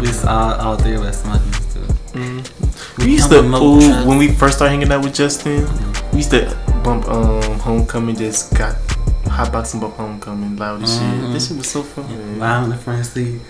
We 0.00 0.08
all, 0.26 0.54
all 0.54 0.76
three 0.76 0.94
of 0.94 1.02
us 1.02 1.22
smoking 1.22 1.52
too. 1.72 1.86
Mm. 2.18 2.98
We 2.98 3.12
used 3.12 3.30
to 3.30 3.40
ooh, 3.44 4.06
when 4.08 4.18
we 4.18 4.28
first 4.28 4.56
started 4.56 4.72
hanging 4.72 4.90
out 4.90 5.04
with 5.04 5.14
Justin. 5.14 5.66
We 6.12 6.18
used 6.18 6.30
to 6.30 6.56
bump 6.84 7.08
um 7.08 7.42
Homecoming. 7.60 8.16
Just 8.16 8.54
got 8.56 8.74
hotboxing 9.24 9.80
bump 9.80 9.94
Homecoming 9.96 10.56
loud 10.56 10.82
as 10.82 10.92
shit. 10.92 11.02
Mhm. 11.02 11.32
This 11.32 11.48
shit 11.48 11.56
was 11.56 11.68
so 11.68 11.82
fun. 11.82 12.38
Loud 12.38 12.64
in 12.64 12.70
the 12.70 12.76
front 12.76 13.06
seat. 13.06 13.40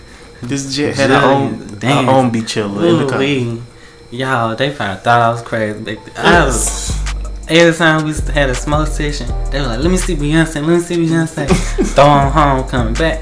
This 0.43 0.75
jet 0.75 0.95
had 0.95 1.11
our 1.11 1.23
own 1.33 1.75
Damn. 1.79 2.09
our 2.09 2.15
own 2.15 2.29
beach 2.31 2.47
chiller 2.53 2.85
in 2.87 2.97
the 2.99 3.07
car. 3.07 3.19
wee. 3.19 3.61
Y'all, 4.11 4.55
they 4.55 4.71
probably 4.71 4.97
thought 5.03 5.21
I 5.21 5.29
was 5.29 5.41
crazy. 5.41 5.97
I 6.17 6.43
was, 6.45 6.91
every 7.47 7.73
time 7.77 8.03
we 8.05 8.13
had 8.33 8.49
a 8.49 8.55
smoke 8.55 8.87
session, 8.87 9.27
they 9.51 9.61
were 9.61 9.67
like, 9.67 9.79
"Let 9.79 9.89
me 9.91 9.97
see 9.97 10.15
Beyonce, 10.15 10.55
let 10.55 10.67
me 10.67 10.79
see 10.79 10.97
Beyonce." 10.97 11.47
Throw 11.95 12.05
on 12.05 12.31
home, 12.31 12.67
coming 12.67 12.93
back. 12.95 13.21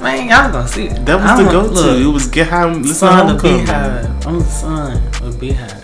Man, 0.00 0.28
y'all 0.28 0.50
gonna 0.50 0.66
see 0.66 0.86
it. 0.86 1.04
That 1.04 1.20
was 1.20 1.44
the 1.44 1.52
go 1.52 1.62
to. 1.68 1.74
look, 1.74 2.00
It 2.00 2.06
was 2.06 2.26
get 2.28 2.48
high, 2.48 2.64
listen 2.64 2.82
to 2.84 2.94
Son 2.94 3.18
of 3.28 3.42
Homecoming. 3.42 3.66
BeyHive. 3.66 4.26
I'm 4.26 4.38
the 4.38 4.44
son 4.46 4.96
of 5.22 5.34
BeyHive. 5.34 5.79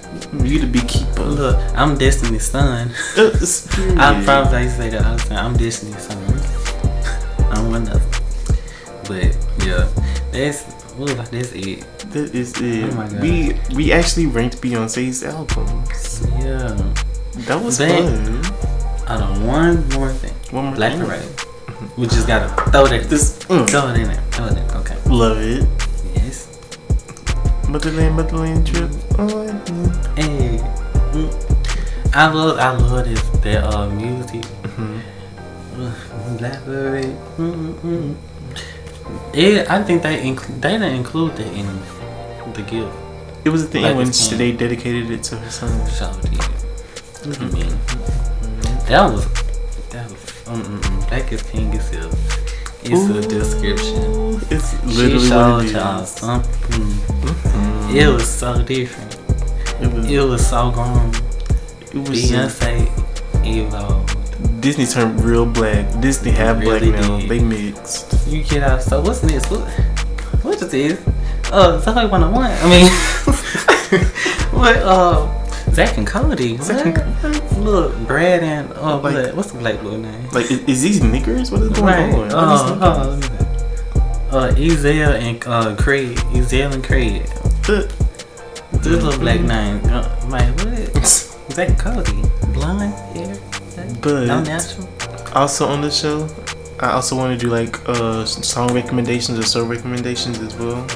You 0.47 0.61
to 0.61 0.67
be 0.67 0.79
beekeeper. 0.79 1.25
Look, 1.25 1.57
I'm 1.75 1.99
Destiny's 1.99 2.47
son. 2.47 2.93
I 3.17 4.23
probably 4.25 4.63
used 4.63 4.77
to 4.77 4.83
say 4.83 4.91
that 4.91 5.05
all 5.05 5.17
the 5.17 5.25
time. 5.25 5.47
I'm 5.47 5.57
Destiny's 5.57 6.01
son. 6.07 6.19
I'm 7.51 7.71
one 7.73 7.89
of 7.89 8.01
them. 8.01 8.57
But 9.09 9.67
yeah, 9.67 9.89
that's 10.31 10.63
ooh, 11.01 11.07
that's 11.07 11.33
it. 11.53 11.81
That 12.13 12.33
is 12.33 12.55
it. 12.61 12.95
Oh. 12.95 13.19
We 13.21 13.59
we 13.75 13.93
actually 13.93 14.27
ranked 14.27 14.63
Beyonce's 14.63 15.25
albums. 15.25 16.25
Yeah. 16.39 16.79
That 17.49 17.61
was 17.61 17.79
Back- 17.79 17.91
fun. 17.91 18.45
I 19.09 19.19
don't 19.19 19.45
one 19.45 19.89
more 19.91 20.13
thing. 20.13 20.35
One 20.55 20.67
more 20.67 20.75
Black 20.77 20.93
thing. 20.93 21.07
Parade. 21.07 21.99
We 21.99 22.07
just 22.07 22.29
gotta 22.29 22.49
throw 22.71 22.87
that. 22.87 23.11
This 23.11 23.37
mm, 23.47 23.69
throw 23.69 23.89
it 23.89 23.97
in 23.97 24.05
there. 24.05 24.23
Throw 24.31 24.47
it 24.47 24.59
in. 24.59 24.71
Okay. 24.77 24.97
love 25.11 25.39
it. 25.39 25.76
Motherland, 27.77 28.17
Motherland 28.17 28.67
trip. 28.67 28.91
Hey. 30.17 30.57
I 32.15 32.33
love 32.33 32.57
I 32.59 32.73
love 32.73 33.05
this 33.05 33.21
that 33.45 33.65
uh 33.69 33.91
music. 33.91 34.41
Mhm. 34.65 35.01
Ugh, 35.77 36.39
Black 36.39 36.65
Parade. 36.65 37.15
Mm-mm-mm. 37.37 38.17
Yeah, 39.35 39.67
I 39.69 39.83
think 39.83 40.01
they 40.01 40.27
include 40.27 40.63
they 40.63 40.73
didn't 40.73 40.95
include 40.95 41.37
that 41.37 41.53
in 41.53 41.69
the 42.55 42.63
gift. 42.63 42.97
It 43.45 43.51
was 43.51 43.67
the 43.67 43.69
thing 43.69 43.83
Like 43.83 43.97
when 43.97 44.11
she, 44.11 44.37
they 44.37 44.53
dedicated 44.53 45.11
it 45.11 45.23
to 45.25 45.37
her 45.37 45.51
son. 45.51 45.69
So 45.87 46.09
yeah. 46.33 46.49
I 47.29 47.45
mean, 47.53 47.77
that 48.89 49.05
was 49.13 49.29
that 49.93 50.09
was 50.09 50.25
mm-mm-mm. 50.49 51.09
Black 51.11 51.31
is 51.31 51.43
King 51.43 51.75
itself. 51.75 52.17
It's 52.89 53.05
a 53.11 53.21
description. 53.29 54.01
Ooh, 54.17 54.41
It's 54.49 54.71
She 54.81 54.87
literally 54.87 55.29
showed 55.29 55.57
what 55.65 55.71
y'all 55.73 56.07
something. 56.07 56.81
Mhm. 56.81 57.66
It 57.89 58.09
was 58.13 58.29
so 58.29 58.63
different. 58.63 59.15
It 59.81 59.93
was. 59.93 60.11
It 60.11 60.21
was 60.21 60.47
so 60.49 60.71
grown. 60.71 61.11
It 61.93 62.09
was. 62.09 62.31
Beyonce 62.31 62.89
evolved. 63.47 64.61
Disney 64.61 64.87
turned 64.87 65.23
real 65.23 65.47
black. 65.47 65.87
Disney 66.01 66.31
half 66.33 66.59
Really 66.61 66.91
black 66.91 67.03
now. 67.03 67.19
did. 67.21 67.29
They 67.29 67.39
mixed. 67.39 68.27
You 68.29 68.43
get 68.43 68.63
out. 68.63 68.83
So 68.83 69.01
what's 69.01 69.23
next? 69.23 69.51
What? 69.51 69.69
What 70.43 70.61
is 70.63 70.69
this? 70.71 71.01
Oh, 71.53 71.77
Uh, 71.77 71.81
Zoey 71.81 72.11
101. 72.11 72.51
I 72.51 72.69
mean, 72.69 72.91
what? 74.59 74.77
Uh, 74.79 75.27
Zack 75.73 75.97
and 75.99 76.07
Cody. 76.07 76.57
Zack 76.59 76.87
and 76.87 76.99
What? 77.23 77.59
Look, 77.59 77.97
Brad 78.07 78.43
and 78.43 78.73
uh, 78.75 78.99
Like- 78.99 79.15
what- 79.15 79.35
what's 79.37 79.53
the 79.53 79.59
black 79.59 79.81
boy 79.83 79.97
name? 79.97 80.29
Like, 80.33 80.51
is, 80.51 80.61
is 80.67 80.83
these 80.83 81.01
niggers? 81.01 81.51
What 81.53 81.63
is 81.63 81.69
going 81.71 81.85
Right. 81.85 82.15
on? 82.15 82.33
Uh, 82.33 82.37
Are 82.37 82.51
these 82.53 82.83
uh, 82.83 84.39
let 84.41 84.59
me 84.59 84.69
see. 84.69 84.73
uh, 84.73 84.77
Ezel 84.77 85.15
and 85.21 85.47
uh, 85.47 85.77
Craig. 85.77 86.17
Ezel 86.35 86.73
and 86.75 86.83
Craig. 86.85 87.23
This 87.67 88.87
little 88.87 89.19
black 89.19 89.41
name. 89.41 89.81
Uh, 89.87 90.09
man, 90.31 90.53
what? 90.59 91.07
Zack 91.07 91.69
and 91.71 91.79
Cody. 91.79 92.23
Blonde 92.53 92.93
hair. 93.17 93.37
But- 94.01 94.27
no 94.27 94.41
natural. 94.43 94.89
also 95.35 95.67
on 95.67 95.81
the 95.81 95.91
show, 95.91 96.29
I 96.81 96.93
also 96.93 97.17
want 97.17 97.39
to 97.39 97.47
do 97.47 97.51
like 97.53 97.77
uh 97.89 98.25
song 98.25 98.73
recommendations 98.73 99.39
or 99.39 99.43
show 99.43 99.65
recommendations 99.65 100.39
as 100.41 100.55
well. 100.57 100.87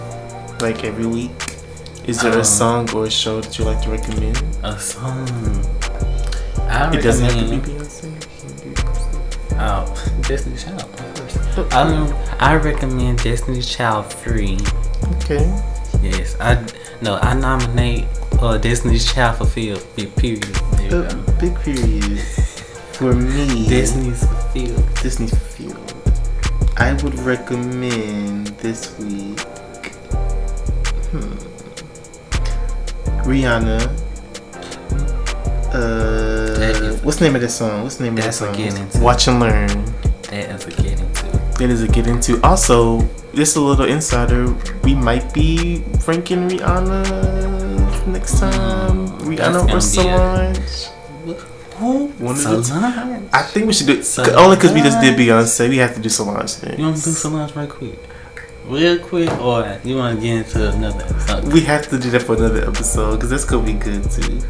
Like 0.60 0.84
every 0.84 1.06
week. 1.06 1.30
Is 2.06 2.20
there 2.20 2.32
Um, 2.32 2.40
a 2.40 2.44
song 2.44 2.90
or 2.94 3.04
a 3.06 3.10
show 3.10 3.40
that 3.40 3.58
you 3.58 3.64
like 3.64 3.82
to 3.82 3.90
recommend? 3.90 4.36
A 4.62 4.78
song. 4.78 5.26
I 6.68 6.90
It 6.94 7.02
doesn't 7.02 7.24
have 7.24 7.34
to 7.34 7.50
be 7.50 7.58
Beyonce. 7.58 8.04
It 8.16 8.28
can 8.38 8.52
be 8.68 8.74
Beyonce. 8.74 9.58
Oh, 9.58 10.22
Destiny's 10.28 10.64
Child, 10.64 10.82
of 10.82 10.92
course. 10.96 11.72
I, 11.72 12.52
I 12.52 12.56
recommend 12.56 13.18
Destiny's 13.22 13.68
Child 13.68 14.06
3. 14.12 14.56
Okay. 15.16 15.44
Yes, 16.02 16.36
I 16.40 16.64
no, 17.02 17.16
I 17.16 17.34
nominate 17.34 18.06
uh, 18.40 18.58
Destiny's 18.58 19.12
Child 19.12 19.36
Fulfilled. 19.38 19.86
Big 19.96 20.14
period. 20.16 20.42
There 20.76 21.04
Uh, 21.06 21.14
big 21.40 21.54
period. 21.60 22.20
For 22.92 23.14
me, 23.14 23.68
Destiny's 23.68 24.24
Fulfilled. 24.24 24.84
Disney's 25.02 25.34
Field. 25.56 25.94
I 26.76 26.92
would 27.02 27.18
recommend 27.20 28.48
this 28.58 28.96
week. 28.98 29.40
Hmm. 31.10 31.36
Rihanna. 33.24 33.80
Uh, 35.72 36.96
what's 37.02 37.18
the 37.18 37.24
name 37.24 37.36
of 37.36 37.40
this 37.40 37.56
song? 37.56 37.82
What's 37.84 37.96
the 37.96 38.04
name 38.04 38.18
of 38.18 38.24
that 38.24 38.34
song? 38.34 38.54
Watch 39.02 39.28
and 39.28 39.40
learn. 39.40 39.70
That 41.60 41.68
is 41.68 41.82
a 41.82 41.88
get 41.88 42.06
into. 42.06 42.40
Also, 42.42 43.02
just 43.34 43.54
a 43.56 43.60
little 43.60 43.84
insider. 43.84 44.48
We 44.82 44.94
might 44.94 45.34
be 45.34 45.84
ranking 46.08 46.48
Rihanna 46.48 48.06
next 48.06 48.40
time. 48.40 49.08
Rihanna 49.20 49.70
or 49.70 49.80
Solange. 49.82 50.88
Who? 51.76 52.06
One 52.16 52.36
of 52.36 52.42
the 52.42 52.56
two. 52.56 52.64
Solange. 52.64 53.28
I 53.34 53.42
think 53.42 53.66
we 53.66 53.74
should 53.74 53.88
do 53.88 54.02
Solange. 54.02 54.32
only 54.36 54.56
because 54.56 54.72
we 54.72 54.80
just 54.80 55.02
did 55.02 55.18
Beyonce. 55.18 55.68
We 55.68 55.76
have 55.76 55.94
to 55.96 56.00
do 56.00 56.08
Solange 56.08 56.62
next. 56.62 56.78
You 56.78 56.84
want 56.86 56.96
to 56.96 57.04
do 57.04 57.10
Solange 57.10 57.54
right 57.54 57.68
quick? 57.68 57.98
Real 58.64 58.98
quick, 58.98 59.30
or 59.38 59.78
you 59.84 59.96
want 59.96 60.16
to 60.18 60.22
get 60.24 60.38
into 60.38 60.66
another 60.70 61.06
something? 61.20 61.50
We 61.50 61.60
have 61.60 61.86
to 61.90 61.98
do 61.98 62.08
that 62.12 62.22
for 62.22 62.36
another 62.36 62.66
episode 62.66 63.16
because 63.16 63.28
that's 63.28 63.44
gonna 63.44 63.66
be 63.66 63.74
good 63.74 64.10
too. 64.10 64.40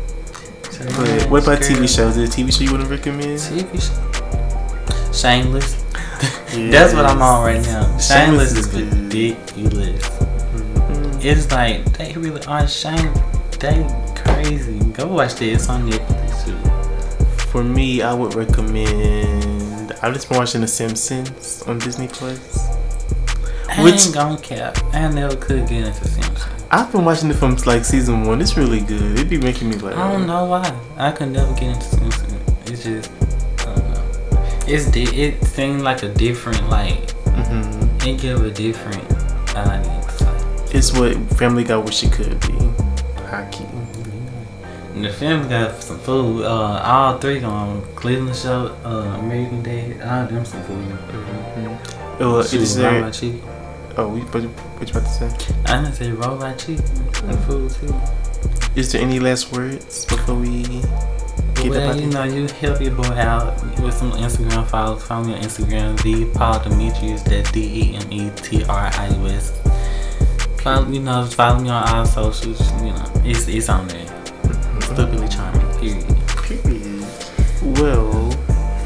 But 0.96 1.28
what 1.28 1.42
about 1.42 1.58
TV 1.58 1.88
shows? 1.88 2.16
Is 2.16 2.16
there 2.16 2.24
a 2.24 2.28
TV 2.28 2.56
show 2.56 2.62
you 2.62 2.70
want 2.70 2.84
to 2.84 2.88
recommend? 2.88 3.40
TV 3.40 3.82
show. 3.82 5.12
Shameless. 5.12 5.79
That's 6.70 6.94
what 6.94 7.06
I'm 7.06 7.22
on 7.22 7.44
right 7.44 7.62
now. 7.62 7.82
Shameless 7.98 8.52
Shameless 8.54 8.56
is 8.56 8.74
ridiculous. 8.74 10.02
Mhm. 10.08 11.24
It's 11.24 11.50
like 11.50 11.84
they 11.96 12.12
really 12.14 12.44
are 12.46 12.66
shame. 12.68 13.12
They 13.58 13.86
crazy. 14.16 14.78
Go 14.92 15.06
watch 15.06 15.34
this 15.34 15.62
It's 15.62 15.68
on 15.68 15.88
Netflix 15.90 16.44
too. 16.44 17.36
For 17.50 17.62
me, 17.64 18.02
I 18.02 18.12
would 18.14 18.34
recommend. 18.34 19.92
I've 20.02 20.14
just 20.14 20.28
been 20.28 20.38
watching 20.38 20.60
The 20.60 20.68
Simpsons 20.68 21.62
on 21.66 21.78
Disney 21.78 22.08
Plus. 22.08 22.66
I 23.68 23.82
Which- 23.82 24.06
ain't 24.06 24.14
gonna 24.14 24.38
cap. 24.38 24.78
I 24.92 25.08
never 25.08 25.36
could 25.36 25.66
get 25.68 25.86
into 25.86 26.04
Simpsons. 26.08 26.44
I've 26.70 26.90
been 26.92 27.04
watching 27.04 27.30
it 27.30 27.34
from 27.34 27.56
like 27.66 27.84
season 27.84 28.24
one. 28.24 28.40
It's 28.40 28.56
really 28.56 28.80
good. 28.80 29.18
It 29.18 29.28
be 29.28 29.38
making 29.38 29.68
me 29.70 29.76
laugh. 29.76 29.96
I 29.96 30.12
don't 30.12 30.26
know 30.26 30.44
why. 30.44 30.72
I 30.96 31.10
could 31.12 31.30
never 31.32 31.52
get 31.54 31.64
into 31.74 31.84
Simpsons. 31.84 32.34
It's 32.66 32.84
just 32.84 33.10
I 33.10 33.18
don't 33.18 33.29
know. 33.29 33.29
It's 34.72 34.86
di- 34.90 35.22
it 35.24 35.44
seemed 35.44 35.82
like 35.82 36.02
a 36.02 36.08
different 36.08 36.68
like 36.68 37.10
hmm 37.26 38.06
it 38.06 38.20
give 38.20 38.42
a 38.44 38.50
different 38.50 39.04
audience. 39.56 40.20
Like, 40.20 40.74
It's 40.74 40.92
what 40.96 41.16
Family 41.38 41.64
Guy 41.64 41.76
wish 41.76 42.02
it 42.04 42.12
could 42.12 42.38
be. 42.46 42.56
Hockey. 43.28 43.66
The 44.94 45.12
family 45.12 45.48
got 45.48 45.82
some 45.82 45.98
food. 46.00 46.44
Uh, 46.44 46.82
all 46.84 47.18
three 47.18 47.42
on 47.42 47.82
Cleveland 47.94 48.36
show, 48.36 48.76
uh, 48.84 49.18
American 49.20 49.62
Dad, 49.62 50.00
all 50.02 50.26
them 50.26 50.44
some 50.44 50.62
food. 50.64 50.84
Mm-hmm. 50.86 52.22
Uh, 52.22 52.42
Shoot, 52.42 52.60
is 52.60 52.76
there? 52.76 52.92
robot 53.00 53.12
chicken. 53.14 53.42
Oh, 53.96 54.08
we, 54.08 54.20
what, 54.20 54.42
you- 54.42 54.48
what 54.48 54.88
you 54.88 54.98
about 54.98 55.06
to 55.06 55.12
say? 55.12 55.52
I 55.66 55.82
didn't 55.82 55.94
say 55.94 56.10
roll 56.12 56.36
robot 56.36 56.58
chicken 56.58 56.84
and 57.28 57.38
food 57.44 57.70
too. 57.70 57.94
Is 58.76 58.92
there 58.92 59.02
any 59.02 59.18
last 59.20 59.52
words 59.52 60.04
before 60.06 60.36
we 60.36 60.62
get 61.62 61.70
well, 61.70 62.00
you 62.00 62.06
know, 62.06 62.24
you 62.24 62.46
help 62.46 62.80
your 62.80 62.94
boy 62.94 63.14
out 63.14 63.62
with 63.80 63.94
some 63.94 64.12
Instagram 64.12 64.66
follows. 64.66 65.02
Follow 65.04 65.24
me 65.24 65.34
on 65.34 65.40
Instagram, 65.40 66.00
the 66.02 66.26
Paul 66.36 66.62
Demetrius. 66.62 67.22
That's 67.22 67.50
D 67.52 67.60
E 67.60 67.96
M 67.96 68.12
E 68.12 68.30
T 68.36 68.64
R 68.64 68.90
I 68.92 69.08
U 69.16 69.26
S. 69.28 69.52
Follow, 70.62 70.88
you 70.88 71.00
know, 71.00 71.24
follow 71.26 71.60
me 71.60 71.70
on 71.70 71.88
all 71.88 72.04
socials. 72.04 72.60
You 72.82 72.92
know, 72.92 73.12
it's 73.24 73.48
it's 73.48 73.68
on 73.68 73.88
there. 73.88 74.06
Stupidly 74.80 75.28
charming. 75.28 75.60
Period. 75.78 76.06
Period. 76.44 77.06
Well, 77.78 78.30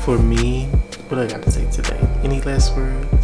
for 0.04 0.18
me, 0.18 0.66
what 1.08 1.20
I 1.20 1.26
got 1.26 1.42
to 1.42 1.50
say 1.50 1.70
today? 1.70 2.00
Any 2.22 2.40
last 2.42 2.76
words? 2.76 3.23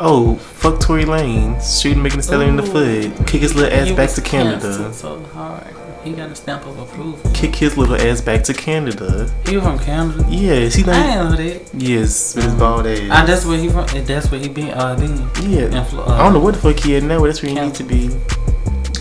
Oh, 0.00 0.36
fuck 0.36 0.78
Tory 0.80 1.04
Lanez, 1.04 1.80
shooting 1.82 2.02
Megan 2.02 2.18
Thee 2.18 2.22
Stallion 2.22 2.50
in 2.50 2.56
the 2.56 2.62
foot, 2.62 3.26
kick 3.26 3.40
his 3.42 3.54
little 3.56 3.76
ass 3.76 3.90
back 3.92 4.10
to 4.10 4.20
Canada, 4.20 4.92
So 4.92 5.20
hard. 5.34 5.74
He 6.04 6.12
got 6.12 6.30
a 6.30 6.34
stamp 6.36 6.64
of 6.66 6.78
approval. 6.78 7.18
kick 7.34 7.56
his 7.56 7.76
little 7.76 7.96
ass 7.96 8.20
back 8.20 8.44
to 8.44 8.54
Canada. 8.54 9.28
He 9.44 9.58
from 9.58 9.78
Canada. 9.80 10.24
Yes, 10.30 10.74
he 10.74 10.84
I 10.84 10.86
like 10.86 11.02
didn't 11.04 11.30
know 11.30 11.36
that. 11.36 11.74
yes 11.74 12.34
with 12.36 12.44
his 12.44 12.54
bald 12.54 12.86
ass. 12.86 13.08
Ah, 13.10 13.24
that's 13.26 13.44
where 13.44 13.58
he 13.58 13.68
from. 13.68 13.84
eh, 13.90 14.02
That's 14.02 14.30
where 14.30 14.40
he 14.40 14.48
been. 14.48 14.70
Uh, 14.70 14.94
then. 14.94 15.28
yeah. 15.50 15.82
Flo- 15.84 16.04
uh, 16.04 16.12
I 16.12 16.18
don't 16.22 16.32
know 16.32 16.38
what 16.38 16.54
the 16.54 16.60
fuck 16.60 16.78
he 16.78 16.96
at 16.96 17.02
now. 17.02 17.18
but 17.18 17.26
That's 17.26 17.42
where 17.42 17.50
he 17.52 17.58
need 17.60 17.74
to 17.74 17.82
be. 17.84 18.06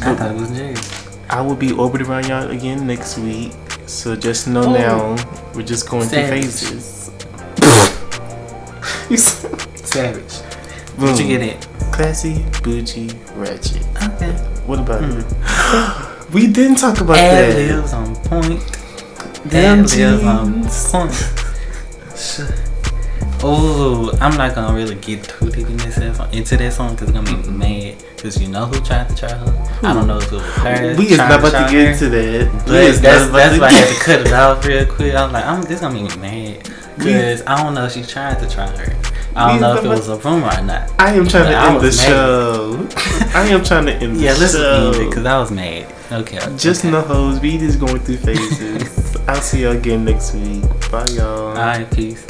I 0.02 0.16
thought 0.16 0.32
it 0.32 0.40
was 0.42 0.50
Jersey. 0.50 1.06
I 1.30 1.42
will 1.42 1.56
be 1.56 1.72
orbiting 1.74 2.08
around 2.08 2.28
y'all 2.28 2.50
again 2.50 2.88
next 2.88 3.20
week. 3.20 3.54
So 3.86 4.16
just 4.16 4.48
know 4.48 4.64
Oh. 4.64 4.74
now 4.74 5.16
we're 5.54 5.62
just 5.62 5.88
going 5.88 6.10
Savage. 6.10 6.46
through 6.46 6.80
phases. 6.80 7.12
Savage. 9.76 10.34
Boom. 10.98 11.12
What 11.12 11.20
you 11.20 11.28
get 11.28 11.42
it? 11.42 11.68
Classy, 11.92 12.44
bougie, 12.64 13.10
ratchet. 13.36 13.86
Okay. 14.04 14.32
What 14.66 14.80
about 14.80 15.02
Hmm. 15.04 15.20
it? 15.20 16.30
we 16.34 16.48
didn't 16.48 16.78
talk 16.78 17.00
about 17.02 17.18
Ad 17.18 17.54
that. 17.56 17.76
libs 17.76 17.94
on 17.94 18.16
point. 18.16 18.62
Damn 19.48 19.86
Ad 19.86 20.24
on 20.26 20.64
point. 20.64 21.34
Oh, 23.44 24.12
I'm 24.20 24.36
not 24.36 24.56
gonna 24.56 24.74
really 24.76 24.96
get 24.96 25.24
too 25.24 25.52
deep 25.52 25.68
in 25.70 25.78
this 25.78 25.98
into 26.34 26.58
that 26.58 26.74
song 26.74 26.96
because 26.96 27.10
it's 27.10 27.18
gonna 27.20 27.44
be 27.44 27.50
mad. 27.52 28.04
Because 28.16 28.42
you 28.42 28.48
know 28.48 28.66
who 28.66 28.80
tried 28.82 29.08
to 29.10 29.16
try 29.16 29.30
her. 29.30 29.78
I 29.84 29.94
don't 29.94 30.08
know 30.08 30.18
if 30.18 30.26
it 30.26 30.32
was 30.32 30.42
her. 30.56 30.96
We 30.98 31.10
is 31.10 31.18
not 31.20 31.40
about 31.40 31.52
try 31.52 31.66
to 31.68 31.72
get 31.72 31.86
her. 31.86 31.92
into 31.92 32.10
that. 32.10 32.52
But 32.66 33.00
that's, 33.00 33.30
that's 33.30 33.60
why 33.60 33.68
I 33.68 33.72
had 33.72 33.88
to 33.96 34.04
cut 34.04 34.20
it 34.22 34.34
off 34.34 34.66
real 34.66 34.88
quick. 34.88 35.14
I 35.14 35.24
was 35.26 35.34
like, 35.34 35.46
I'm 35.46 35.62
this 35.62 35.82
gonna 35.82 36.02
make 36.02 36.16
me 36.18 36.22
mad 36.22 36.68
because 36.98 37.42
I 37.48 37.62
don't 37.64 37.74
know 37.74 37.86
if 37.86 37.94
she 37.94 38.04
tried 38.04 38.40
to 38.40 38.50
try 38.50 38.68
her. 38.68 38.96
I 39.36 39.52
don't 39.52 39.62
know 39.62 39.76
if 39.78 39.86
it 39.86 39.88
was 39.88 40.10
a 40.10 40.18
rumor 40.18 40.48
or 40.48 40.62
not. 40.64 40.92
I 41.00 41.14
am 41.14 41.28
trying 41.28 41.44
But 41.46 41.50
to 41.52 41.58
I 41.58 41.68
end 41.74 41.78
the 41.82 41.84
mad. 41.84 41.94
show. 41.94 42.88
I 43.40 43.48
am 43.50 43.64
trying 43.64 43.86
to 43.86 43.94
end 43.94 44.16
the 44.16 44.22
Yeah, 44.22 44.36
let's 44.40 44.54
show. 44.54 44.92
it 44.96 45.10
because 45.10 45.26
I 45.26 45.38
was 45.40 45.52
mad. 45.52 45.94
Okay. 46.12 46.38
Just 46.58 46.82
okay. 46.82 46.92
no 46.92 47.02
hoes. 47.02 47.40
We 47.40 47.58
just 47.58 47.80
going 47.80 48.00
through 48.00 48.18
phases. 48.18 49.16
I'll 49.28 49.42
see 49.42 49.64
y'all 49.64 49.74
again 49.74 50.06
next 50.06 50.34
week. 50.34 50.64
Bye, 50.90 51.06
y'all. 51.10 51.50
All 51.50 51.54
right, 51.54 51.90
peace. 51.92 52.26